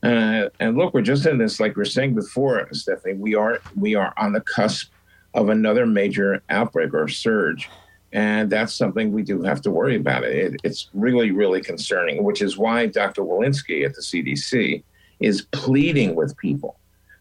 uh, 0.03 0.49
and 0.59 0.77
look, 0.77 0.95
we're 0.95 1.03
just 1.03 1.27
in 1.27 1.39
this, 1.39 1.61
like 1.61 1.77
we 1.77 1.83
are 1.83 1.85
saying 1.85 2.15
before, 2.15 2.67
Stephanie. 2.73 3.15
We 3.15 3.37
are 3.37 3.61
we 3.77 3.95
are 3.95 4.13
on 4.17 4.33
the 4.33 4.41
cusp 4.41 4.91
of 5.35 5.49
another 5.49 5.87
major 5.87 6.43
outbreak 6.51 6.93
or 6.93 7.07
surge. 7.07 7.69
And 8.13 8.51
that's 8.51 8.75
something 8.75 9.11
we 9.11 9.23
do 9.23 9.43
have 9.43 9.63
to 9.63 9.71
worry 9.71 9.97
about. 9.97 10.25
It, 10.25 10.61
it's 10.65 10.91
really, 10.93 11.31
really 11.31 11.63
concerning, 11.63 12.23
which 12.25 12.43
is 12.43 12.59
why 12.59 12.87
Dr. 12.87 13.23
Walensky 13.23 13.87
at 13.87 13.95
the 13.95 14.03
CDC 14.03 14.83
is 15.21 15.43
pleading 15.53 16.15
with 16.15 16.37
people 16.37 16.79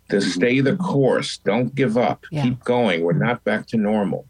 to 0.10 0.18
mm-hmm. 0.18 0.30
stay 0.30 0.60
the 0.60 0.76
course. 0.76 1.38
Don't 1.38 1.74
give 1.74 1.98
up. 1.98 2.26
Yeah. 2.30 2.44
Keep 2.44 2.64
going. 2.64 3.04
We're 3.04 3.14
not 3.14 3.44
back 3.46 3.68
to 3.68 3.78
normal. 3.78 4.26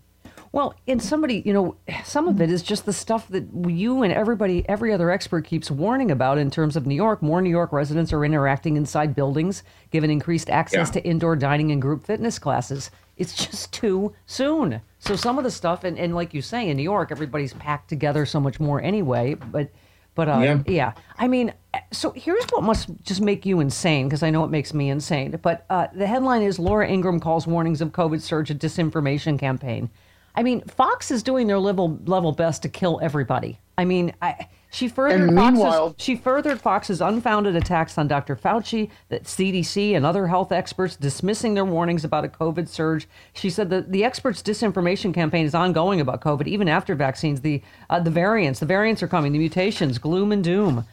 Well, 0.53 0.75
and 0.85 1.01
somebody, 1.01 1.41
you 1.45 1.53
know, 1.53 1.77
some 2.03 2.27
of 2.27 2.41
it 2.41 2.51
is 2.51 2.61
just 2.61 2.85
the 2.85 2.91
stuff 2.91 3.29
that 3.29 3.47
you 3.67 4.03
and 4.03 4.11
everybody, 4.11 4.67
every 4.67 4.91
other 4.91 5.09
expert 5.09 5.45
keeps 5.45 5.71
warning 5.71 6.11
about 6.11 6.37
in 6.37 6.51
terms 6.51 6.75
of 6.75 6.85
New 6.85 6.95
York. 6.95 7.21
More 7.21 7.41
New 7.41 7.49
York 7.49 7.71
residents 7.71 8.11
are 8.11 8.25
interacting 8.25 8.75
inside 8.75 9.15
buildings, 9.15 9.63
given 9.91 10.11
increased 10.11 10.49
access 10.49 10.89
Yeah. 10.89 11.01
to 11.01 11.07
indoor 11.07 11.37
dining 11.37 11.71
and 11.71 11.81
group 11.81 12.03
fitness 12.03 12.37
classes. 12.37 12.91
It's 13.17 13.33
just 13.33 13.71
too 13.71 14.13
soon. 14.25 14.81
So 15.03 15.15
some 15.15 15.39
of 15.39 15.43
the 15.43 15.49
stuff, 15.49 15.83
and, 15.83 15.97
and 15.97 16.13
like 16.13 16.31
you 16.31 16.43
say, 16.43 16.69
in 16.69 16.77
New 16.77 16.83
York, 16.83 17.11
everybody's 17.11 17.53
packed 17.53 17.89
together 17.89 18.23
so 18.23 18.39
much 18.39 18.59
more 18.59 18.79
anyway. 18.79 19.33
But, 19.33 19.71
but 20.13 20.29
uh, 20.29 20.39
Yeah. 20.43 20.63
yeah, 20.67 20.93
I 21.17 21.27
mean, 21.27 21.53
so 21.91 22.11
here's 22.11 22.45
what 22.51 22.61
must 22.63 22.87
just 23.03 23.19
make 23.19 23.43
you 23.43 23.61
insane, 23.61 24.07
because 24.07 24.21
I 24.21 24.29
know 24.29 24.43
it 24.43 24.51
makes 24.51 24.75
me 24.75 24.91
insane. 24.91 25.39
But 25.41 25.65
uh, 25.71 25.87
the 25.95 26.05
headline 26.05 26.43
is 26.43 26.59
Laura 26.59 26.87
Ingraham 26.87 27.19
calls 27.19 27.47
warnings 27.47 27.81
of 27.81 27.89
COVID 27.89 28.21
surge 28.21 28.51
a 28.51 28.55
disinformation 28.55 29.39
campaign. 29.39 29.89
I 30.35 30.43
mean, 30.43 30.61
Fox 30.67 31.09
is 31.09 31.23
doing 31.23 31.47
their 31.47 31.59
level 31.59 31.99
level 32.05 32.31
best 32.31 32.61
to 32.61 32.69
kill 32.69 32.99
everybody. 33.01 33.57
I 33.79 33.85
mean, 33.85 34.13
I, 34.21 34.47
she 34.73 34.87
furthered 34.87 35.35
Fox's, 35.35 35.95
she 35.97 36.15
furthered 36.15 36.61
Fox's 36.61 37.01
unfounded 37.01 37.57
attacks 37.57 37.97
on 37.97 38.07
Dr. 38.07 38.37
Fauci, 38.37 38.89
the 39.09 39.19
CDC, 39.19 39.95
and 39.97 40.05
other 40.05 40.27
health 40.27 40.53
experts, 40.53 40.95
dismissing 40.95 41.55
their 41.55 41.65
warnings 41.65 42.05
about 42.05 42.23
a 42.23 42.29
COVID 42.29 42.69
surge. 42.69 43.05
She 43.33 43.49
said 43.49 43.69
that 43.69 43.91
the 43.91 44.05
experts' 44.05 44.41
disinformation 44.41 45.13
campaign 45.13 45.45
is 45.45 45.53
ongoing 45.53 45.99
about 45.99 46.21
COVID, 46.21 46.47
even 46.47 46.69
after 46.69 46.95
vaccines. 46.95 47.41
The 47.41 47.61
uh, 47.89 47.99
the 47.99 48.09
variants, 48.11 48.61
the 48.61 48.65
variants 48.65 49.03
are 49.03 49.09
coming, 49.09 49.33
the 49.33 49.39
mutations, 49.39 49.97
gloom 49.97 50.31
and 50.31 50.41
doom. 50.41 50.85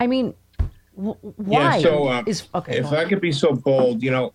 I 0.00 0.06
mean, 0.06 0.32
w- 0.96 1.14
why 1.20 1.76
Yeah, 1.76 1.82
so 1.82 2.08
um, 2.08 2.24
is 2.26 2.48
okay? 2.54 2.78
if. 2.78 2.86
I 2.86 3.04
could 3.04 3.20
be 3.20 3.32
so 3.32 3.52
bold, 3.52 4.02
you 4.02 4.10
know, 4.10 4.32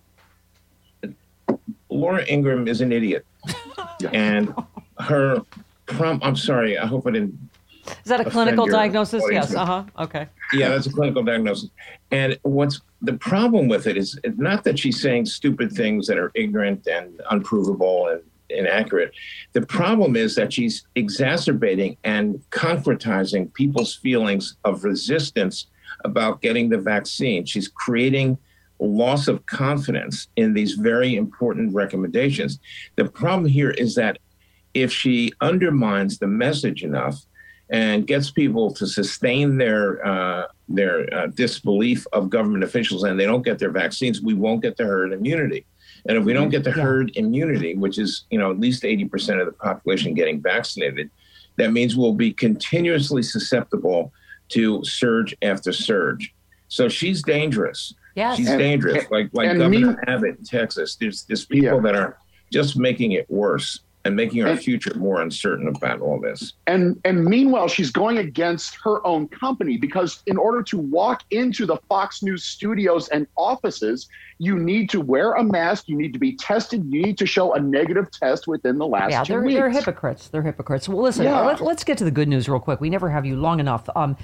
Laura 1.88 2.24
Ingraham 2.28 2.68
is 2.68 2.80
an 2.80 2.92
idiot. 2.92 3.26
And 4.12 4.54
her 4.98 5.40
prom 5.86 6.20
I'm 6.22 6.36
sorry, 6.36 6.76
I 6.76 6.86
hope 6.86 7.06
I 7.06 7.10
didn't 7.12 7.38
is 7.86 7.94
that 8.04 8.20
a 8.20 8.30
clinical 8.30 8.66
diagnosis? 8.66 9.22
audience. 9.22 9.50
Yes. 9.50 9.56
Uh 9.56 9.66
huh. 9.66 9.84
Okay. 9.98 10.28
yeah, 10.52 10.68
that's 10.70 10.86
a 10.86 10.92
clinical 10.92 11.22
diagnosis. 11.22 11.70
And 12.10 12.38
what's 12.42 12.80
the 13.02 13.14
problem 13.14 13.68
with 13.68 13.86
it 13.86 13.96
is 13.96 14.18
not 14.36 14.64
that 14.64 14.78
she's 14.78 15.00
saying 15.00 15.26
stupid 15.26 15.72
things 15.72 16.06
that 16.06 16.18
are 16.18 16.30
ignorant 16.34 16.86
and 16.86 17.20
unprovable 17.30 18.08
and 18.08 18.22
inaccurate. 18.50 19.12
The 19.52 19.62
problem 19.62 20.16
is 20.16 20.34
that 20.36 20.52
she's 20.52 20.86
exacerbating 20.94 21.96
and 22.04 22.42
concretizing 22.50 23.52
people's 23.54 23.94
feelings 23.94 24.56
of 24.64 24.84
resistance 24.84 25.66
about 26.04 26.42
getting 26.42 26.68
the 26.68 26.78
vaccine. 26.78 27.44
She's 27.44 27.68
creating 27.68 28.38
loss 28.78 29.28
of 29.28 29.44
confidence 29.46 30.28
in 30.36 30.52
these 30.52 30.72
very 30.74 31.14
important 31.14 31.74
recommendations. 31.74 32.58
The 32.96 33.06
problem 33.06 33.46
here 33.46 33.70
is 33.70 33.94
that 33.94 34.18
if 34.74 34.92
she 34.92 35.32
undermines 35.40 36.18
the 36.18 36.26
message 36.26 36.82
enough 36.82 37.24
and 37.70 38.06
gets 38.06 38.30
people 38.30 38.72
to 38.74 38.86
sustain 38.86 39.56
their 39.56 40.04
uh, 40.06 40.46
their 40.68 41.12
uh, 41.14 41.26
disbelief 41.28 42.06
of 42.12 42.30
government 42.30 42.64
officials 42.64 43.04
and 43.04 43.18
they 43.18 43.24
don't 43.26 43.42
get 43.42 43.58
their 43.58 43.70
vaccines, 43.70 44.20
we 44.22 44.34
won't 44.34 44.62
get 44.62 44.76
the 44.76 44.84
herd 44.84 45.12
immunity. 45.12 45.64
And 46.06 46.18
if 46.18 46.24
we 46.24 46.32
don't 46.34 46.50
get 46.50 46.64
the 46.64 46.70
Yeah. 46.76 46.82
herd 46.82 47.12
immunity, 47.16 47.74
which 47.76 47.98
is 47.98 48.24
you 48.30 48.38
know 48.38 48.50
at 48.50 48.60
least 48.60 48.84
eighty 48.84 49.04
percent 49.06 49.40
of 49.40 49.46
the 49.46 49.52
population 49.52 50.14
getting 50.14 50.40
vaccinated, 50.40 51.10
that 51.56 51.72
means 51.72 51.96
we'll 51.96 52.14
be 52.14 52.32
continuously 52.32 53.22
susceptible 53.22 54.12
to 54.50 54.84
surge 54.84 55.34
after 55.42 55.72
surge. 55.72 56.34
So 56.68 56.88
she's 56.88 57.22
dangerous. 57.22 57.94
Yes. 58.14 58.36
She's 58.36 58.48
And- 58.50 58.58
dangerous. 58.58 59.04
Like 59.10 59.30
like 59.32 59.48
Governor 59.56 59.68
mean- 59.70 59.96
Abbott 60.06 60.38
in 60.38 60.44
Texas. 60.44 60.96
There's 60.96 61.24
there's 61.24 61.46
people 61.46 61.76
Yeah. 61.76 61.80
that 61.82 61.94
are 61.96 62.18
just 62.52 62.76
making 62.76 63.12
it 63.12 63.28
worse 63.30 63.80
and 64.04 64.14
making 64.14 64.42
our 64.42 64.50
And- 64.50 64.60
future 64.60 64.92
more 64.96 65.20
uncertain 65.22 65.68
about 65.68 66.00
all 66.00 66.20
this. 66.20 66.52
And 66.66 67.00
and 67.04 67.24
meanwhile, 67.24 67.68
she's 67.68 67.90
going 67.90 68.18
against 68.18 68.76
her 68.84 69.04
own 69.06 69.28
company 69.28 69.76
because 69.78 70.22
in 70.26 70.36
order 70.36 70.62
to 70.64 70.78
walk 70.78 71.22
into 71.30 71.64
the 71.66 71.76
Fox 71.88 72.22
News 72.22 72.44
studios 72.44 73.08
and 73.08 73.26
offices, 73.36 74.08
you 74.38 74.58
need 74.58 74.90
to 74.90 75.00
wear 75.00 75.32
a 75.34 75.42
mask, 75.44 75.88
you 75.88 75.96
need 75.96 76.12
to 76.12 76.18
be 76.18 76.36
tested, 76.36 76.84
you 76.92 77.02
need 77.02 77.16
to 77.18 77.26
show 77.26 77.54
a 77.54 77.60
negative 77.60 78.10
test 78.10 78.46
within 78.46 78.78
the 78.78 78.86
last 78.86 79.10
yeah, 79.10 79.24
two 79.24 79.32
they're, 79.34 79.42
weeks. 79.42 79.58
they're 79.58 79.70
hypocrites. 79.70 80.28
They're 80.28 80.42
hypocrites. 80.42 80.88
Well, 80.88 81.02
listen, 81.02 81.24
Yeah. 81.24 81.40
let, 81.40 81.60
let's 81.60 81.84
get 81.84 81.96
to 81.98 82.04
the 82.04 82.10
good 82.10 82.28
news 82.28 82.48
real 82.48 82.60
quick. 82.60 82.80
We 82.80 82.90
never 82.90 83.08
have 83.10 83.24
you 83.24 83.36
long 83.36 83.58
enough. 83.60 83.88
Um, 83.96 84.16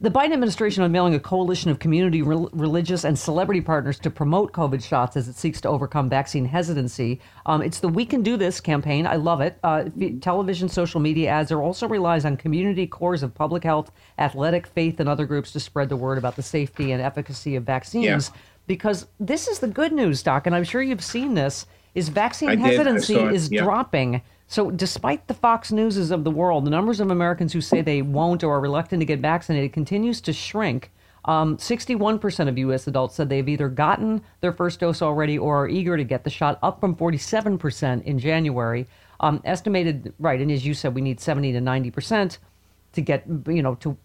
the 0.00 0.10
Biden 0.10 0.32
administration 0.32 0.82
unveiling 0.82 1.14
a 1.14 1.20
coalition 1.20 1.70
of 1.70 1.78
community, 1.78 2.20
rel- 2.22 2.50
religious, 2.52 3.04
and 3.04 3.18
celebrity 3.18 3.60
partners 3.60 3.98
to 4.00 4.10
promote 4.10 4.52
COVID 4.52 4.82
shots 4.84 5.16
as 5.16 5.28
it 5.28 5.36
seeks 5.36 5.60
to 5.62 5.68
overcome 5.68 6.08
vaccine 6.08 6.44
hesitancy. 6.44 7.20
Um, 7.46 7.62
it's 7.62 7.80
the 7.80 7.88
We 7.88 8.04
Can 8.04 8.22
Do 8.22 8.36
This 8.36 8.60
campaign. 8.60 9.06
I 9.06 9.16
love 9.16 9.40
it. 9.40 9.58
Uh, 9.64 9.84
f- 10.00 10.20
television, 10.20 10.68
social 10.68 11.00
media 11.00 11.30
ads. 11.30 11.50
are 11.52 11.62
also 11.62 11.88
relies 11.88 12.24
on 12.24 12.36
community 12.36 12.86
corps 12.86 13.22
of 13.22 13.34
public 13.34 13.64
health, 13.64 13.90
athletic, 14.18 14.66
faith, 14.66 15.00
and 15.00 15.08
other 15.08 15.24
groups 15.26 15.52
to 15.52 15.60
spread 15.60 15.88
the 15.88 15.96
word 15.96 16.18
about 16.18 16.36
the 16.36 16.42
safety 16.42 16.92
and 16.92 17.00
efficacy 17.00 17.56
of 17.56 17.64
vaccines. 17.64 18.30
Because 18.66 19.06
this 19.20 19.46
is 19.48 19.60
the 19.60 19.68
good 19.68 19.92
news, 19.92 20.22
Doc, 20.22 20.46
and 20.46 20.54
I'm 20.56 20.64
sure 20.64 20.82
you've 20.82 21.04
seen 21.04 21.34
this. 21.34 21.66
Is 21.94 22.10
vaccine 22.10 22.50
I 22.50 22.56
hesitancy 22.56 23.14
is 23.16 23.50
Yeah. 23.50 23.62
dropping. 23.62 24.20
So, 24.48 24.70
despite 24.70 25.26
the 25.26 25.34
Fox 25.34 25.72
Newses 25.72 26.10
of 26.10 26.22
the 26.22 26.30
world, 26.30 26.64
the 26.64 26.70
numbers 26.70 27.00
of 27.00 27.10
Americans 27.10 27.52
who 27.52 27.60
say 27.60 27.80
they 27.80 28.02
won't 28.02 28.44
or 28.44 28.56
are 28.56 28.60
reluctant 28.60 29.00
to 29.00 29.06
get 29.06 29.18
vaccinated 29.18 29.72
continues 29.72 30.20
to 30.22 30.32
shrink. 30.32 30.92
Um, 31.24 31.56
61% 31.56 32.48
of 32.48 32.56
U.S. 32.56 32.86
adults 32.86 33.16
said 33.16 33.28
they've 33.28 33.48
either 33.48 33.68
gotten 33.68 34.22
their 34.40 34.52
first 34.52 34.78
dose 34.78 35.02
already 35.02 35.36
or 35.36 35.64
are 35.64 35.68
eager 35.68 35.96
to 35.96 36.04
get 36.04 36.22
the 36.22 36.30
shot, 36.30 36.60
up 36.62 36.78
from 36.78 36.94
47% 36.94 38.04
in 38.04 38.18
January. 38.20 38.86
Um, 39.18 39.40
estimated, 39.44 40.14
right, 40.20 40.40
and 40.40 40.52
as 40.52 40.64
you 40.64 40.74
said, 40.74 40.94
we 40.94 41.00
need 41.00 41.20
70 41.20 41.52
to 41.52 41.60
90% 41.60 42.38
to 42.96 43.00
get, 43.02 43.24
you 43.46 43.62
know, 43.62 43.74
to 43.76 43.96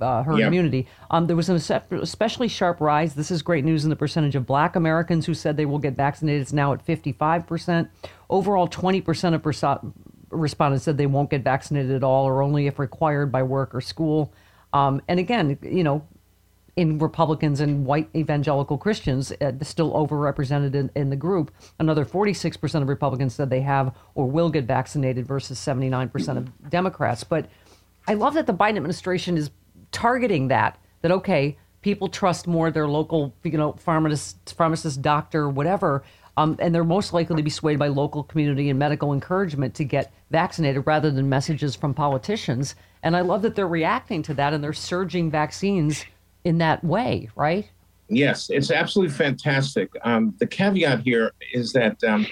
uh, 0.00 0.22
herd 0.22 0.38
Yeah. 0.38 0.46
immunity. 0.46 0.86
Um, 1.10 1.26
there 1.26 1.36
was 1.36 1.48
an 1.48 1.56
especially 1.56 2.48
sharp 2.48 2.80
rise. 2.80 3.14
This 3.14 3.30
is 3.30 3.42
great 3.42 3.64
news 3.64 3.84
in 3.84 3.90
the 3.90 3.96
percentage 3.96 4.34
of 4.36 4.46
black 4.46 4.74
Americans 4.76 5.26
who 5.26 5.34
said 5.34 5.56
they 5.56 5.66
will 5.66 5.78
get 5.80 5.94
vaccinated. 5.94 6.40
It's 6.42 6.52
now 6.52 6.72
at 6.72 6.84
55%. 6.86 7.88
Overall, 8.30 8.68
20% 8.68 9.34
of 9.34 9.42
perso- 9.42 9.92
respondents 10.30 10.84
said 10.84 10.96
they 10.96 11.06
won't 11.06 11.28
get 11.30 11.42
vaccinated 11.42 11.90
at 11.90 12.02
all 12.04 12.24
or 12.24 12.40
only 12.42 12.66
if 12.66 12.78
required 12.78 13.30
by 13.30 13.42
work 13.42 13.74
or 13.74 13.80
school. 13.80 14.32
Um, 14.72 15.02
and 15.08 15.18
again, 15.20 15.58
you 15.62 15.84
know, 15.84 16.06
in 16.76 16.98
Republicans 16.98 17.60
and 17.60 17.86
white 17.86 18.08
evangelical 18.14 18.76
Christians, 18.76 19.32
uh, 19.40 19.52
still 19.62 19.92
overrepresented 19.94 20.74
in, 20.74 20.90
in 20.94 21.08
the 21.08 21.16
group. 21.16 21.50
Another 21.78 22.04
46% 22.04 22.82
of 22.82 22.88
Republicans 22.88 23.34
said 23.34 23.48
they 23.48 23.62
have 23.62 23.94
or 24.14 24.26
will 24.30 24.50
get 24.50 24.64
vaccinated 24.66 25.26
versus 25.26 25.58
79% 25.58 26.36
of 26.36 26.70
Democrats. 26.70 27.24
But 27.24 27.48
I 28.08 28.14
love 28.14 28.34
that 28.34 28.46
the 28.46 28.54
Biden 28.54 28.76
administration 28.76 29.36
is 29.36 29.50
targeting 29.92 30.48
that, 30.48 30.78
that, 31.02 31.10
okay, 31.10 31.56
people 31.82 32.08
trust 32.08 32.46
more 32.46 32.70
their 32.70 32.88
local, 32.88 33.34
you 33.42 33.58
know, 33.58 33.72
pharmacist, 33.72 34.54
pharmacist 34.56 35.02
doctor, 35.02 35.48
whatever. 35.48 36.02
Um, 36.36 36.56
and 36.58 36.74
they're 36.74 36.84
most 36.84 37.12
likely 37.12 37.36
to 37.36 37.42
be 37.42 37.50
swayed 37.50 37.78
by 37.78 37.88
local 37.88 38.22
community 38.22 38.68
and 38.68 38.78
medical 38.78 39.12
encouragement 39.12 39.74
to 39.76 39.84
get 39.84 40.12
vaccinated 40.30 40.86
rather 40.86 41.10
than 41.10 41.28
messages 41.28 41.74
from 41.74 41.94
politicians. 41.94 42.74
And 43.02 43.16
I 43.16 43.22
love 43.22 43.42
that 43.42 43.54
they're 43.54 43.68
reacting 43.68 44.22
to 44.24 44.34
that 44.34 44.52
and 44.52 44.62
they're 44.62 44.72
surging 44.72 45.30
vaccines 45.30 46.04
in 46.44 46.58
that 46.58 46.84
way, 46.84 47.30
right? 47.36 47.70
Yes, 48.08 48.50
it's 48.50 48.70
absolutely 48.70 49.14
fantastic. 49.14 49.90
Um, 50.02 50.34
the 50.38 50.46
caveat 50.46 51.00
here 51.00 51.32
is 51.52 51.72
that 51.72 52.02
um, 52.04 52.26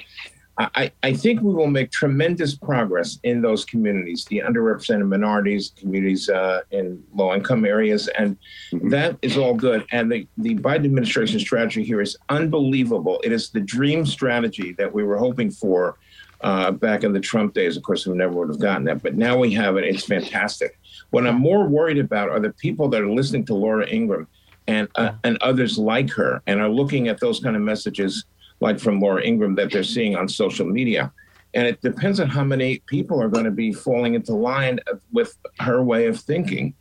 I, 0.56 0.92
I 1.02 1.12
think 1.12 1.40
we 1.40 1.52
will 1.52 1.66
make 1.66 1.90
tremendous 1.90 2.54
progress 2.54 3.18
in 3.24 3.42
those 3.42 3.64
communities, 3.64 4.24
the 4.26 4.38
underrepresented 4.38 5.08
minorities, 5.08 5.72
communities 5.76 6.28
uh, 6.28 6.60
in 6.70 7.02
low 7.12 7.34
income 7.34 7.64
areas, 7.64 8.06
and 8.08 8.36
that 8.72 9.18
is 9.20 9.36
all 9.36 9.54
good. 9.54 9.84
And 9.90 10.12
the, 10.12 10.28
the 10.38 10.54
Biden 10.54 10.84
administration 10.84 11.40
strategy 11.40 11.82
here 11.82 12.00
is 12.00 12.16
unbelievable. 12.28 13.20
It 13.24 13.32
is 13.32 13.50
the 13.50 13.60
dream 13.60 14.06
strategy 14.06 14.72
that 14.78 14.92
we 14.92 15.02
were 15.02 15.18
hoping 15.18 15.50
for 15.50 15.98
uh, 16.42 16.70
back 16.70 17.02
in 17.02 17.12
the 17.12 17.20
Trump 17.20 17.54
days. 17.54 17.76
Of 17.76 17.82
course, 17.82 18.06
we 18.06 18.14
never 18.14 18.34
would 18.34 18.48
have 18.48 18.60
gotten 18.60 18.84
that, 18.84 19.02
but 19.02 19.16
now 19.16 19.36
we 19.36 19.52
have 19.54 19.76
it. 19.76 19.84
It's 19.84 20.04
fantastic. 20.04 20.78
What 21.10 21.26
I'm 21.26 21.40
more 21.40 21.66
worried 21.66 21.98
about 21.98 22.28
are 22.28 22.40
the 22.40 22.52
people 22.52 22.88
that 22.90 23.00
are 23.00 23.10
listening 23.10 23.44
to 23.46 23.54
Laura 23.54 23.88
Ingraham 23.88 24.28
and 24.66 24.88
uh, 24.94 25.12
and 25.24 25.36
others 25.42 25.78
like 25.78 26.10
her 26.10 26.42
and 26.46 26.60
are 26.60 26.68
looking 26.68 27.08
at 27.08 27.20
those 27.20 27.40
kind 27.40 27.56
of 27.56 27.62
messages 27.62 28.24
like 28.64 28.80
from 28.80 28.98
Laura 28.98 29.22
Ingraham 29.22 29.54
that 29.56 29.70
they're 29.70 29.84
seeing 29.84 30.16
on 30.16 30.26
social 30.26 30.64
media. 30.64 31.12
And 31.52 31.68
it 31.68 31.82
depends 31.82 32.18
on 32.18 32.28
how 32.28 32.44
many 32.44 32.78
people 32.86 33.22
are 33.22 33.28
going 33.28 33.44
to 33.44 33.50
be 33.50 33.74
falling 33.74 34.14
into 34.14 34.32
line 34.32 34.80
with 35.12 35.36
her 35.60 35.84
way 35.84 36.06
of 36.06 36.18
thinking. 36.18 36.74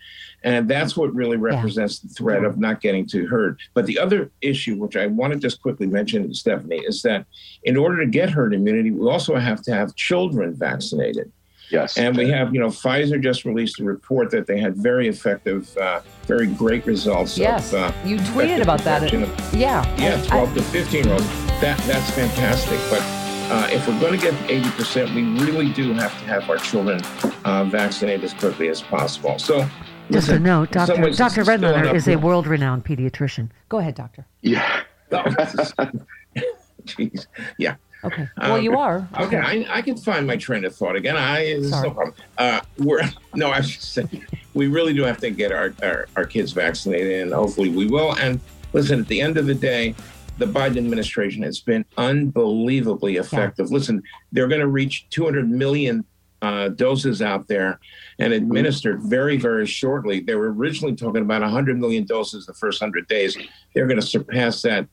And 0.45 0.69
that's 0.69 0.95
what 0.95 1.13
really 1.13 1.35
represents 1.35 1.99
the 1.99 2.07
threat 2.07 2.45
of 2.45 2.57
not 2.57 2.79
getting 2.79 3.05
to 3.07 3.27
herd. 3.27 3.59
But 3.73 3.85
the 3.85 3.99
other 3.99 4.31
issue, 4.41 4.77
which 4.77 4.95
I 4.95 5.07
want 5.07 5.33
to 5.33 5.39
just 5.39 5.61
quickly 5.61 5.85
mention, 5.85 6.33
Stephanie, 6.33 6.83
is 6.85 7.01
that 7.01 7.25
in 7.63 7.75
order 7.75 7.97
to 7.99 8.09
get 8.09 8.29
herd 8.29 8.53
immunity, 8.53 8.91
we 8.91 9.05
also 9.05 9.35
have 9.35 9.61
to 9.63 9.73
have 9.73 9.93
children 9.95 10.55
vaccinated. 10.55 11.31
Yes. 11.73 11.97
And 11.97 12.15
we 12.15 12.29
have, 12.29 12.53
you 12.53 12.59
know, 12.59 12.67
Pfizer 12.67 13.19
just 13.21 13.45
released 13.45 13.79
a 13.79 13.83
report 13.83 14.29
that 14.29 14.45
they 14.45 14.59
had 14.59 14.75
very 14.77 15.07
effective, 15.07 15.75
uh, 15.77 16.01
very 16.27 16.45
great 16.45 16.85
results. 16.85 17.35
Yes. 17.35 17.73
Of, 17.73 17.81
uh, 17.81 17.91
you 18.05 18.17
tweeted 18.17 18.61
about 18.61 18.81
that. 18.81 19.11
of- 19.11 19.53
yeah. 19.55 19.83
yeah, 19.97 20.21
I- 20.25 20.45
12 20.45 20.53
to 20.53 20.61
15 20.61 21.03
year 21.03 21.13
olds. 21.13 21.25
That 21.61 21.77
that's 21.87 22.11
fantastic. 22.11 22.79
But 22.91 23.01
uh, 23.51 23.67
if 23.71 23.87
we're 23.87 23.99
going 23.99 24.13
to 24.19 24.19
get 24.31 24.35
80 24.49 24.69
percent, 24.71 25.15
we 25.15 25.23
really 25.43 25.71
do 25.73 25.93
have 25.93 26.11
to 26.19 26.25
have 26.25 26.47
our 26.49 26.57
children 26.57 27.01
uh, 27.43 27.63
vaccinated 27.65 28.23
as 28.23 28.33
quickly 28.35 28.69
as 28.69 28.81
possible. 28.81 29.39
So, 29.39 29.67
Just 30.11 30.29
a 30.29 30.39
note, 30.39 30.67
in 30.75 30.85
Dr. 30.85 31.01
ways, 31.01 31.17
Dr. 31.17 31.29
this 31.43 31.47
is 31.47 31.47
Redlener 31.47 31.95
is 31.95 32.07
a 32.07 32.17
world 32.17 32.45
renowned 32.45 32.85
pediatrician. 32.85 33.49
Go 33.69 33.79
ahead, 33.79 33.95
doctor. 33.95 34.27
yeah. 34.41 34.83
Oh, 35.11 35.23
this 35.37 35.53
is- 35.55 35.73
Jeez. 36.85 37.27
Yeah. 37.57 37.75
Okay. 38.03 38.27
Well, 38.37 38.55
Um, 38.55 38.61
you 38.63 38.77
are. 38.77 39.07
Okay, 39.19 39.37
I, 39.37 39.65
I 39.69 39.81
can 39.81 39.97
find 39.97 40.27
my 40.27 40.35
train 40.35 40.65
of 40.65 40.75
thought 40.75 40.95
again. 40.95 41.15
I 41.15 41.61
Sorry. 41.61 41.87
no 41.87 41.93
problem. 41.93 42.15
Uh, 42.37 42.59
we're 42.77 43.01
no, 43.35 43.49
I 43.51 43.61
should 43.61 43.81
say 43.81 44.05
we 44.53 44.67
really 44.67 44.93
do 44.93 45.03
have 45.03 45.17
to 45.19 45.29
get 45.29 45.51
our, 45.51 45.73
our 45.81 46.07
our 46.15 46.25
kids 46.25 46.51
vaccinated, 46.51 47.21
and 47.21 47.33
hopefully 47.33 47.69
we 47.69 47.87
will. 47.87 48.15
And 48.15 48.39
listen, 48.73 48.99
at 49.01 49.07
the 49.07 49.21
end 49.21 49.37
of 49.37 49.45
the 49.45 49.55
day, 49.55 49.95
the 50.37 50.45
Biden 50.45 50.77
administration 50.77 51.43
has 51.43 51.59
been 51.59 51.85
unbelievably 51.97 53.17
effective. 53.17 53.71
Listen, 53.71 54.01
they're 54.31 54.47
going 54.47 54.61
to 54.61 54.67
reach 54.67 55.07
200 55.09 55.49
million 55.49 56.03
uh, 56.41 56.67
doses 56.69 57.21
out 57.21 57.47
there 57.47 57.79
and 58.19 58.33
administered 58.33 59.01
very, 59.01 59.37
very 59.37 59.65
shortly. 59.65 60.19
They 60.19 60.35
were 60.35 60.51
originally 60.51 60.95
talking 60.95 61.21
about 61.21 61.41
100 61.41 61.79
million 61.79 62.03
doses 62.05 62.45
the 62.45 62.53
first 62.53 62.81
100 62.81 63.07
days. 63.07 63.37
They're 63.73 63.87
going 63.87 63.99
to 63.99 64.05
surpass 64.05 64.61
that 64.63 64.87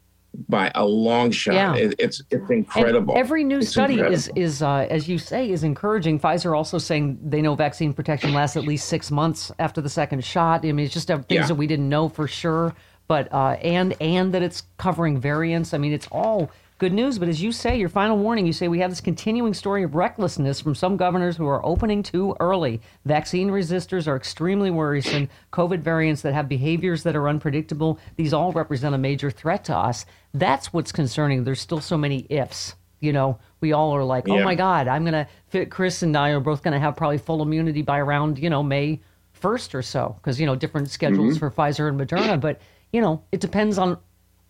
by 0.48 0.70
a 0.74 0.84
long 0.84 1.30
shot. 1.30 1.54
Yeah. 1.54 1.74
It, 1.74 1.94
it's 1.98 2.20
it's 2.30 2.42
And 2.48 2.50
incredible. 2.50 3.14
every 3.16 3.44
new 3.44 3.58
It's 3.58 3.70
study 3.70 3.94
is 4.00 4.28
incredible. 4.28 4.42
is 4.42 4.62
uh, 4.62 4.86
as 4.90 5.08
you 5.08 5.18
say 5.18 5.50
is 5.50 5.64
encouraging. 5.64 6.20
Pfizer 6.20 6.56
also 6.56 6.78
saying 6.78 7.18
they 7.22 7.42
know 7.42 7.54
vaccine 7.54 7.92
protection 7.92 8.32
lasts 8.32 8.56
at 8.56 8.64
least 8.64 8.88
six 8.88 9.10
months 9.10 9.50
after 9.58 9.80
the 9.80 9.88
second 9.88 10.24
shot. 10.24 10.64
I 10.64 10.72
mean, 10.72 10.84
it's 10.86 10.94
just 10.94 11.10
uh, 11.10 11.18
things 11.18 11.40
Yeah. 11.42 11.46
that 11.46 11.54
we 11.56 11.66
didn't 11.66 11.88
know 11.88 12.08
for 12.08 12.26
sure. 12.28 12.74
But 13.08 13.32
uh, 13.32 13.56
and 13.62 13.94
and 14.00 14.32
that 14.34 14.42
it's 14.42 14.62
covering 14.78 15.20
variants. 15.20 15.74
I 15.74 15.78
mean, 15.78 15.92
it's 15.92 16.06
all 16.12 16.50
good 16.80 16.92
news. 16.94 17.18
But 17.18 17.28
as 17.28 17.40
you 17.40 17.52
say, 17.52 17.78
your 17.78 17.90
final 17.90 18.16
warning, 18.16 18.46
you 18.46 18.54
say 18.54 18.66
we 18.66 18.80
have 18.80 18.90
this 18.90 19.02
continuing 19.02 19.52
story 19.54 19.84
of 19.84 19.94
recklessness 19.94 20.60
from 20.60 20.74
some 20.74 20.96
governors 20.96 21.36
who 21.36 21.46
are 21.46 21.64
opening 21.64 22.02
too 22.02 22.34
early. 22.40 22.80
Vaccine 23.04 23.50
resistors 23.50 24.08
are 24.08 24.16
extremely 24.16 24.70
worrisome. 24.70 25.28
COVID 25.52 25.80
variants 25.80 26.22
that 26.22 26.32
have 26.32 26.48
behaviors 26.48 27.02
that 27.02 27.14
are 27.14 27.28
unpredictable. 27.28 28.00
These 28.16 28.32
all 28.32 28.50
represent 28.52 28.94
a 28.94 28.98
major 28.98 29.30
threat 29.30 29.62
to 29.66 29.76
us. 29.76 30.06
That's 30.32 30.72
what's 30.72 30.90
concerning. 30.90 31.44
There's 31.44 31.60
still 31.60 31.82
so 31.82 31.98
many 31.98 32.26
ifs. 32.30 32.74
You 33.00 33.12
know, 33.12 33.38
we 33.60 33.72
all 33.72 33.94
are 33.94 34.04
like, 34.04 34.28
oh 34.28 34.38
Yeah. 34.38 34.44
my 34.44 34.54
God, 34.54 34.88
I'm 34.88 35.04
gonna 35.04 35.28
fit. 35.48 35.70
Chris 35.70 36.02
and 36.02 36.16
I 36.16 36.30
are 36.30 36.40
both 36.40 36.62
gonna 36.62 36.80
have 36.80 36.96
probably 36.96 37.18
full 37.18 37.42
immunity 37.42 37.82
by 37.82 37.98
around 37.98 38.38
you 38.38 38.50
know 38.50 38.62
May 38.62 39.00
first 39.32 39.74
or 39.74 39.82
so, 39.82 40.14
because 40.16 40.40
you 40.40 40.46
know 40.46 40.56
different 40.56 40.88
schedules 40.90 41.36
mm-hmm. 41.36 41.46
for 41.46 41.50
Pfizer 41.50 41.88
and 41.88 42.00
Moderna. 42.00 42.40
But 42.40 42.60
you 42.92 43.00
know, 43.00 43.22
it 43.32 43.40
depends 43.40 43.78
on 43.78 43.98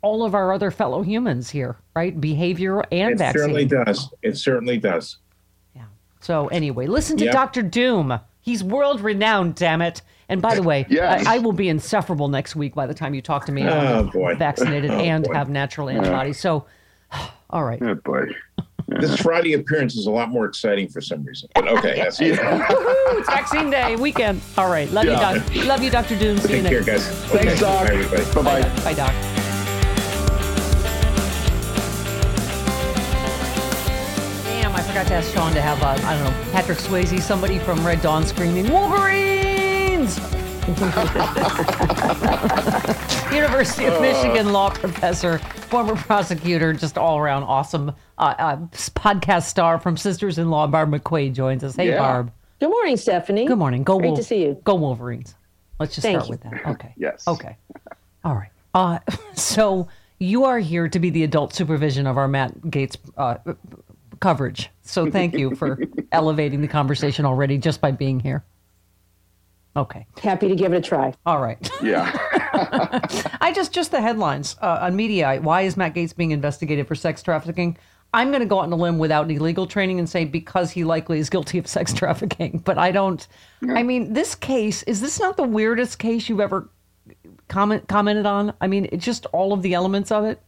all 0.03 0.25
of 0.25 0.35
our 0.35 0.53
other 0.53 0.71
fellow 0.71 1.03
humans 1.03 1.51
here, 1.51 1.77
right? 1.95 2.19
Behavior 2.21 2.81
and 2.91 2.91
vaccine. 2.91 3.13
It 3.13 3.19
vaccine. 3.19 3.41
certainly 3.41 3.65
does. 3.67 4.09
It 4.23 4.37
certainly 4.39 4.79
does. 4.79 5.17
Yeah. 5.77 5.83
So 6.21 6.49
anyway, 6.49 6.87
listen 6.87 7.17
to 7.19 7.25
Yep. 7.27 7.33
Dr. 7.35 7.63
Doom. 7.63 8.19
He's 8.41 8.65
world 8.65 9.01
renowned, 9.01 9.55
damn 9.57 9.83
it. 9.83 10.01
And 10.29 10.41
by 10.41 10.55
the 10.55 10.63
way, 10.63 10.87
Yes. 10.91 11.27
I, 11.27 11.37
I 11.37 11.39
will 11.39 11.53
be 11.53 11.69
insufferable 11.69 12.29
next 12.29 12.57
week 12.57 12.75
by 12.75 12.87
the 12.87 12.95
time 12.95 13.15
you 13.15 13.21
talk 13.23 13.45
to 13.47 13.53
me. 13.53 13.65
Oh, 13.67 13.69
I'll 13.71 14.05
be 14.05 14.11
boy. 14.11 14.35
Vaccinated 14.37 14.91
Oh, 14.95 14.95
and 14.99 15.25
boy. 15.25 15.35
have 15.35 15.49
natural 15.51 15.89
antibodies. 15.91 16.39
So, 16.41 16.67
all 17.51 17.65
right. 17.65 17.81
Oh 17.83 17.95
boy. 17.97 18.27
This 18.99 19.21
Friday 19.23 19.53
appearance 19.53 19.95
is 19.95 20.07
a 20.07 20.11
lot 20.11 20.31
more 20.31 20.47
exciting 20.47 20.89
for 20.89 21.01
some 21.01 21.23
reason. 21.23 21.49
But 21.55 21.69
okay, 21.69 21.95
that's 21.95 22.19
Woohoo, 22.19 23.19
it's 23.21 23.29
vaccine 23.29 23.71
day 23.71 23.95
weekend. 23.95 24.41
All 24.59 24.69
right. 24.69 24.91
Love 24.91 25.05
Yeah. 25.05 25.35
you, 25.35 25.41
Doc. 25.61 25.67
Love 25.69 25.83
you, 25.85 25.91
Dr. 25.91 26.19
Doom. 26.19 26.39
See 26.39 26.57
you 26.57 26.63
Take 26.63 26.71
care, 26.73 26.83
next. 26.83 27.07
guys. 27.09 27.25
Thanks, 27.27 27.47
Okay. 27.53 27.61
Doc. 27.61 27.87
Bye, 27.87 27.95
everybody. 27.95 28.35
Bye 28.35 28.43
bye. 28.63 28.83
Bye, 28.83 28.95
Doc. 28.95 29.40
Forgot 34.91 35.07
to 35.07 35.15
ask 35.15 35.33
Sean 35.33 35.53
to 35.53 35.63
have, 35.63 35.81
uh, 35.85 35.97
I 36.05 36.17
don't 36.17 36.25
know, 36.25 36.51
Patrick 36.51 36.79
Swayze, 36.79 37.21
somebody 37.23 37.61
from 37.61 37.87
Red 37.87 38.03
Dawn 38.03 38.27
screaming, 38.27 38.69
Wolverines! 38.73 40.19
University 43.33 43.85
of 43.85 44.01
Michigan 44.03 44.53
law 44.53 44.71
professor, 44.71 45.39
former 45.39 45.95
prosecutor, 45.95 46.73
just 46.73 46.99
all 46.99 47.19
around 47.19 47.45
awesome 47.45 47.91
uh, 48.19 48.35
uh, 48.37 48.57
podcast 48.97 49.45
star 49.45 49.79
from 49.79 49.97
Sisters 49.97 50.39
in 50.39 50.51
Law, 50.51 50.67
Barb 50.67 50.91
McQuade 50.91 51.35
joins 51.35 51.63
us. 51.63 51.77
Hey, 51.77 51.91
Yeah. 51.91 51.99
Barb. 51.99 52.33
Good 52.59 52.71
morning, 52.71 52.97
Stephanie. 52.97 53.47
Good 53.47 53.59
morning. 53.59 53.85
Go 53.85 53.97
Great 53.99 54.09
Wolf- 54.09 54.19
to 54.19 54.25
see 54.25 54.43
you. 54.43 54.61
Go 54.65 54.75
Wolverines. 54.75 55.37
Let's 55.79 55.95
just 55.95 56.05
Thank 56.05 56.25
start 56.25 56.43
you. 56.43 56.51
with 56.53 56.63
that. 56.65 56.71
Okay. 56.73 56.95
Yes. 56.97 57.29
Okay. 57.29 57.57
All 58.25 58.35
right. 58.35 58.51
Uh, 58.75 58.99
so 59.35 59.87
you 60.19 60.43
are 60.47 60.59
here 60.59 60.89
to 60.89 60.99
be 60.99 61.11
the 61.11 61.23
adult 61.23 61.55
supervision 61.55 62.09
of 62.09 62.19
our 62.19 62.27
Matt 62.27 62.61
Gaetz 62.63 62.97
uh, 63.17 63.37
coverage. 64.21 64.71
So 64.83 65.11
thank 65.11 65.35
you 65.35 65.55
for 65.57 65.79
elevating 66.13 66.61
the 66.61 66.69
conversation 66.69 67.25
already 67.25 67.59
just 67.59 67.81
by 67.81 67.91
being 67.91 68.21
here. 68.21 68.45
Okay. 69.77 70.07
Happy 70.21 70.49
to 70.49 70.57
give 70.57 70.73
it 70.73 70.77
a 70.77 70.81
try. 70.81 71.15
All 71.27 71.41
right. 71.41 71.71
Yeah. 71.83 72.11
I 73.41 73.53
just 73.55 73.73
just 73.73 73.93
the 73.93 74.01
headlines 74.01 74.57
uh, 74.61 74.79
on 74.83 74.97
media. 74.97 75.39
Why 75.41 75.63
is 75.63 75.77
Matt 75.77 75.95
Gaetz 75.95 76.15
being 76.15 76.33
investigated 76.33 76.89
for 76.89 76.95
sex 76.95 77.23
trafficking? 77.23 77.79
I'm 78.13 78.31
going 78.31 78.41
to 78.41 78.47
go 78.47 78.59
out 78.59 78.65
on 78.65 78.73
a 78.73 78.77
limb 78.77 78.99
without 78.99 79.27
any 79.27 79.39
legal 79.39 79.69
training 79.69 80.01
and 80.01 80.09
say 80.09 80.25
because 80.25 80.73
he 80.73 80.83
likely 80.83 81.21
is 81.21 81.31
guilty 81.31 81.59
of 81.59 81.69
sex 81.69 81.93
trafficking. 81.93 82.59
But 82.65 82.79
I 82.79 82.91
don't. 82.91 83.27
I 83.69 83.85
mean, 83.85 84.13
this 84.13 84.35
case 84.35 84.83
is 84.85 85.01
this 85.01 85.21
not 85.21 85.37
the 85.37 85.45
weirdest 85.45 86.01
case 86.01 86.29
you've 86.29 86.41
ever 86.41 86.69
comment 87.49 87.87
commented 87.87 88.27
on? 88.27 88.53
I 88.61 88.67
mean, 88.67 88.89
it's 88.91 89.05
just 89.05 89.27
all 89.27 89.53
of 89.53 89.63
the 89.63 89.75
elements 89.75 90.11
of 90.11 90.25
it. 90.25 90.43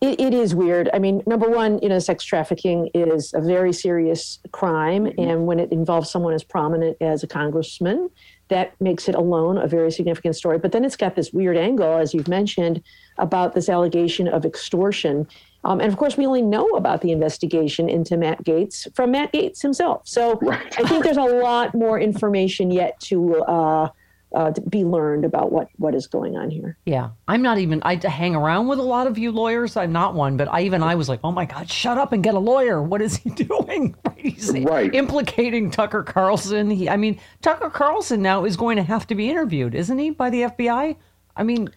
It, 0.00 0.20
it 0.20 0.34
is 0.34 0.54
weird. 0.54 0.88
I 0.92 0.98
mean, 1.00 1.22
number 1.26 1.50
one, 1.50 1.80
you 1.82 1.88
know, 1.88 1.98
sex 1.98 2.24
trafficking 2.24 2.88
is 2.94 3.32
a 3.34 3.40
very 3.40 3.72
serious 3.72 4.38
crime. 4.52 5.06
And 5.18 5.46
when 5.46 5.58
it 5.58 5.72
involves 5.72 6.08
someone 6.08 6.34
as 6.34 6.44
prominent 6.44 6.96
as 7.00 7.24
a 7.24 7.26
congressman, 7.26 8.08
that 8.48 8.80
makes 8.80 9.08
it 9.08 9.14
alone 9.14 9.58
a 9.58 9.66
very 9.66 9.90
significant 9.90 10.36
story. 10.36 10.58
But 10.58 10.72
then 10.72 10.84
it's 10.84 10.96
got 10.96 11.16
this 11.16 11.32
weird 11.32 11.56
angle, 11.56 11.98
as 11.98 12.14
you've 12.14 12.28
mentioned, 12.28 12.82
about 13.18 13.54
this 13.54 13.68
allegation 13.68 14.28
of 14.28 14.44
extortion. 14.44 15.26
Um, 15.64 15.80
and 15.80 15.92
of 15.92 15.98
course, 15.98 16.16
we 16.16 16.24
only 16.26 16.42
know 16.42 16.68
about 16.70 17.00
the 17.00 17.10
investigation 17.10 17.88
into 17.88 18.16
Matt 18.16 18.44
Gaetz 18.44 18.94
from 18.94 19.10
Matt 19.10 19.32
Gaetz 19.32 19.60
himself. 19.60 20.02
So 20.04 20.38
Right. 20.40 20.78
I 20.78 20.88
think 20.88 21.02
there's 21.02 21.16
a 21.16 21.22
lot 21.22 21.74
more 21.74 21.98
information 21.98 22.70
yet 22.70 22.98
to, 23.00 23.42
uh, 23.42 23.88
uh, 24.34 24.50
to 24.50 24.60
be 24.60 24.84
learned 24.84 25.24
about 25.24 25.50
what, 25.52 25.68
what 25.76 25.94
is 25.94 26.06
going 26.06 26.36
on 26.36 26.50
here. 26.50 26.76
Yeah, 26.84 27.10
I'm 27.26 27.40
not 27.42 27.58
even. 27.58 27.82
I 27.84 27.96
hang 27.96 28.34
around 28.36 28.68
with 28.68 28.78
a 28.78 28.82
lot 28.82 29.06
of 29.06 29.16
you 29.18 29.32
lawyers. 29.32 29.76
I'm 29.76 29.92
not 29.92 30.14
one, 30.14 30.36
but 30.36 30.48
I 30.52 30.62
even 30.62 30.82
I 30.82 30.94
was 30.96 31.08
like, 31.08 31.20
oh 31.24 31.32
my 31.32 31.44
god, 31.46 31.70
shut 31.70 31.96
up 31.98 32.12
and 32.12 32.22
get 32.22 32.34
a 32.34 32.38
lawyer. 32.38 32.82
What 32.82 33.00
is 33.00 33.16
he 33.16 33.30
doing? 33.44 33.94
He's 34.16 34.50
Right. 34.52 34.94
implicating 34.94 35.70
Tucker 35.70 36.02
Carlson. 36.02 36.70
He, 36.70 36.88
I 36.88 36.96
mean, 36.96 37.18
Tucker 37.42 37.70
Carlson 37.70 38.20
now 38.20 38.44
is 38.44 38.56
going 38.56 38.76
to 38.76 38.82
have 38.82 39.06
to 39.06 39.14
be 39.14 39.30
interviewed, 39.30 39.74
isn't 39.74 39.98
he, 39.98 40.10
by 40.10 40.28
the 40.30 40.42
FBI? 40.42 40.96
I 41.36 41.42
mean, 41.42 41.68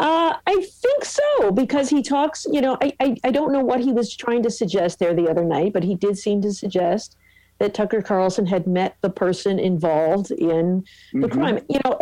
Uh, 0.00 0.34
I 0.46 0.54
think 0.82 1.04
so 1.04 1.50
because 1.52 1.88
he 1.88 2.02
talks. 2.02 2.46
You 2.50 2.60
know, 2.60 2.76
I, 2.80 2.92
I 3.00 3.16
I 3.24 3.30
don't 3.32 3.52
know 3.52 3.64
what 3.64 3.80
he 3.80 3.92
was 3.92 4.14
trying 4.14 4.42
to 4.44 4.50
suggest 4.50 4.98
there 4.98 5.14
the 5.14 5.28
other 5.28 5.44
night, 5.44 5.72
but 5.72 5.82
he 5.84 5.94
did 5.94 6.16
seem 6.18 6.40
to 6.42 6.52
suggest 6.52 7.16
that 7.58 7.74
Tucker 7.74 8.02
Carlson 8.02 8.46
had 8.46 8.66
met 8.66 8.96
the 9.00 9.10
person 9.10 9.58
involved 9.58 10.30
in 10.30 10.84
the 11.12 11.28
crime. 11.28 11.58
You 11.68 11.80
know, 11.84 11.98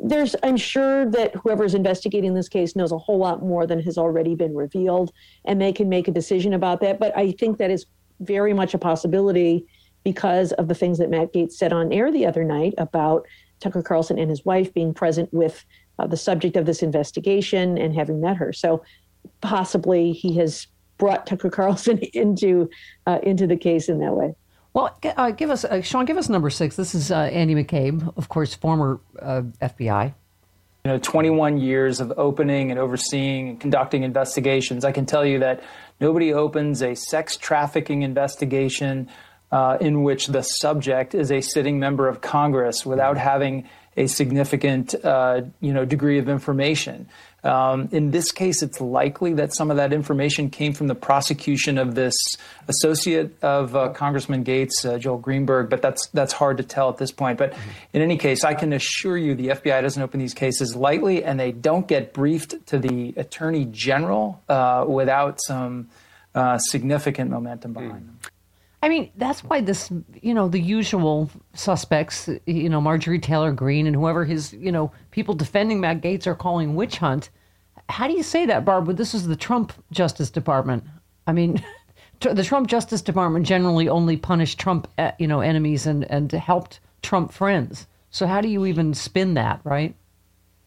there's 0.00 0.36
I'm 0.42 0.56
sure 0.56 1.08
that 1.10 1.34
whoever's 1.36 1.74
investigating 1.74 2.34
this 2.34 2.48
case 2.48 2.76
knows 2.76 2.92
a 2.92 2.98
whole 2.98 3.18
lot 3.18 3.42
more 3.42 3.66
than 3.66 3.80
has 3.82 3.96
already 3.96 4.34
been 4.34 4.54
revealed, 4.54 5.12
and 5.44 5.60
they 5.60 5.72
can 5.72 5.88
make 5.88 6.08
a 6.08 6.12
decision 6.12 6.52
about 6.52 6.80
that. 6.80 6.98
But 6.98 7.16
I 7.16 7.32
think 7.32 7.58
that 7.58 7.70
is 7.70 7.86
very 8.20 8.52
much 8.52 8.74
a 8.74 8.78
possibility 8.78 9.66
because 10.04 10.52
of 10.52 10.68
the 10.68 10.74
things 10.74 10.98
that 10.98 11.10
Matt 11.10 11.32
Gaetz 11.32 11.52
said 11.52 11.72
on 11.72 11.92
air 11.92 12.12
the 12.12 12.26
other 12.26 12.44
night 12.44 12.74
about 12.78 13.26
Tucker 13.60 13.82
Carlson 13.82 14.18
and 14.18 14.30
his 14.30 14.44
wife 14.44 14.72
being 14.72 14.94
present 14.94 15.32
with 15.32 15.64
uh, 15.98 16.06
the 16.06 16.16
subject 16.16 16.56
of 16.56 16.66
this 16.66 16.82
investigation 16.82 17.78
and 17.78 17.94
having 17.94 18.20
met 18.20 18.36
her. 18.36 18.52
So 18.52 18.84
possibly 19.40 20.12
he 20.12 20.36
has 20.36 20.66
brought 20.98 21.26
Tucker 21.26 21.50
Carlson 21.50 21.98
into 22.12 22.68
uh, 23.06 23.18
into 23.22 23.46
the 23.46 23.56
case 23.56 23.88
in 23.88 23.98
that 24.00 24.14
way. 24.14 24.34
Well, 24.76 24.94
uh, 25.16 25.30
give 25.30 25.48
us 25.48 25.64
uh, 25.64 25.80
Sean. 25.80 26.04
Give 26.04 26.18
us 26.18 26.28
number 26.28 26.50
six. 26.50 26.76
This 26.76 26.94
is 26.94 27.10
uh, 27.10 27.14
Andy 27.16 27.54
McCabe, 27.54 28.12
of 28.18 28.28
course, 28.28 28.54
former 28.54 29.00
uh, 29.18 29.40
FBI. 29.62 30.12
you 30.84 30.92
know 30.92 30.98
21 30.98 31.56
years 31.56 31.98
of 31.98 32.12
opening 32.18 32.70
and 32.70 32.78
overseeing 32.78 33.48
and 33.48 33.60
conducting 33.60 34.04
investigations 34.04 34.84
i 34.84 34.92
can 34.92 35.04
tell 35.04 35.24
you 35.26 35.40
that 35.40 35.64
nobody 36.00 36.32
opens 36.32 36.80
a 36.80 36.94
sex 36.94 37.36
trafficking 37.36 38.02
investigation 38.02 39.08
uh, 39.50 39.78
in 39.80 40.04
which 40.04 40.28
the 40.28 40.42
subject 40.42 41.12
is 41.14 41.32
a 41.32 41.40
sitting 41.40 41.80
member 41.80 42.06
of 42.06 42.20
congress 42.20 42.86
without 42.86 43.16
having 43.18 43.68
a 43.96 44.06
significant, 44.06 44.94
uh, 45.04 45.42
you 45.60 45.72
know, 45.72 45.84
degree 45.84 46.18
of 46.18 46.28
information. 46.28 47.08
Um, 47.46 47.88
in 47.92 48.10
this 48.10 48.32
case, 48.32 48.62
it's 48.62 48.80
likely 48.80 49.32
that 49.34 49.54
some 49.54 49.70
of 49.70 49.76
that 49.76 49.92
information 49.92 50.50
came 50.50 50.72
from 50.72 50.88
the 50.88 50.94
prosecution 50.94 51.78
of 51.78 51.94
this 51.94 52.14
associate 52.68 53.36
of 53.42 53.76
uh, 53.76 53.90
Congressman 53.90 54.44
Gaetz, 54.44 54.84
uh, 54.84 54.98
Joel 54.98 55.18
Greenberg, 55.18 55.70
but 55.70 55.80
that's 55.80 56.08
that's 56.08 56.32
hard 56.32 56.56
to 56.56 56.64
tell 56.64 56.90
at 56.90 56.98
this 56.98 57.12
point. 57.12 57.38
But 57.38 57.54
in 57.92 58.02
any 58.02 58.16
case, 58.18 58.44
I 58.44 58.54
can 58.54 58.72
assure 58.72 59.16
you 59.16 59.34
the 59.34 59.48
FBI 59.48 59.80
doesn't 59.80 60.02
open 60.02 60.18
these 60.18 60.34
cases 60.34 60.74
lightly, 60.74 61.24
and 61.24 61.38
they 61.38 61.52
don't 61.52 61.86
get 61.86 62.12
briefed 62.12 62.66
to 62.66 62.78
the 62.78 63.14
Attorney 63.16 63.66
General 63.66 64.42
uh, 64.48 64.84
without 64.88 65.40
some 65.40 65.88
uh, 66.34 66.58
significant 66.58 67.30
momentum 67.30 67.72
behind 67.72 68.08
them. 68.08 68.18
I 68.82 68.88
mean, 68.88 69.10
that's 69.16 69.42
why 69.42 69.62
this, 69.62 69.90
you 70.22 70.34
know, 70.34 70.48
the 70.48 70.60
usual 70.60 71.30
suspects, 71.54 72.28
you 72.44 72.68
know, 72.68 72.80
Marjorie 72.80 73.18
Taylor 73.18 73.50
Greene 73.50 73.86
and 73.86 73.96
whoever 73.96 74.24
his, 74.24 74.52
you 74.52 74.70
know, 74.70 74.92
people 75.10 75.34
defending 75.34 75.80
Matt 75.80 76.02
Gaetz 76.02 76.26
are 76.26 76.34
calling 76.34 76.76
witch 76.76 76.98
hunt. 76.98 77.30
How 77.88 78.06
do 78.06 78.14
you 78.14 78.22
say 78.22 78.46
that, 78.46 78.64
Barbara? 78.64 78.94
This 78.94 79.14
is 79.14 79.26
the 79.26 79.36
Trump 79.36 79.72
Justice 79.92 80.30
Department. 80.30 80.84
I 81.26 81.32
mean, 81.32 81.62
the 82.20 82.44
Trump 82.44 82.68
Justice 82.68 83.02
Department 83.02 83.46
generally 83.46 83.88
only 83.88 84.16
punished 84.16 84.58
Trump, 84.58 84.88
uh, 84.98 85.12
you 85.18 85.26
know, 85.26 85.40
enemies 85.40 85.86
and 85.86 86.10
and 86.10 86.30
helped 86.32 86.80
Trump 87.02 87.32
friends. 87.32 87.86
So 88.10 88.26
how 88.26 88.40
do 88.40 88.48
you 88.48 88.66
even 88.66 88.94
spin 88.94 89.34
that, 89.34 89.60
right? 89.64 89.94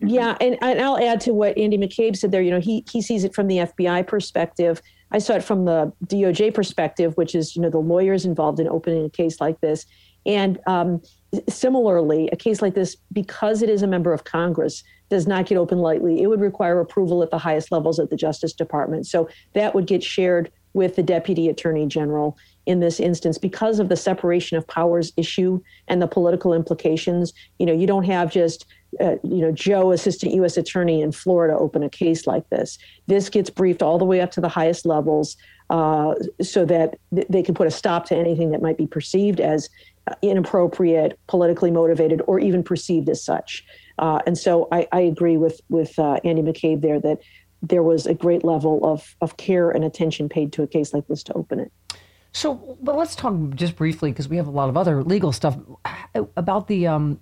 Yeah, 0.02 0.38
and, 0.40 0.58
and 0.62 0.80
I'll 0.80 0.98
add 0.98 1.20
to 1.22 1.34
what 1.34 1.58
Andy 1.58 1.78
McCabe 1.78 2.16
said 2.16 2.32
there. 2.32 2.42
You 2.42 2.52
know, 2.52 2.60
he 2.60 2.86
he 2.90 3.02
sees 3.02 3.24
it 3.24 3.36
from 3.36 3.48
the 3.48 3.58
FBI 3.58 4.08
perspective. 4.08 4.82
I 5.12 5.18
saw 5.18 5.34
it 5.34 5.44
from 5.44 5.66
the 5.66 5.92
DOJ 6.06 6.54
perspective, 6.54 7.18
which 7.18 7.36
is 7.36 7.56
you 7.56 7.62
know 7.62 7.70
the 7.70 7.80
lawyers 7.80 8.26
involved 8.26 8.60
in 8.60 8.68
opening 8.70 9.06
a 9.06 9.10
case 9.10 9.42
like 9.42 9.60
this, 9.60 9.86
and 10.26 10.60
um, 10.68 11.02
similarly, 11.48 12.30
a 12.32 12.36
case 12.36 12.62
like 12.62 12.76
this, 12.76 12.96
because 13.12 13.62
it 13.62 13.70
is 13.70 13.82
a 13.82 13.88
member 13.88 14.14
of 14.14 14.24
Congress, 14.24 14.84
does 15.10 15.28
not 15.28 15.46
get 15.46 15.58
open 15.58 15.80
lightly. 15.80 16.22
It 16.22 16.28
would 16.28 16.42
require 16.42 16.80
approval 16.80 17.24
at 17.24 17.32
the 17.32 17.38
highest 17.38 17.72
levels 17.72 18.00
of 18.00 18.10
the 18.10 18.16
Justice 18.16 18.54
Department. 18.54 19.08
So 19.08 19.28
that 19.54 19.74
would 19.74 19.88
get 19.88 20.04
shared 20.04 20.52
with 20.74 20.96
the 20.96 21.04
Deputy 21.04 21.50
Attorney 21.50 21.88
General 21.88 22.38
in 22.66 22.80
this 22.80 23.00
instance 23.00 23.40
because 23.40 23.80
of 23.80 23.90
the 23.90 23.96
separation 23.96 24.58
of 24.58 24.68
powers 24.68 25.12
issue 25.18 25.60
and 25.88 26.02
the 26.02 26.08
political 26.08 26.54
implications. 26.54 27.34
You 27.58 27.66
know, 27.66 27.74
you 27.74 27.88
don't 27.88 28.04
have 28.04 28.32
just 28.32 28.66
uh, 29.00 29.16
you 29.24 29.42
know, 29.42 29.52
Joe, 29.52 29.92
assistant 29.92 30.34
U.S. 30.34 30.58
attorney 30.58 31.02
in 31.02 31.12
Florida, 31.12 31.56
open 31.56 31.84
a 31.84 31.90
case 31.90 32.26
like 32.26 32.50
this. 32.50 32.80
This 33.08 33.30
gets 33.30 33.50
briefed 33.50 33.84
all 33.84 34.00
the 34.00 34.06
way 34.06 34.20
up 34.20 34.32
to 34.32 34.42
the 34.42 34.50
highest 34.50 34.86
levels 34.86 35.38
uh, 35.70 36.16
so 36.42 36.66
that 36.66 36.98
th- 37.14 37.28
they 37.30 37.44
can 37.44 37.54
put 37.54 37.68
a 37.68 37.72
stop 37.72 38.06
to 38.06 38.16
anything 38.16 38.50
that 38.52 38.62
might 38.62 38.78
be 38.78 38.88
perceived 38.88 39.40
as 39.40 39.70
inappropriate, 40.22 41.20
politically 41.28 41.72
motivated, 41.72 42.22
or 42.28 42.40
even 42.40 42.64
perceived 42.64 43.10
as 43.10 43.24
such. 43.24 43.64
Uh, 43.98 44.20
and 44.26 44.38
so 44.38 44.68
I, 44.72 44.88
I, 44.92 45.02
agree 45.02 45.38
with 45.38 45.62
with 45.70 45.98
uh, 46.00 46.20
Andy 46.24 46.42
McCabe 46.42 46.82
there 46.82 47.00
that 47.02 47.20
there 47.62 47.84
was 47.84 48.06
a 48.06 48.14
great 48.14 48.44
level 48.44 48.80
of 48.86 49.16
of 49.22 49.38
care 49.38 49.70
and 49.70 49.84
attention 49.84 50.30
paid 50.30 50.54
to 50.54 50.64
a 50.64 50.68
case 50.68 50.94
like 50.94 51.08
this 51.08 51.24
to 51.24 51.34
open 51.34 51.60
it. 51.60 51.72
So, 52.32 52.78
but 52.82 52.96
let's 52.96 53.16
talk 53.16 53.36
just 53.56 53.76
briefly 53.76 54.12
because 54.12 54.30
we 54.30 54.38
have 54.38 54.48
a 54.48 54.52
lot 54.52 54.70
of 54.70 54.78
other 54.78 55.04
legal 55.04 55.32
stuff 55.32 55.58
about 56.38 56.68
the 56.68 56.88
um, 56.88 57.20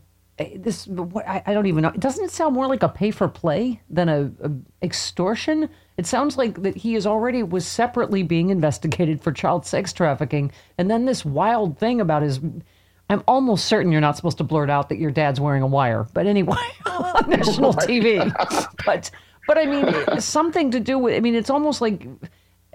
this 0.55 0.87
I, 1.15 1.41
I, 1.47 1.53
don't 1.53 1.65
even 1.65 1.81
know 1.81 1.91
doesn't 1.91 2.25
it 2.25 2.31
sound 2.31 2.53
more 2.53 2.67
like 2.67 2.83
a 2.83 2.89
pay 2.89 3.09
for 3.09 3.27
play 3.27 3.81
than 3.89 4.07
a, 4.07 4.31
a, 4.43 4.51
extortion 4.83 5.69
it 5.97 6.05
sounds 6.05 6.37
like 6.37 6.61
that 6.61 6.77
he 6.77 6.95
is 6.95 7.07
already 7.07 7.41
was 7.41 7.65
separately 7.65 8.21
being 8.21 8.51
investigated 8.51 9.21
for 9.21 9.31
child 9.31 9.65
sex 9.65 9.91
trafficking 9.93 10.51
and 10.77 10.91
then 10.91 11.05
this 11.05 11.25
wild 11.25 11.79
thing 11.79 11.99
about 11.99 12.21
his 12.21 12.39
i'm 13.09 13.23
almost 13.27 13.65
certain 13.65 13.91
you're 13.91 14.01
not 14.01 14.15
supposed 14.15 14.37
to 14.37 14.43
blurt 14.43 14.69
out 14.69 14.89
that 14.89 14.97
your 14.97 15.11
dad's 15.11 15.39
wearing 15.39 15.63
a 15.63 15.67
wire 15.67 16.07
but 16.13 16.25
anyway 16.25 16.55
on 16.85 17.29
national 17.29 17.73
tv 17.73 18.31
but 18.85 19.11
but 19.47 19.57
i 19.57 19.65
mean 19.65 20.19
something 20.19 20.71
to 20.71 20.79
do 20.79 20.97
with 20.97 21.15
i 21.15 21.19
mean 21.19 21.35
it's 21.35 21.49
almost 21.49 21.81
like 21.81 22.07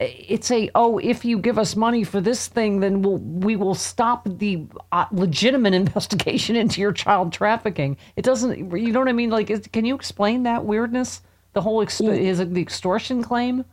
it's 0.03 0.51
a 0.51 0.71
oh 0.75 0.99
if 0.99 1.25
you 1.25 1.38
give 1.38 1.59
us 1.59 1.77
money 1.77 2.05
for 2.05 2.21
this 2.21 2.49
thing 2.49 2.81
then 2.81 3.03
we'll 3.03 3.18
we 3.18 3.57
will 3.57 3.75
stop 3.75 4.27
the 4.38 4.66
uh, 4.90 5.07
legitimate 5.12 5.75
investigation 5.75 6.57
into 6.57 6.81
your 6.81 6.92
child 6.92 7.33
trafficking. 7.33 7.97
It 8.16 8.25
doesn't 8.25 8.77
you 8.77 8.92
know 8.92 9.01
what 9.01 9.09
i 9.09 9.12
mean? 9.12 9.31
Like 9.31 9.51
is, 9.51 9.68
can 9.73 9.85
you 9.85 9.95
explain 9.95 10.45
that 10.45 10.64
weirdness? 10.64 11.23
The 11.53 11.61
whole 11.61 11.83
is 11.83 12.01
it 12.40 12.55
the 12.55 12.62
extortion 12.62 13.23
claim 13.23 13.64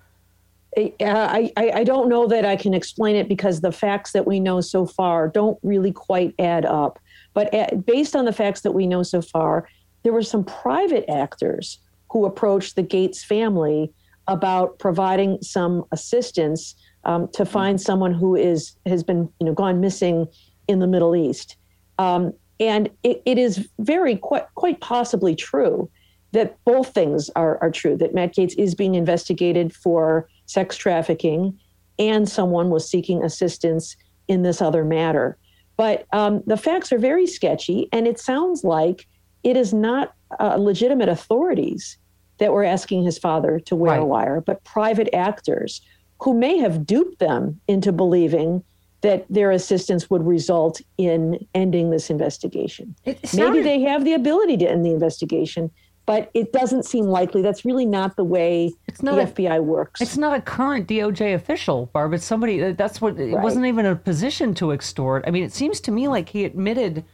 I, 0.77 1.51
I, 1.58 1.71
I 1.75 1.84
don't 1.84 2.10
know 2.10 2.27
that 2.27 2.45
I 2.45 2.55
can 2.55 2.73
explain 2.73 3.15
it 3.15 3.27
because 3.27 3.62
the 3.62 3.71
facts 3.71 4.12
that 4.12 4.27
we 4.27 4.39
know 4.39 4.62
so 4.62 4.86
far 4.86 5.27
don't 5.27 5.58
really 5.63 5.91
quite 5.91 6.36
add 6.39 6.65
up. 6.65 6.99
But 7.34 7.53
at, 7.53 7.86
based 7.86 8.15
on 8.15 8.25
the 8.25 8.34
facts 8.34 8.62
that 8.62 8.71
we 8.71 8.86
know 8.86 9.03
so 9.03 9.21
far, 9.21 9.67
there 10.03 10.13
were 10.13 10.23
some 10.23 10.43
private 10.43 11.10
actors 11.10 11.79
who 12.12 12.25
approached 12.25 12.75
the 12.75 12.84
Gaetz 12.84 13.23
family 13.23 13.91
about 14.27 14.77
providing 14.79 15.41
some 15.41 15.86
assistance 15.91 16.75
um, 17.03 17.27
to 17.34 17.45
find 17.45 17.82
someone 17.82 18.13
who 18.13 18.36
is 18.36 18.75
has 18.86 19.03
been 19.03 19.29
you 19.39 19.45
know 19.45 19.53
gone 19.53 19.79
missing 19.79 20.27
in 20.67 20.79
the 20.79 20.88
Middle 20.88 21.15
East. 21.15 21.55
Um, 21.97 22.34
and 22.60 22.89
it, 23.03 23.21
it 23.25 23.38
is 23.38 23.67
very 23.79 24.15
quite 24.15 24.45
quite 24.55 24.82
possibly 24.82 25.36
true 25.36 25.89
that 26.32 26.58
both 26.63 26.93
things 26.93 27.29
are, 27.36 27.58
are 27.62 27.71
true 27.71 27.97
that 27.97 28.13
Matt 28.13 28.36
Gaetz 28.36 28.53
is 28.58 28.75
being 28.75 28.93
investigated 28.95 29.73
for 29.73 30.29
sex 30.49 30.75
trafficking 30.75 31.57
and 31.99 32.27
someone 32.27 32.69
was 32.69 32.89
seeking 32.89 33.23
assistance 33.23 33.95
in 34.27 34.41
this 34.41 34.62
other 34.62 34.83
matter. 34.83 35.38
But 35.77 36.07
um, 36.12 36.41
the 36.45 36.57
facts 36.57 36.91
are 36.91 36.97
very 36.97 37.27
sketchy, 37.27 37.88
and 37.91 38.07
it 38.07 38.19
sounds 38.19 38.63
like 38.63 39.07
it 39.43 39.55
is 39.55 39.73
not 39.73 40.13
uh, 40.39 40.55
legitimate 40.55 41.07
authorities 41.07 41.97
that 42.39 42.51
were 42.51 42.63
asking 42.63 43.03
his 43.03 43.17
father 43.17 43.59
to 43.62 43.75
wear 43.75 43.93
right. 43.93 44.01
a 44.01 44.05
wire, 44.05 44.41
but 44.41 44.63
private 44.63 45.13
actors 45.13 45.81
who 46.19 46.33
may 46.33 46.57
have 46.57 46.85
duped 46.85 47.19
them 47.19 47.59
into 47.67 47.91
believing 47.91 48.63
that 49.01 49.25
their 49.29 49.51
assistance 49.51 50.09
would 50.09 50.25
result 50.25 50.81
in 50.97 51.45
ending 51.53 51.91
this 51.91 52.09
investigation. 52.09 52.95
Maybe 53.33 53.62
they 53.62 53.81
have 53.81 54.03
the 54.03 54.13
ability 54.13 54.57
to 54.57 54.69
end 54.69 54.85
the 54.85 54.91
investigation, 54.91 55.71
but 56.10 56.32
it 56.34 56.52
doesn't 56.52 56.86
seem 56.86 57.06
likely. 57.06 57.43
That's 57.43 57.63
really 57.63 57.86
not 57.86 58.15
the 58.15 58.24
way 58.24 58.74
it's 58.88 59.04
not 59.04 59.17
the 59.17 59.22
a, 59.22 59.28
FBI 59.28 59.63
works. 59.63 60.02
It's 60.02 60.17
not 60.17 60.36
a 60.36 60.41
current 60.41 60.88
DOJ 60.88 61.36
official, 61.36 61.86
Barb. 61.93 62.13
It's 62.13 62.26
somebody 62.26 62.72
that's 62.72 63.00
what 63.00 63.19
it 63.19 63.32
right. 63.32 63.43
wasn't 63.43 63.67
even 63.67 63.86
a 63.86 63.95
position 63.95 64.56
to 64.56 64.72
extort. 64.72 65.24
I 65.28 65.30
mean, 65.30 65.43
it 65.43 65.54
seems 65.54 65.80
to 65.82 65.91
me 65.91 66.08
like 66.08 66.30
he 66.30 66.45
admitted 66.45 67.06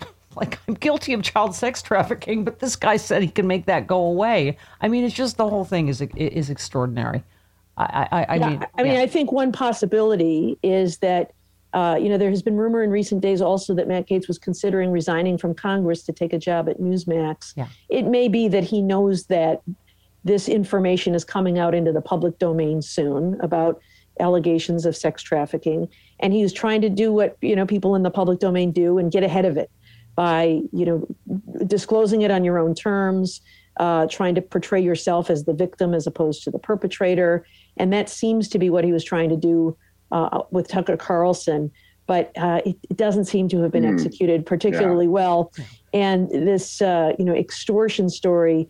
like 0.36 0.60
I'm 0.68 0.74
guilty 0.74 1.14
of 1.14 1.22
child 1.24 1.56
sex 1.56 1.82
trafficking, 1.82 2.44
but 2.44 2.60
this 2.60 2.76
guy 2.76 2.96
said 2.96 3.22
he 3.22 3.28
can 3.28 3.48
make 3.48 3.66
that 3.66 3.88
go 3.88 3.98
away. 3.98 4.56
I 4.80 4.86
mean, 4.86 5.02
it's 5.02 5.16
just 5.16 5.36
the 5.36 5.48
whole 5.48 5.64
thing 5.64 5.88
is 5.88 6.00
is 6.00 6.48
extraordinary. 6.48 7.24
I, 7.76 8.06
I, 8.12 8.22
I 8.22 8.34
yeah, 8.36 8.48
mean, 8.48 8.66
I 8.78 8.82
mean, 8.84 8.92
yeah. 8.92 9.00
I 9.00 9.08
think 9.08 9.32
one 9.32 9.50
possibility 9.50 10.60
is 10.62 10.98
that 10.98 11.32
uh, 11.74 11.98
you 12.00 12.08
know 12.08 12.16
there 12.16 12.30
has 12.30 12.40
been 12.40 12.56
rumor 12.56 12.82
in 12.82 12.90
recent 12.90 13.20
days 13.20 13.42
also 13.42 13.74
that 13.74 13.88
Matt 13.88 14.08
Gaetz 14.08 14.28
was 14.28 14.38
considering 14.38 14.90
resigning 14.90 15.36
from 15.36 15.54
Congress 15.54 16.04
to 16.04 16.12
take 16.12 16.32
a 16.32 16.38
job 16.38 16.68
at 16.68 16.78
Newsmax. 16.78 17.52
Yeah. 17.56 17.66
It 17.88 18.04
may 18.06 18.28
be 18.28 18.46
that 18.48 18.62
he 18.64 18.80
knows 18.80 19.26
that 19.26 19.60
this 20.22 20.48
information 20.48 21.14
is 21.14 21.24
coming 21.24 21.58
out 21.58 21.74
into 21.74 21.92
the 21.92 22.00
public 22.00 22.38
domain 22.38 22.80
soon 22.80 23.38
about 23.40 23.80
allegations 24.20 24.86
of 24.86 24.96
sex 24.96 25.20
trafficking, 25.22 25.88
and 26.20 26.32
he's 26.32 26.52
trying 26.52 26.80
to 26.80 26.88
do 26.88 27.12
what 27.12 27.36
you 27.42 27.56
know 27.56 27.66
people 27.66 27.96
in 27.96 28.04
the 28.04 28.10
public 28.10 28.38
domain 28.38 28.70
do 28.70 28.96
and 28.98 29.10
get 29.10 29.24
ahead 29.24 29.44
of 29.44 29.56
it 29.56 29.70
by 30.14 30.60
you 30.72 30.86
know 30.86 31.06
disclosing 31.66 32.22
it 32.22 32.30
on 32.30 32.44
your 32.44 32.58
own 32.58 32.74
terms 32.74 33.40
uh, 33.78 34.06
trying 34.06 34.36
to 34.36 34.40
portray 34.40 34.80
yourself 34.80 35.28
as 35.28 35.44
the 35.44 35.52
victim 35.52 35.92
as 35.92 36.06
opposed 36.06 36.44
to 36.44 36.50
the 36.52 36.58
perpetrator 36.60 37.44
and 37.76 37.92
that 37.92 38.08
seems 38.08 38.48
to 38.48 38.58
be 38.58 38.70
what 38.70 38.84
he 38.84 38.92
was 38.92 39.02
trying 39.02 39.28
to 39.28 39.36
do 39.36 39.76
uh, 40.12 40.42
with 40.50 40.68
tucker 40.68 40.96
carlson 40.96 41.70
but 42.06 42.32
uh, 42.36 42.60
it, 42.66 42.76
it, 42.90 42.98
doesn't 42.98 43.24
seem 43.24 43.48
to 43.48 43.62
have 43.62 43.72
been 43.72 43.84
mm. 43.84 43.92
executed 43.92 44.44
particularly 44.44 45.06
yeah. 45.06 45.10
well 45.10 45.52
and 45.92 46.28
this 46.30 46.82
uh, 46.82 47.12
you 47.18 47.24
know 47.24 47.34
extortion 47.34 48.08
story 48.08 48.68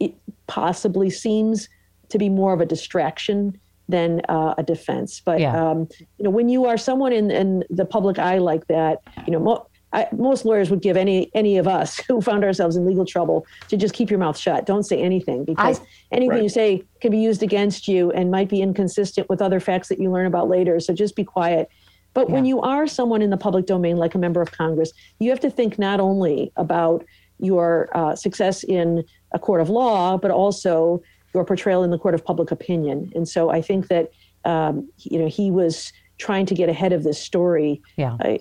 it 0.00 0.14
possibly 0.46 1.10
seems 1.10 1.68
to 2.08 2.18
be 2.18 2.28
more 2.28 2.52
of 2.52 2.60
a 2.60 2.66
distraction 2.66 3.58
than 3.88 4.20
uh, 4.28 4.54
a 4.56 4.62
defense. 4.62 5.20
But 5.20 5.40
yeah. 5.40 5.70
um, 5.70 5.88
you 6.18 6.24
know, 6.24 6.30
when 6.30 6.48
you 6.48 6.64
are 6.66 6.76
someone 6.76 7.12
in, 7.12 7.30
in 7.30 7.64
the 7.70 7.84
public 7.84 8.18
eye 8.18 8.38
like 8.38 8.66
that, 8.68 9.00
you 9.26 9.32
know, 9.32 9.40
mo- 9.40 9.66
I, 9.94 10.08
most 10.12 10.44
lawyers 10.44 10.70
would 10.70 10.82
give 10.82 10.96
any 10.96 11.30
any 11.34 11.56
of 11.56 11.66
us 11.66 11.98
who 12.08 12.20
found 12.20 12.44
ourselves 12.44 12.76
in 12.76 12.84
legal 12.84 13.04
trouble 13.04 13.46
to 13.68 13.76
just 13.76 13.94
keep 13.94 14.10
your 14.10 14.18
mouth 14.18 14.36
shut. 14.36 14.66
Don't 14.66 14.82
say 14.82 15.00
anything 15.00 15.44
because 15.44 15.80
I, 15.80 15.84
anything 16.12 16.30
right. 16.30 16.42
you 16.42 16.48
say 16.48 16.82
can 17.00 17.10
be 17.10 17.18
used 17.18 17.42
against 17.42 17.88
you 17.88 18.10
and 18.10 18.30
might 18.30 18.48
be 18.48 18.60
inconsistent 18.60 19.28
with 19.28 19.40
other 19.40 19.60
facts 19.60 19.88
that 19.88 20.00
you 20.00 20.10
learn 20.10 20.26
about 20.26 20.48
later. 20.48 20.80
So 20.80 20.92
just 20.92 21.16
be 21.16 21.24
quiet. 21.24 21.70
But 22.12 22.28
yeah. 22.28 22.34
when 22.34 22.44
you 22.44 22.60
are 22.60 22.86
someone 22.86 23.22
in 23.22 23.30
the 23.30 23.36
public 23.36 23.66
domain, 23.66 23.96
like 23.96 24.14
a 24.14 24.18
member 24.18 24.40
of 24.40 24.52
Congress, 24.52 24.92
you 25.18 25.30
have 25.30 25.40
to 25.40 25.50
think 25.50 25.78
not 25.78 26.00
only 26.00 26.52
about 26.56 27.04
your 27.38 27.88
uh, 27.94 28.14
success 28.14 28.62
in 28.62 29.04
a 29.32 29.38
court 29.38 29.60
of 29.60 29.68
law, 29.68 30.16
but 30.16 30.30
also 30.30 31.02
your 31.34 31.44
portrayal 31.44 31.82
in 31.82 31.90
the 31.90 31.98
court 31.98 32.14
of 32.14 32.24
public 32.24 32.50
opinion. 32.52 33.12
And 33.14 33.28
so 33.28 33.50
I 33.50 33.60
think 33.60 33.88
that 33.88 34.10
um, 34.44 34.88
you 34.98 35.18
know 35.18 35.28
he 35.28 35.50
was 35.50 35.92
trying 36.18 36.46
to 36.46 36.54
get 36.54 36.68
ahead 36.68 36.92
of 36.92 37.02
this 37.02 37.20
story 37.20 37.82
yeah. 37.96 38.16
uh, 38.20 38.38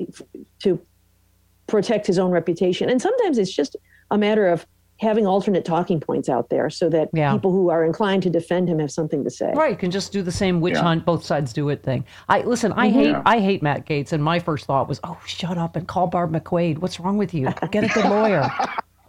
to 0.59 0.79
protect 1.67 2.07
his 2.07 2.19
own 2.19 2.31
reputation. 2.31 2.89
And 2.89 3.01
sometimes 3.01 3.37
it's 3.37 3.53
just 3.53 3.75
a 4.11 4.17
matter 4.17 4.47
of 4.47 4.65
having 4.99 5.25
alternate 5.25 5.65
talking 5.65 5.99
points 5.99 6.29
out 6.29 6.49
there 6.49 6.69
so 6.69 6.87
that 6.89 7.09
Yeah. 7.13 7.33
people 7.33 7.51
who 7.51 7.69
are 7.69 7.83
inclined 7.83 8.23
to 8.23 8.29
defend 8.29 8.69
him 8.69 8.79
have 8.79 8.91
something 8.91 9.23
to 9.23 9.29
say. 9.29 9.51
Right, 9.53 9.71
you 9.71 9.75
can 9.77 9.91
just 9.91 10.13
do 10.13 10.21
the 10.21 10.31
same 10.31 10.61
witch 10.61 10.75
Yeah. 10.75 10.83
hunt, 10.83 11.03
both 11.05 11.25
sides 11.25 11.51
do 11.51 11.67
it 11.69 11.83
thing. 11.83 12.05
I 12.29 12.41
listen. 12.41 12.71
I 12.73 12.87
Mm-hmm. 12.87 12.99
hate 12.99 13.07
Yeah. 13.09 13.21
I 13.25 13.39
hate 13.39 13.63
Matt 13.63 13.85
Gaetz, 13.85 14.13
and 14.13 14.23
my 14.23 14.39
first 14.39 14.65
thought 14.65 14.87
was, 14.87 14.99
oh, 15.03 15.19
shut 15.25 15.57
up 15.57 15.75
and 15.75 15.87
call 15.87 16.07
Barb 16.07 16.31
McQuade. 16.31 16.77
What's 16.77 16.99
wrong 16.99 17.17
with 17.17 17.33
you? 17.33 17.49
Get 17.71 17.83
a 17.83 17.87
good 17.87 18.05
lawyer. 18.05 18.49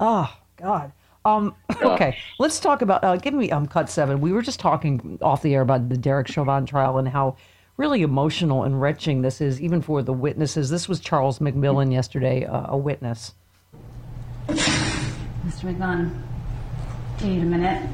oh 0.00 0.34
God. 0.56 0.90
Um, 1.26 1.54
okay, 1.82 2.16
let's 2.38 2.60
talk 2.60 2.82
about. 2.82 3.02
Uh, 3.04 3.16
give 3.16 3.32
me 3.32 3.50
um, 3.50 3.66
cut 3.66 3.88
seven. 3.88 4.20
We 4.20 4.32
were 4.32 4.42
just 4.42 4.60
talking 4.60 5.18
off 5.22 5.40
the 5.42 5.54
air 5.54 5.62
about 5.62 5.88
the 5.88 5.96
Derek 5.96 6.28
Chauvin 6.28 6.66
trial 6.66 6.98
and 6.98 7.08
how 7.08 7.36
really 7.76 8.02
emotional 8.02 8.62
and 8.62 8.80
wrenching 8.80 9.22
this 9.22 9.40
is, 9.40 9.60
even 9.60 9.82
for 9.82 10.02
the 10.02 10.12
witnesses. 10.12 10.70
This 10.70 10.88
was 10.88 11.00
Charles 11.00 11.38
McMillian 11.38 11.92
yesterday, 11.92 12.44
uh, 12.44 12.66
a 12.68 12.76
witness. 12.76 13.34
Mr. 14.48 15.74
McMillian, 15.74 16.10
do 17.18 17.26
you 17.26 17.34
need 17.34 17.42
a 17.42 17.46
minute? 17.46 17.88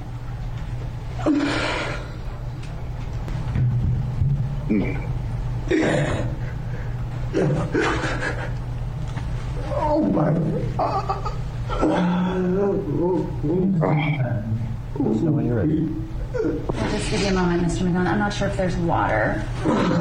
I'll 16.35 16.91
just 16.91 17.11
give 17.11 17.21
you 17.23 17.29
a 17.29 17.33
moment, 17.33 17.63
Mr. 17.63 17.83
McMillian. 17.83 18.07
I'm 18.07 18.19
not 18.19 18.33
sure 18.33 18.49
if 18.49 18.57
there's 18.57 18.77
water 18.77 19.45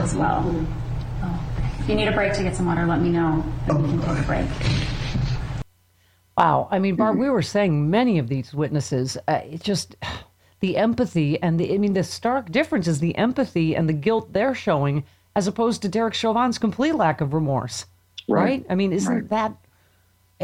as 0.02 0.16
well. 0.16 0.44
Oh. 1.24 1.40
If 1.80 1.90
you 1.90 1.96
need 1.96 2.08
a 2.08 2.12
break 2.12 2.34
to 2.34 2.44
get 2.44 2.56
some 2.56 2.66
water, 2.68 2.86
let 2.86 3.02
me 3.02 3.10
know, 3.10 3.44
and 3.68 3.82
we 3.84 3.90
can 3.90 4.16
take 4.16 4.24
a 4.24 4.28
break. 4.28 4.46
Wow. 6.38 6.68
I 6.72 6.80
mean, 6.80 6.96
Barb, 6.96 7.18
we 7.18 7.30
were 7.30 7.42
saying 7.42 7.90
many 7.90 8.18
of 8.20 8.30
these 8.30 8.54
witnesses, 8.54 9.18
uh, 9.28 9.42
it 9.44 9.62
just 9.64 9.96
the 10.62 10.78
empathy 10.78 11.42
and 11.42 11.60
the, 11.60 11.74
I 11.74 11.78
mean, 11.78 11.94
the 11.94 12.04
stark 12.04 12.52
difference 12.52 12.88
is 12.88 13.00
the 13.00 13.16
empathy 13.16 13.76
and 13.76 13.90
the 13.90 13.94
guilt 13.94 14.32
they're 14.34 14.56
showing 14.56 15.04
as 15.36 15.48
opposed 15.48 15.82
to 15.82 15.90
Derek 15.90 16.14
Chauvin's 16.14 16.58
complete 16.58 16.96
lack 16.96 17.22
of 17.22 17.34
remorse. 17.34 17.86
Right. 18.28 18.44
Right. 18.44 18.66
I 18.70 18.76
mean, 18.76 18.94
isn't 18.94 19.14
Right. 19.14 19.30
that, 19.30 19.58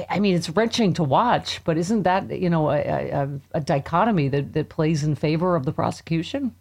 I 0.10 0.20
mean, 0.20 0.36
it's 0.36 0.50
wrenching 0.50 0.94
to 0.96 1.04
watch, 1.04 1.62
but 1.64 1.78
isn't 1.78 2.04
that, 2.04 2.30
you 2.38 2.50
know, 2.50 2.70
a, 2.70 2.82
a, 2.82 3.30
a 3.54 3.62
dichotomy 3.62 4.28
that, 4.28 4.54
that 4.54 4.68
plays 4.70 5.04
in 5.04 5.16
favor 5.16 5.56
of 5.56 5.66
the 5.66 5.72
prosecution? 5.72 6.54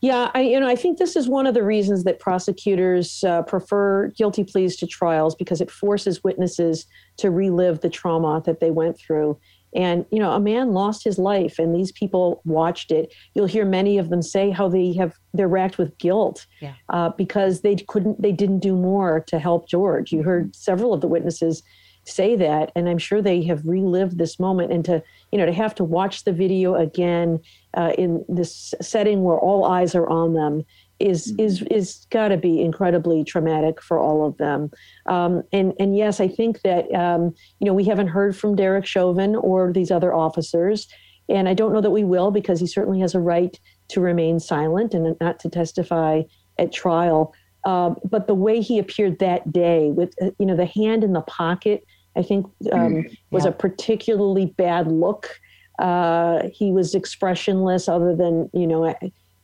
Yeah, 0.00 0.30
I 0.32 0.42
you 0.42 0.60
know 0.60 0.68
I 0.68 0.76
think 0.76 0.98
this 0.98 1.16
is 1.16 1.28
one 1.28 1.46
of 1.46 1.54
the 1.54 1.64
reasons 1.64 2.04
that 2.04 2.20
prosecutors 2.20 3.24
uh, 3.24 3.42
prefer 3.42 4.08
guilty 4.08 4.44
pleas 4.44 4.76
to 4.76 4.86
trials 4.86 5.34
because 5.34 5.60
it 5.60 5.72
forces 5.72 6.22
witnesses 6.22 6.86
to 7.16 7.32
relive 7.32 7.80
the 7.80 7.90
trauma 7.90 8.40
that 8.46 8.60
they 8.60 8.70
went 8.70 8.96
through. 8.96 9.38
And 9.74 10.06
you 10.12 10.20
know, 10.20 10.30
a 10.32 10.40
man 10.40 10.72
lost 10.72 11.02
his 11.02 11.18
life, 11.18 11.58
and 11.58 11.74
these 11.74 11.90
people 11.90 12.40
watched 12.44 12.92
it. 12.92 13.12
You'll 13.34 13.46
hear 13.46 13.64
many 13.64 13.98
of 13.98 14.08
them 14.08 14.22
say 14.22 14.50
how 14.50 14.68
they 14.68 14.92
have 14.94 15.18
they're 15.34 15.48
racked 15.48 15.78
with 15.78 15.98
guilt 15.98 16.46
Yeah. 16.60 16.74
uh, 16.90 17.10
because 17.10 17.62
they 17.62 17.74
couldn't, 17.74 18.22
they 18.22 18.32
didn't 18.32 18.60
do 18.60 18.76
more 18.76 19.20
to 19.26 19.38
help 19.40 19.68
George. 19.68 20.12
You 20.12 20.22
heard 20.22 20.54
several 20.54 20.94
of 20.94 21.00
the 21.00 21.08
witnesses 21.08 21.64
say 22.08 22.36
that, 22.36 22.72
and 22.74 22.88
I'm 22.88 22.98
sure 22.98 23.20
they 23.20 23.42
have 23.44 23.66
relived 23.66 24.18
this 24.18 24.38
moment. 24.38 24.72
And 24.72 24.84
to 24.86 25.02
you 25.32 25.38
know, 25.38 25.46
to 25.46 25.52
have 25.52 25.74
to 25.76 25.84
watch 25.84 26.24
the 26.24 26.32
video 26.32 26.74
again 26.74 27.40
uh, 27.74 27.92
in 27.98 28.24
this 28.28 28.74
setting 28.80 29.22
where 29.22 29.38
all 29.38 29.64
eyes 29.64 29.94
are 29.94 30.08
on 30.08 30.34
them 30.34 30.64
is 31.00 31.34
is 31.38 31.62
is 31.70 32.06
got 32.10 32.28
to 32.28 32.36
be 32.36 32.60
incredibly 32.60 33.22
traumatic 33.24 33.80
for 33.80 33.98
all 33.98 34.26
of 34.26 34.36
them. 34.38 34.70
Um, 35.06 35.42
and 35.52 35.72
and 35.78 35.96
yes, 35.96 36.20
I 36.20 36.28
think 36.28 36.62
that 36.62 36.92
um, 36.94 37.34
you 37.60 37.66
know 37.66 37.74
we 37.74 37.84
haven't 37.84 38.08
heard 38.08 38.36
from 38.36 38.56
Derek 38.56 38.86
Chauvin 38.86 39.36
or 39.36 39.72
these 39.72 39.90
other 39.90 40.12
officers, 40.12 40.88
and 41.28 41.48
I 41.48 41.54
don't 41.54 41.72
know 41.72 41.80
that 41.80 41.90
we 41.90 42.04
will 42.04 42.30
because 42.30 42.60
he 42.60 42.66
certainly 42.66 43.00
has 43.00 43.14
a 43.14 43.20
right 43.20 43.58
to 43.88 44.00
remain 44.00 44.40
silent 44.40 44.94
and 44.94 45.16
not 45.20 45.38
to 45.40 45.48
testify 45.48 46.22
at 46.58 46.72
trial. 46.72 47.32
Um, 47.64 47.96
but 48.04 48.26
the 48.26 48.34
way 48.34 48.60
he 48.60 48.78
appeared 48.78 49.18
that 49.18 49.52
day, 49.52 49.90
with 49.90 50.14
uh, 50.22 50.30
you 50.38 50.46
know 50.46 50.56
the 50.56 50.66
hand 50.66 51.04
in 51.04 51.12
the 51.12 51.22
pocket, 51.22 51.84
I 52.18 52.22
think 52.22 52.46
um, 52.72 53.06
was 53.30 53.44
Yeah. 53.44 53.50
a 53.50 53.52
particularly 53.52 54.46
bad 54.46 54.90
look. 54.90 55.40
Uh, 55.78 56.48
he 56.52 56.72
was 56.72 56.94
expressionless, 56.94 57.88
other 57.88 58.14
than 58.14 58.50
you 58.52 58.66
know 58.66 58.94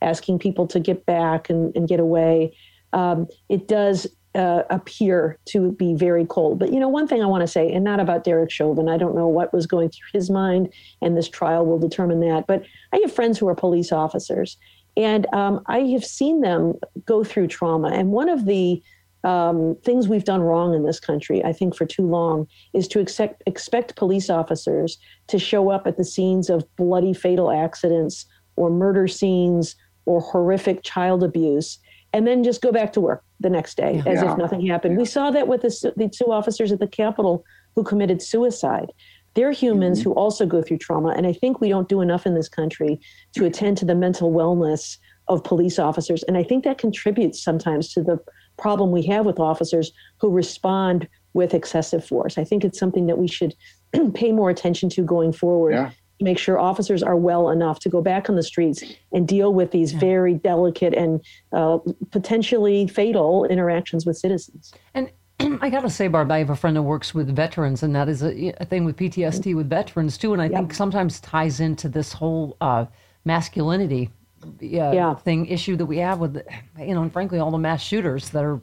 asking 0.01 0.39
people 0.39 0.67
to 0.67 0.79
get 0.79 1.05
back 1.05 1.49
and, 1.49 1.75
and 1.75 1.87
get 1.87 1.99
away. 1.99 2.55
Um, 2.91 3.27
it 3.49 3.67
does 3.67 4.05
uh, 4.35 4.63
appear 4.69 5.39
to 5.45 5.71
be 5.71 5.93
very 5.95 6.25
cold. 6.25 6.59
But 6.59 6.73
you 6.73 6.79
know, 6.79 6.89
one 6.89 7.07
thing 7.07 7.23
I 7.23 7.25
want 7.25 7.41
to 7.41 7.47
say, 7.47 7.71
and 7.71 7.83
not 7.85 7.99
about 8.01 8.25
Derek 8.25 8.51
Chauvin. 8.51 8.89
I 8.89 8.97
don't 8.97 9.15
know 9.15 9.27
what 9.27 9.53
was 9.53 9.65
going 9.65 9.89
through 9.89 10.09
his 10.19 10.29
mind, 10.29 10.73
and 11.01 11.15
this 11.15 11.29
trial 11.29 11.65
will 11.65 11.79
determine 11.79 12.19
that. 12.19 12.45
But 12.45 12.63
I 12.91 12.97
have 12.97 13.13
friends 13.13 13.37
who 13.39 13.47
are 13.47 13.55
police 13.55 13.93
officers, 13.93 14.57
and 14.97 15.25
um, 15.33 15.61
I 15.67 15.79
have 15.93 16.03
seen 16.03 16.41
them 16.41 16.73
go 17.05 17.23
through 17.23 17.47
trauma. 17.47 17.89
And 17.89 18.11
one 18.11 18.27
of 18.27 18.45
the 18.45 18.83
um, 19.25 19.75
things 19.83 20.07
we've 20.07 20.23
done 20.23 20.41
wrong 20.41 20.75
in 20.75 20.83
this 20.83 20.99
country, 20.99 21.43
I 21.43 21.51
think, 21.51 21.75
for 21.75 21.85
too 21.85 22.07
long, 22.07 22.47
is 22.73 22.87
to 22.89 22.99
expect 22.99 23.41
expect 23.47 23.95
police 23.95 24.29
officers 24.29 24.97
to 25.27 25.39
show 25.39 25.71
up 25.71 25.87
at 25.87 25.97
the 25.97 26.05
scenes 26.05 26.49
of 26.49 26.63
bloody, 26.75 27.13
fatal 27.13 27.51
accidents 27.51 28.25
or 28.55 28.69
murder 28.69 29.07
scenes 29.07 29.75
or 30.05 30.21
horrific 30.21 30.83
child 30.83 31.23
abuse, 31.23 31.79
and 32.13 32.27
then 32.27 32.43
just 32.43 32.61
go 32.61 32.71
back 32.71 32.93
to 32.93 33.01
work 33.01 33.23
the 33.39 33.49
next 33.49 33.75
day 33.75 34.03
as 34.05 34.21
Yeah. 34.21 34.31
if 34.31 34.37
nothing 34.37 34.65
happened. 34.65 34.95
We 34.97 35.05
saw 35.05 35.31
that 35.31 35.47
with 35.47 35.63
the, 35.63 35.93
the 35.97 36.07
two 36.07 36.31
officers 36.31 36.71
at 36.71 36.79
the 36.79 36.87
Capitol 36.87 37.43
who 37.75 37.83
committed 37.83 38.21
suicide. 38.21 38.91
They're 39.33 39.51
humans 39.51 40.01
who 40.01 40.13
also 40.13 40.45
go 40.45 40.61
through 40.61 40.77
trauma, 40.77 41.09
and 41.09 41.27
I 41.27 41.33
think 41.33 41.59
we 41.59 41.67
don't 41.67 41.89
do 41.89 41.99
enough 41.99 42.25
in 42.25 42.35
this 42.35 42.47
country 42.47 43.01
to 43.33 43.45
attend 43.45 43.77
to 43.79 43.85
the 43.85 43.95
mental 43.95 44.31
wellness 44.31 44.97
of 45.27 45.43
police 45.43 45.77
officers. 45.79 46.23
And 46.23 46.37
I 46.37 46.43
think 46.43 46.63
that 46.63 46.77
contributes 46.77 47.43
sometimes 47.43 47.91
to 47.93 48.03
the 48.03 48.17
problem 48.57 48.91
we 48.91 49.03
have 49.03 49.25
with 49.25 49.39
officers 49.39 49.91
who 50.19 50.29
respond 50.29 51.07
with 51.33 51.53
excessive 51.53 52.05
force. 52.05 52.37
I 52.37 52.43
think 52.43 52.63
it's 52.63 52.79
something 52.79 53.07
that 53.07 53.17
we 53.17 53.27
should 53.27 53.55
pay 54.13 54.31
more 54.31 54.49
attention 54.49 54.89
to 54.91 55.03
going 55.03 55.33
forward. 55.33 55.73
Yeah. 55.73 55.91
Make 56.21 56.37
sure 56.37 56.57
officers 56.57 57.03
are 57.03 57.17
well 57.17 57.49
enough 57.49 57.79
to 57.81 57.89
go 57.89 58.01
back 58.01 58.29
on 58.29 58.37
the 58.37 58.43
streets 58.43 58.81
and 59.11 59.27
deal 59.27 59.53
with 59.53 59.71
these 59.71 59.91
very 59.91 60.33
delicate 60.33 60.93
and 60.93 61.21
uh, 61.51 61.79
potentially 62.11 62.87
fatal 62.87 63.43
interactions 63.45 64.05
with 64.05 64.17
citizens. 64.17 64.73
And 64.93 65.11
I 65.61 65.69
got 65.69 65.81
to 65.81 65.89
say, 65.89 66.07
Barb, 66.07 66.31
I 66.31 66.37
have 66.37 66.49
a 66.49 66.55
friend 66.55 66.77
that 66.77 66.83
works 66.83 67.13
with 67.13 67.35
veterans, 67.35 67.83
and 67.83 67.93
that 67.95 68.07
is 68.07 68.23
a, 68.23 68.53
a 68.61 68.65
thing 68.65 68.85
with 68.85 68.95
PTSD 68.95 69.55
with 69.55 69.69
veterans 69.69 70.17
too. 70.17 70.31
And 70.31 70.41
I 70.41 70.47
think 70.47 70.73
sometimes 70.73 71.19
ties 71.19 71.59
into 71.59 71.89
this 71.89 72.13
whole 72.13 72.55
uh, 72.61 72.85
masculinity 73.25 74.09
uh, 74.45 74.91
Yeah. 74.91 75.15
thing 75.15 75.45
issue 75.47 75.75
that 75.77 75.85
we 75.85 75.97
have 75.97 76.19
with, 76.19 76.41
you 76.79 76.93
know, 76.93 77.01
and 77.01 77.11
frankly, 77.11 77.39
all 77.39 77.51
the 77.51 77.57
mass 77.57 77.81
shooters 77.81 78.29
that 78.29 78.43
are 78.43 78.61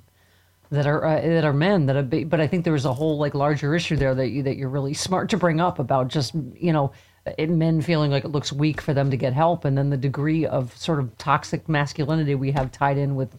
that 0.71 0.87
are 0.87 1.05
uh, 1.05 1.21
that 1.21 1.45
are 1.45 1.53
men 1.53 1.87
that 1.87 1.97
are. 1.97 2.03
Big, 2.03 2.31
but 2.31 2.41
I 2.41 2.47
think 2.47 2.65
there 2.65 2.75
is 2.75 2.87
a 2.87 2.93
whole 2.93 3.19
like 3.19 3.35
larger 3.35 3.75
issue 3.75 3.97
there 3.97 4.15
that 4.15 4.29
you 4.31 4.43
that 4.45 4.57
you're 4.57 4.71
really 4.71 4.95
smart 4.95 5.29
to 5.31 5.37
bring 5.37 5.61
up 5.61 5.79
about 5.79 6.09
just 6.09 6.35
you 6.55 6.73
know. 6.73 6.93
It, 7.39 7.51
men 7.51 7.81
feeling 7.83 8.11
like 8.11 8.25
it 8.25 8.31
looks 8.31 8.53
weak 8.53 8.81
for 8.81 8.93
them 8.93 9.09
to 9.13 9.17
get 9.17 9.33
help, 9.33 9.65
and 9.65 9.79
then 9.79 9.91
the 9.91 9.97
degree 9.97 10.45
of 10.45 10.77
sort 10.77 10.99
of 10.99 11.17
toxic 11.19 11.69
masculinity 11.69 12.35
we 12.35 12.51
have 12.51 12.73
tied 12.73 12.99
in 12.99 13.15
with 13.15 13.39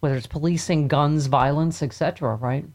whether 0.00 0.16
it's 0.16 0.26
policing, 0.26 0.86
guns, 0.86 1.28
violence, 1.28 1.82
etc. 1.82 2.34
Right? 2.34 2.66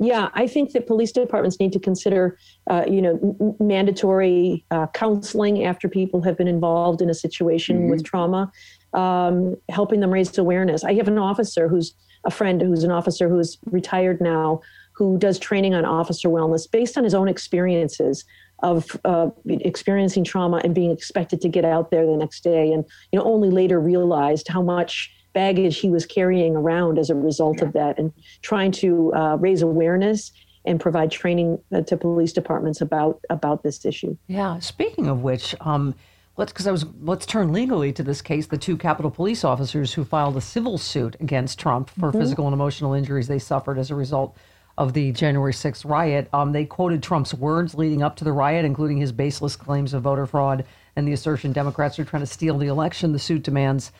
Yeah, 0.00 0.28
I 0.34 0.46
think 0.46 0.72
that 0.72 0.86
police 0.86 1.10
departments 1.10 1.58
need 1.58 1.72
to 1.72 1.80
consider, 1.80 2.38
uh, 2.70 2.84
you 2.88 3.02
know, 3.02 3.36
m- 3.40 3.56
mandatory 3.58 4.64
uh, 4.70 4.86
counseling 4.88 5.64
after 5.64 5.88
people 5.88 6.22
have 6.22 6.36
been 6.36 6.46
involved 6.46 7.02
in 7.02 7.10
a 7.10 7.14
situation 7.14 7.88
with 7.88 8.04
trauma, 8.04 8.52
um, 8.94 9.56
helping 9.68 9.98
them 10.00 10.10
raise 10.10 10.38
awareness. 10.38 10.84
I 10.84 10.94
have 10.94 11.08
an 11.08 11.18
officer 11.18 11.68
who's 11.68 11.94
a 12.24 12.30
friend 12.30 12.60
who's 12.60 12.84
an 12.84 12.90
officer 12.90 13.28
who's 13.28 13.58
retired 13.66 14.20
now, 14.20 14.60
who 14.92 15.18
does 15.18 15.38
training 15.38 15.74
on 15.74 15.84
officer 15.84 16.28
wellness 16.28 16.70
based 16.70 16.96
on 16.96 17.04
his 17.04 17.14
own 17.14 17.28
experiences 17.28 18.24
of 18.62 19.00
uh, 19.04 19.30
experiencing 19.48 20.24
trauma 20.24 20.60
and 20.64 20.74
being 20.74 20.90
expected 20.90 21.40
to 21.40 21.48
get 21.48 21.64
out 21.64 21.90
there 21.90 22.06
the 22.06 22.16
next 22.16 22.42
day, 22.42 22.72
and 22.72 22.84
you 23.12 23.18
know, 23.18 23.24
only 23.24 23.50
later 23.50 23.80
realized 23.80 24.48
how 24.48 24.62
much 24.62 25.12
baggage 25.38 25.78
he 25.78 25.88
was 25.88 26.04
carrying 26.04 26.56
around 26.56 26.98
as 26.98 27.10
a 27.10 27.14
result 27.14 27.62
of 27.62 27.72
that, 27.72 27.96
and 27.96 28.12
trying 28.42 28.72
to 28.72 29.14
uh, 29.14 29.36
raise 29.36 29.62
awareness 29.62 30.32
and 30.64 30.80
provide 30.80 31.12
training 31.12 31.60
uh, 31.72 31.80
to 31.82 31.96
police 31.96 32.32
departments 32.32 32.80
about 32.80 33.20
about 33.30 33.62
this 33.62 33.84
issue. 33.84 34.16
Yeah. 34.26 34.58
Speaking 34.58 35.06
of 35.06 35.22
which, 35.22 35.54
um, 35.60 35.94
let's 36.36 36.50
because 36.52 36.66
I 36.66 36.72
was 36.72 36.84
let's 37.02 37.24
turn 37.24 37.52
legally 37.52 37.92
to 37.92 38.02
this 38.02 38.20
case. 38.20 38.48
The 38.48 38.58
two 38.58 38.76
Capitol 38.76 39.12
police 39.12 39.44
officers 39.44 39.94
who 39.94 40.04
filed 40.04 40.36
a 40.36 40.40
civil 40.40 40.76
suit 40.76 41.14
against 41.20 41.60
Trump 41.60 41.88
for 41.88 42.10
physical 42.10 42.48
and 42.48 42.52
emotional 42.52 42.92
injuries 42.92 43.28
they 43.28 43.38
suffered 43.38 43.78
as 43.78 43.92
a 43.92 43.94
result 43.94 44.36
of 44.76 44.92
the 44.92 45.12
January 45.12 45.52
6th 45.52 45.88
riot. 45.88 46.28
Um, 46.32 46.52
they 46.52 46.64
quoted 46.64 47.00
Trump's 47.00 47.34
words 47.34 47.74
leading 47.74 48.02
up 48.02 48.16
to 48.16 48.24
the 48.24 48.32
riot, 48.32 48.64
including 48.64 48.96
his 48.98 49.12
baseless 49.12 49.54
claims 49.56 49.94
of 49.94 50.02
voter 50.02 50.26
fraud 50.26 50.64
and 50.96 51.06
the 51.06 51.12
assertion 51.12 51.52
Democrats 51.52 51.96
are 52.00 52.04
trying 52.04 52.22
to 52.22 52.26
steal 52.26 52.58
the 52.58 52.66
election. 52.66 53.12
The 53.12 53.20
suit 53.20 53.44
demands. 53.44 53.92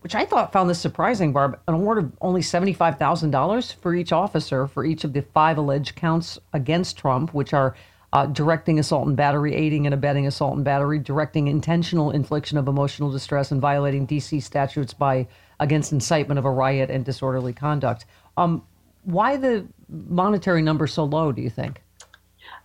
Which 0.00 0.14
I 0.14 0.24
thought 0.24 0.52
found 0.52 0.70
this 0.70 0.80
surprising, 0.80 1.32
Barb. 1.32 1.58
An 1.68 1.74
award 1.74 1.98
of 1.98 2.12
only 2.20 2.42
seventy-five 2.42 2.98
thousand 2.98 3.30
dollars 3.30 3.72
for 3.72 3.94
each 3.94 4.12
officer 4.12 4.66
for 4.66 4.84
each 4.84 5.04
of 5.04 5.12
the 5.12 5.22
five 5.22 5.58
alleged 5.58 5.94
counts 5.94 6.38
against 6.52 6.96
Trump, 6.96 7.34
which 7.34 7.52
are 7.52 7.74
uh, 8.12 8.26
directing 8.26 8.78
assault 8.78 9.06
and 9.06 9.16
battery, 9.16 9.54
aiding 9.54 9.86
and 9.86 9.94
abetting 9.94 10.26
assault 10.26 10.56
and 10.56 10.64
battery, 10.64 10.98
directing 10.98 11.48
intentional 11.48 12.10
infliction 12.10 12.58
of 12.58 12.66
emotional 12.66 13.10
distress, 13.10 13.52
and 13.52 13.60
violating 13.60 14.06
DC 14.06 14.42
statutes 14.42 14.94
by 14.94 15.26
against 15.60 15.92
incitement 15.92 16.38
of 16.38 16.44
a 16.44 16.50
riot 16.50 16.90
and 16.90 17.04
disorderly 17.04 17.52
conduct. 17.52 18.06
Um, 18.36 18.62
why 19.04 19.36
the 19.36 19.66
monetary 19.88 20.62
number 20.62 20.86
so 20.86 21.04
low? 21.04 21.30
Do 21.30 21.42
you 21.42 21.50
think? 21.50 21.82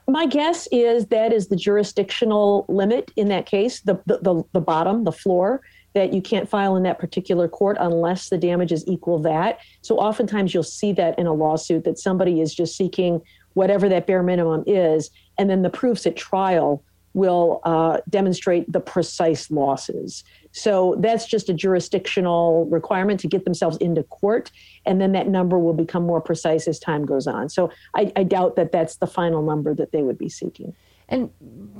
My 0.07 0.25
guess 0.27 0.67
is 0.71 1.07
that 1.07 1.33
is 1.33 1.47
the 1.47 1.55
jurisdictional 1.55 2.65
limit 2.69 3.11
in 3.15 3.27
that 3.29 3.45
case, 3.45 3.81
the, 3.81 3.99
the, 4.05 4.19
the, 4.19 4.43
the 4.53 4.61
bottom, 4.61 5.03
the 5.03 5.11
floor, 5.11 5.61
that 5.95 6.13
you 6.13 6.21
can't 6.21 6.47
file 6.47 6.75
in 6.75 6.83
that 6.83 6.99
particular 6.99 7.47
court 7.47 7.77
unless 7.79 8.29
the 8.29 8.37
damages 8.37 8.83
equal 8.85 9.17
that. 9.19 9.59
So 9.81 9.97
oftentimes 9.97 10.53
you'll 10.53 10.63
see 10.63 10.93
that 10.93 11.17
in 11.17 11.25
a 11.25 11.33
lawsuit 11.33 11.85
that 11.85 11.97
somebody 11.97 12.41
is 12.41 12.53
just 12.53 12.77
seeking 12.77 13.21
whatever 13.53 13.89
that 13.89 14.05
bare 14.05 14.21
minimum 14.21 14.63
is, 14.67 15.09
and 15.37 15.49
then 15.49 15.61
the 15.63 15.69
proofs 15.69 16.05
at 16.05 16.15
trial 16.15 16.83
will 17.13 17.61
uh, 17.63 18.01
demonstrate 18.09 18.69
the 18.69 18.81
precise 18.81 19.49
losses. 19.49 20.25
So 20.51 20.97
that's 20.99 21.25
just 21.25 21.47
a 21.47 21.53
jurisdictional 21.53 22.65
requirement 22.65 23.21
to 23.21 23.27
get 23.27 23.45
themselves 23.45 23.77
into 23.77 24.03
court, 24.03 24.51
and 24.85 24.99
then 24.99 25.13
that 25.13 25.29
number 25.29 25.57
will 25.57 25.73
become 25.73 26.03
more 26.03 26.19
precise 26.19 26.67
as 26.67 26.77
time 26.77 27.05
goes 27.05 27.25
on. 27.25 27.47
So 27.47 27.71
I, 27.95 28.11
I 28.17 28.23
doubt 28.23 28.57
that 28.57 28.73
that's 28.73 28.97
the 28.97 29.07
final 29.07 29.41
number 29.41 29.73
that 29.73 29.93
they 29.93 30.03
would 30.03 30.17
be 30.17 30.27
seeking. 30.27 30.75
And 31.07 31.29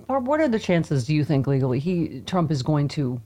Barb, 0.08 0.28
what 0.28 0.40
are 0.40 0.48
the 0.48 0.60
chances 0.60 1.06
do 1.06 1.14
you 1.14 1.26
think 1.26 1.48
legally 1.48 1.80
he 1.80 2.22
Trump 2.26 2.50
is 2.50 2.64
going 2.64 2.88
to, 2.90 3.20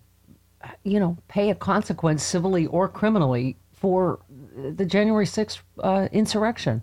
you 0.84 1.00
know, 1.00 1.18
pay 1.28 1.50
a 1.50 1.56
consequence 1.56 2.24
civilly 2.24 2.66
or 2.68 2.88
criminally 2.88 3.58
for 3.74 4.20
the 4.56 4.86
January 4.86 5.26
6th 5.26 5.60
uh, 5.84 6.08
insurrection? 6.12 6.82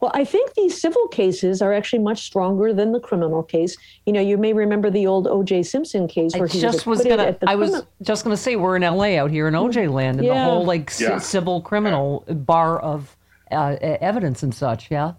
Well, 0.00 0.10
I 0.14 0.24
think 0.24 0.54
these 0.54 0.80
civil 0.80 1.08
cases 1.08 1.60
are 1.60 1.74
actually 1.74 1.98
much 1.98 2.22
stronger 2.24 2.72
than 2.72 2.92
the 2.92 3.00
criminal 3.00 3.42
case. 3.42 3.76
You 4.06 4.14
know, 4.14 4.20
you 4.22 4.38
may 4.38 4.54
remember 4.54 4.88
the 4.88 5.06
old 5.06 5.26
O.J. 5.26 5.64
Simpson 5.64 6.08
case 6.08 6.34
where 6.34 6.48
I 6.48 6.50
he 6.50 6.58
just 6.58 6.86
was 6.86 7.00
was 7.00 7.06
gonna. 7.06 7.24
at 7.24 7.40
the 7.40 7.50
I 7.50 7.54
was 7.54 7.68
criminal- 7.70 7.88
just 8.00 8.24
gonna 8.24 8.36
say 8.38 8.56
we're 8.56 8.76
in 8.76 8.82
L.A. 8.82 9.18
out 9.18 9.30
here 9.30 9.46
in 9.46 9.54
O.J. 9.54 9.88
land, 9.88 10.18
and 10.20 10.26
the 10.26 10.42
whole 10.42 10.64
like 10.64 10.90
c- 10.90 11.18
civil 11.18 11.60
criminal 11.60 12.24
bar 12.28 12.78
of 12.80 13.14
uh, 13.50 13.76
evidence 13.82 14.42
and 14.42 14.54
such. 14.54 14.90
Yeah. 14.90 15.12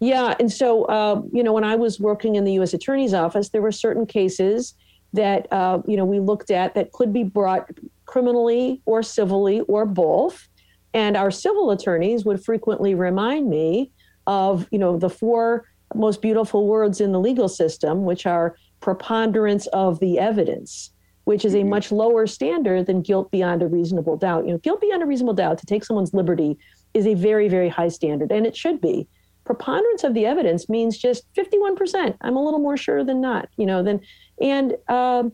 Yeah, 0.00 0.34
and 0.38 0.52
so 0.52 0.84
uh, 0.86 1.22
you 1.32 1.42
know, 1.42 1.54
when 1.54 1.64
I 1.64 1.76
was 1.76 1.98
working 1.98 2.34
in 2.34 2.44
the 2.44 2.52
U.S. 2.54 2.74
Attorney's 2.74 3.14
office, 3.14 3.48
there 3.48 3.62
were 3.62 3.72
certain 3.72 4.04
cases 4.04 4.74
that 5.12 5.50
uh, 5.52 5.80
you 5.86 5.96
know 5.96 6.04
we 6.04 6.20
looked 6.20 6.50
at 6.50 6.74
that 6.74 6.92
could 6.92 7.12
be 7.12 7.24
brought 7.24 7.68
criminally 8.06 8.80
or 8.84 9.02
civilly 9.02 9.60
or 9.62 9.86
both, 9.86 10.48
and 10.94 11.16
our 11.16 11.30
civil 11.30 11.70
attorneys 11.70 12.24
would 12.24 12.44
frequently 12.44 12.94
remind 12.94 13.48
me 13.48 13.90
of 14.26 14.66
you 14.70 14.78
know 14.78 14.96
the 14.98 15.10
four 15.10 15.66
most 15.94 16.22
beautiful 16.22 16.66
words 16.66 17.00
in 17.00 17.12
the 17.12 17.20
legal 17.20 17.48
system, 17.48 18.04
which 18.04 18.26
are 18.26 18.56
preponderance 18.80 19.66
of 19.68 20.00
the 20.00 20.18
evidence, 20.18 20.90
which 21.24 21.44
is 21.44 21.54
a 21.54 21.64
much 21.64 21.92
lower 21.92 22.26
standard 22.26 22.86
than 22.86 23.02
guilt 23.02 23.30
beyond 23.30 23.62
a 23.62 23.68
reasonable 23.68 24.16
doubt. 24.16 24.44
You 24.46 24.52
know, 24.52 24.58
guilt 24.58 24.80
beyond 24.80 25.02
a 25.02 25.06
reasonable 25.06 25.34
doubt 25.34 25.58
to 25.58 25.66
take 25.66 25.84
someone's 25.84 26.14
liberty 26.14 26.58
is 26.94 27.06
a 27.06 27.14
very, 27.14 27.48
very 27.48 27.68
high 27.68 27.88
standard, 27.88 28.30
and 28.30 28.46
it 28.46 28.56
should 28.56 28.80
be. 28.80 29.06
Preponderance 29.44 30.04
of 30.04 30.14
the 30.14 30.24
evidence 30.24 30.68
means 30.68 30.96
just 30.96 31.24
51%. 31.34 32.16
I'm 32.20 32.36
a 32.36 32.44
little 32.44 32.60
more 32.60 32.76
sure 32.76 33.02
than 33.02 33.20
not, 33.20 33.48
you 33.56 33.66
know, 33.66 33.82
than, 33.82 34.00
and 34.42 34.76
um, 34.88 35.32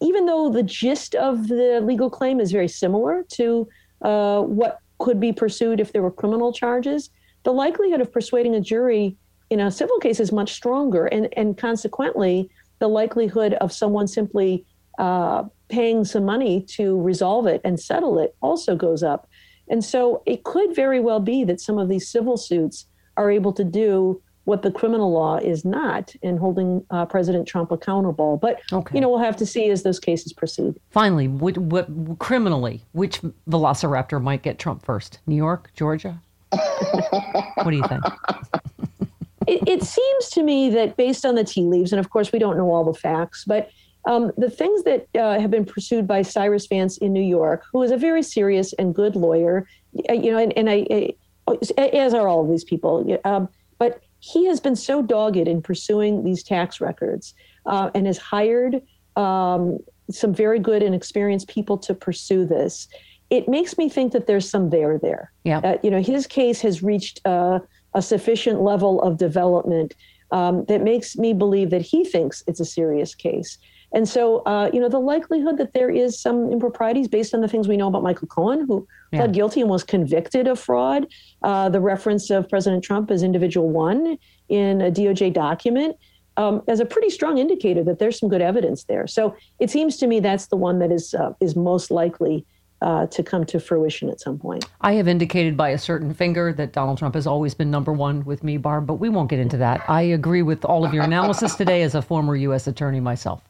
even 0.00 0.26
though 0.26 0.48
the 0.48 0.62
gist 0.62 1.14
of 1.14 1.48
the 1.48 1.80
legal 1.82 2.08
claim 2.08 2.40
is 2.40 2.52
very 2.52 2.68
similar 2.68 3.24
to 3.32 3.68
uh, 4.02 4.40
what 4.42 4.78
could 4.98 5.18
be 5.18 5.32
pursued 5.32 5.80
if 5.80 5.92
there 5.92 6.02
were 6.02 6.10
criminal 6.10 6.52
charges, 6.52 7.10
the 7.42 7.52
likelihood 7.52 8.00
of 8.00 8.12
persuading 8.12 8.54
a 8.54 8.60
jury 8.60 9.16
in 9.50 9.60
a 9.60 9.70
civil 9.70 9.98
case 9.98 10.20
is 10.20 10.32
much 10.32 10.52
stronger, 10.52 11.06
and, 11.06 11.28
and 11.36 11.58
consequently, 11.58 12.48
the 12.78 12.88
likelihood 12.88 13.54
of 13.54 13.72
someone 13.72 14.06
simply 14.06 14.64
uh, 14.98 15.44
paying 15.68 16.04
some 16.04 16.24
money 16.24 16.62
to 16.62 17.00
resolve 17.00 17.46
it 17.46 17.60
and 17.64 17.78
settle 17.78 18.18
it 18.18 18.34
also 18.40 18.76
goes 18.76 19.02
up. 19.02 19.28
And 19.68 19.84
so 19.84 20.22
it 20.26 20.44
could 20.44 20.74
very 20.74 21.00
well 21.00 21.20
be 21.20 21.44
that 21.44 21.60
some 21.60 21.78
of 21.78 21.88
these 21.88 22.08
civil 22.08 22.36
suits 22.36 22.86
are 23.16 23.30
able 23.30 23.52
to 23.54 23.64
do 23.64 24.22
what 24.44 24.62
the 24.62 24.70
criminal 24.70 25.10
law 25.10 25.36
is 25.38 25.64
not 25.64 26.14
in 26.22 26.36
holding 26.36 26.84
uh, 26.90 27.06
President 27.06 27.48
Trump 27.48 27.70
accountable. 27.70 28.36
But, 28.36 28.60
Okay. 28.72 28.94
you 28.94 29.00
know, 29.00 29.08
we'll 29.08 29.18
have 29.18 29.36
to 29.36 29.46
see 29.46 29.70
as 29.70 29.82
those 29.82 29.98
cases 29.98 30.32
proceed. 30.32 30.74
Finally, 30.90 31.28
what, 31.28 31.56
what 31.58 31.88
criminally, 32.18 32.82
which 32.92 33.20
Velociraptor 33.48 34.22
might 34.22 34.42
get 34.42 34.58
Trump 34.58 34.84
first? 34.84 35.18
New 35.26 35.36
York, 35.36 35.70
Georgia. 35.74 36.20
what 36.50 37.70
do 37.70 37.76
you 37.76 37.86
think? 37.88 38.04
it, 39.46 39.68
it 39.68 39.82
seems 39.82 40.28
to 40.30 40.42
me 40.42 40.70
that 40.70 40.96
based 40.96 41.24
on 41.24 41.34
the 41.34 41.44
tea 41.44 41.62
leaves, 41.64 41.92
and 41.92 42.00
of 42.00 42.10
course 42.10 42.32
we 42.32 42.38
don't 42.38 42.56
know 42.56 42.70
all 42.70 42.84
the 42.84 42.98
facts, 42.98 43.44
but 43.46 43.70
um, 44.06 44.30
the 44.36 44.50
things 44.50 44.82
that 44.84 45.06
uh, 45.14 45.40
have 45.40 45.50
been 45.50 45.64
pursued 45.64 46.06
by 46.06 46.20
Cyrus 46.22 46.66
Vance 46.66 46.98
in 46.98 47.12
New 47.12 47.22
York, 47.22 47.64
who 47.72 47.82
is 47.82 47.90
a 47.90 47.96
very 47.96 48.22
serious 48.22 48.74
and 48.74 48.94
good 48.94 49.16
lawyer, 49.16 49.66
you 50.10 50.30
know, 50.30 50.38
and, 50.38 50.52
and 50.58 50.68
I, 50.68 51.14
I, 51.48 51.86
as 51.86 52.12
are 52.12 52.28
all 52.28 52.42
of 52.42 52.50
these 52.50 52.64
people, 52.64 53.18
um, 53.24 53.48
but 53.78 54.02
he 54.24 54.46
has 54.46 54.58
been 54.58 54.74
so 54.74 55.02
dogged 55.02 55.36
in 55.36 55.60
pursuing 55.60 56.24
these 56.24 56.42
tax 56.42 56.80
records 56.80 57.34
uh, 57.66 57.90
and 57.94 58.06
has 58.06 58.16
hired 58.16 58.80
um, 59.16 59.78
some 60.10 60.32
very 60.32 60.58
good 60.58 60.82
and 60.82 60.94
experienced 60.94 61.46
people 61.46 61.76
to 61.76 61.92
pursue 61.92 62.46
this. 62.46 62.88
It 63.28 63.48
makes 63.48 63.76
me 63.76 63.90
think 63.90 64.12
that 64.12 64.26
there's 64.26 64.48
some 64.48 64.70
there 64.70 64.96
there. 64.96 65.30
Yeah. 65.44 65.58
Uh, 65.58 65.76
you 65.82 65.90
know, 65.90 66.00
his 66.00 66.26
case 66.26 66.62
has 66.62 66.82
reached 66.82 67.20
uh, 67.26 67.58
a 67.92 68.00
sufficient 68.00 68.62
level 68.62 69.02
of 69.02 69.18
development 69.18 69.94
um, 70.30 70.64
that 70.66 70.82
makes 70.82 71.16
me 71.18 71.34
believe 71.34 71.68
that 71.68 71.82
he 71.82 72.02
thinks 72.02 72.42
it's 72.46 72.60
a 72.60 72.64
serious 72.64 73.14
case. 73.14 73.58
And 73.94 74.08
so, 74.08 74.38
uh, 74.40 74.68
you 74.72 74.80
know, 74.80 74.88
the 74.88 74.98
likelihood 74.98 75.56
that 75.58 75.72
there 75.72 75.88
is 75.88 76.20
some 76.20 76.50
improprieties 76.52 77.06
based 77.08 77.32
on 77.32 77.40
the 77.40 77.48
things 77.48 77.68
we 77.68 77.76
know 77.76 77.86
about 77.86 78.02
Michael 78.02 78.26
Cohen, 78.26 78.66
who 78.66 78.86
Yeah. 79.12 79.20
pled 79.20 79.32
guilty 79.32 79.60
and 79.60 79.70
was 79.70 79.84
convicted 79.84 80.48
of 80.48 80.58
fraud, 80.58 81.06
uh, 81.44 81.68
the 81.68 81.80
reference 81.80 82.28
of 82.30 82.48
President 82.48 82.82
Trump 82.82 83.10
as 83.12 83.22
individual 83.22 83.70
one 83.70 84.18
in 84.48 84.80
a 84.82 84.90
DOJ 84.90 85.30
document, 85.30 85.96
um, 86.36 86.62
as 86.66 86.80
a 86.80 86.84
pretty 86.84 87.08
strong 87.08 87.38
indicator 87.38 87.84
that 87.84 88.00
there's 88.00 88.18
some 88.18 88.28
good 88.28 88.42
evidence 88.42 88.84
there. 88.84 89.06
So 89.06 89.36
it 89.60 89.70
seems 89.70 89.96
to 89.98 90.08
me 90.08 90.18
that's 90.18 90.48
the 90.48 90.56
one 90.56 90.80
that 90.80 90.90
is 90.90 91.14
uh, 91.14 91.32
is 91.40 91.54
most 91.54 91.92
likely 91.92 92.44
uh, 92.82 93.06
to 93.06 93.22
come 93.22 93.44
to 93.46 93.60
fruition 93.60 94.10
at 94.10 94.20
some 94.20 94.38
point. 94.38 94.66
I 94.80 94.94
have 94.94 95.06
indicated 95.08 95.56
by 95.56 95.70
a 95.70 95.78
certain 95.78 96.12
finger 96.12 96.52
that 96.52 96.72
Donald 96.72 96.98
Trump 96.98 97.14
has 97.14 97.26
always 97.26 97.54
been 97.54 97.70
number 97.70 97.92
one 97.92 98.24
with 98.24 98.42
me, 98.42 98.56
Barb, 98.58 98.86
but 98.86 98.94
we 98.94 99.08
won't 99.08 99.30
get 99.30 99.38
into 99.38 99.56
that. 99.58 99.82
I 99.88 100.02
agree 100.02 100.42
with 100.42 100.64
all 100.64 100.84
of 100.84 100.92
your 100.92 101.04
analysis 101.04 101.54
today 101.54 101.82
as 101.82 101.94
a 101.94 102.02
former 102.02 102.34
U.S. 102.36 102.66
attorney 102.66 103.00
myself. 103.00 103.42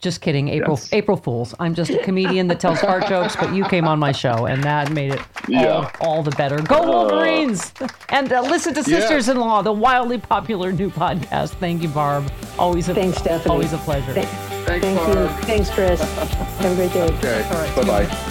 Just 0.00 0.20
kidding, 0.20 0.48
April 0.48 0.76
Yes. 0.76 0.92
April 0.92 1.16
Fools. 1.16 1.54
I'm 1.58 1.74
just 1.74 1.90
a 1.90 1.98
comedian 2.02 2.46
that 2.48 2.60
tells 2.60 2.80
fart 2.80 3.06
jokes, 3.08 3.36
but 3.36 3.54
you 3.54 3.64
came 3.64 3.88
on 3.88 3.98
my 3.98 4.12
show, 4.12 4.44
and 4.46 4.62
that 4.62 4.90
made 4.92 5.14
it 5.14 5.20
Yeah. 5.48 5.68
all, 5.68 5.90
all 6.00 6.22
the 6.22 6.30
better. 6.32 6.58
Go 6.60 6.82
Wolverines! 6.86 7.72
and 8.10 8.30
uh, 8.32 8.42
listen 8.42 8.74
to 8.74 8.80
Yeah. 8.80 9.00
Sisters 9.00 9.28
in 9.30 9.38
Law, 9.38 9.62
the 9.62 9.72
wildly 9.72 10.18
popular 10.18 10.72
new 10.72 10.90
podcast. 10.90 11.50
Thank 11.54 11.80
you, 11.82 11.88
Barb. 11.88 12.30
Always 12.58 12.88
a 12.90 12.94
Thanks, 12.94 13.16
Stephanie. 13.18 13.50
always 13.52 13.72
a 13.72 13.78
pleasure. 13.78 14.12
Thank, 14.12 14.28
Thanks, 14.66 14.84
thank 14.84 15.08
you. 15.08 15.28
Thanks, 15.46 15.70
Chris. 15.70 16.00
Have 16.58 16.72
a 16.72 16.74
great 16.74 16.92
day. 16.92 17.02
Okay. 17.02 17.42
All 17.44 17.52
right. 17.56 17.76
Bye 17.76 18.06
bye. 18.06 18.30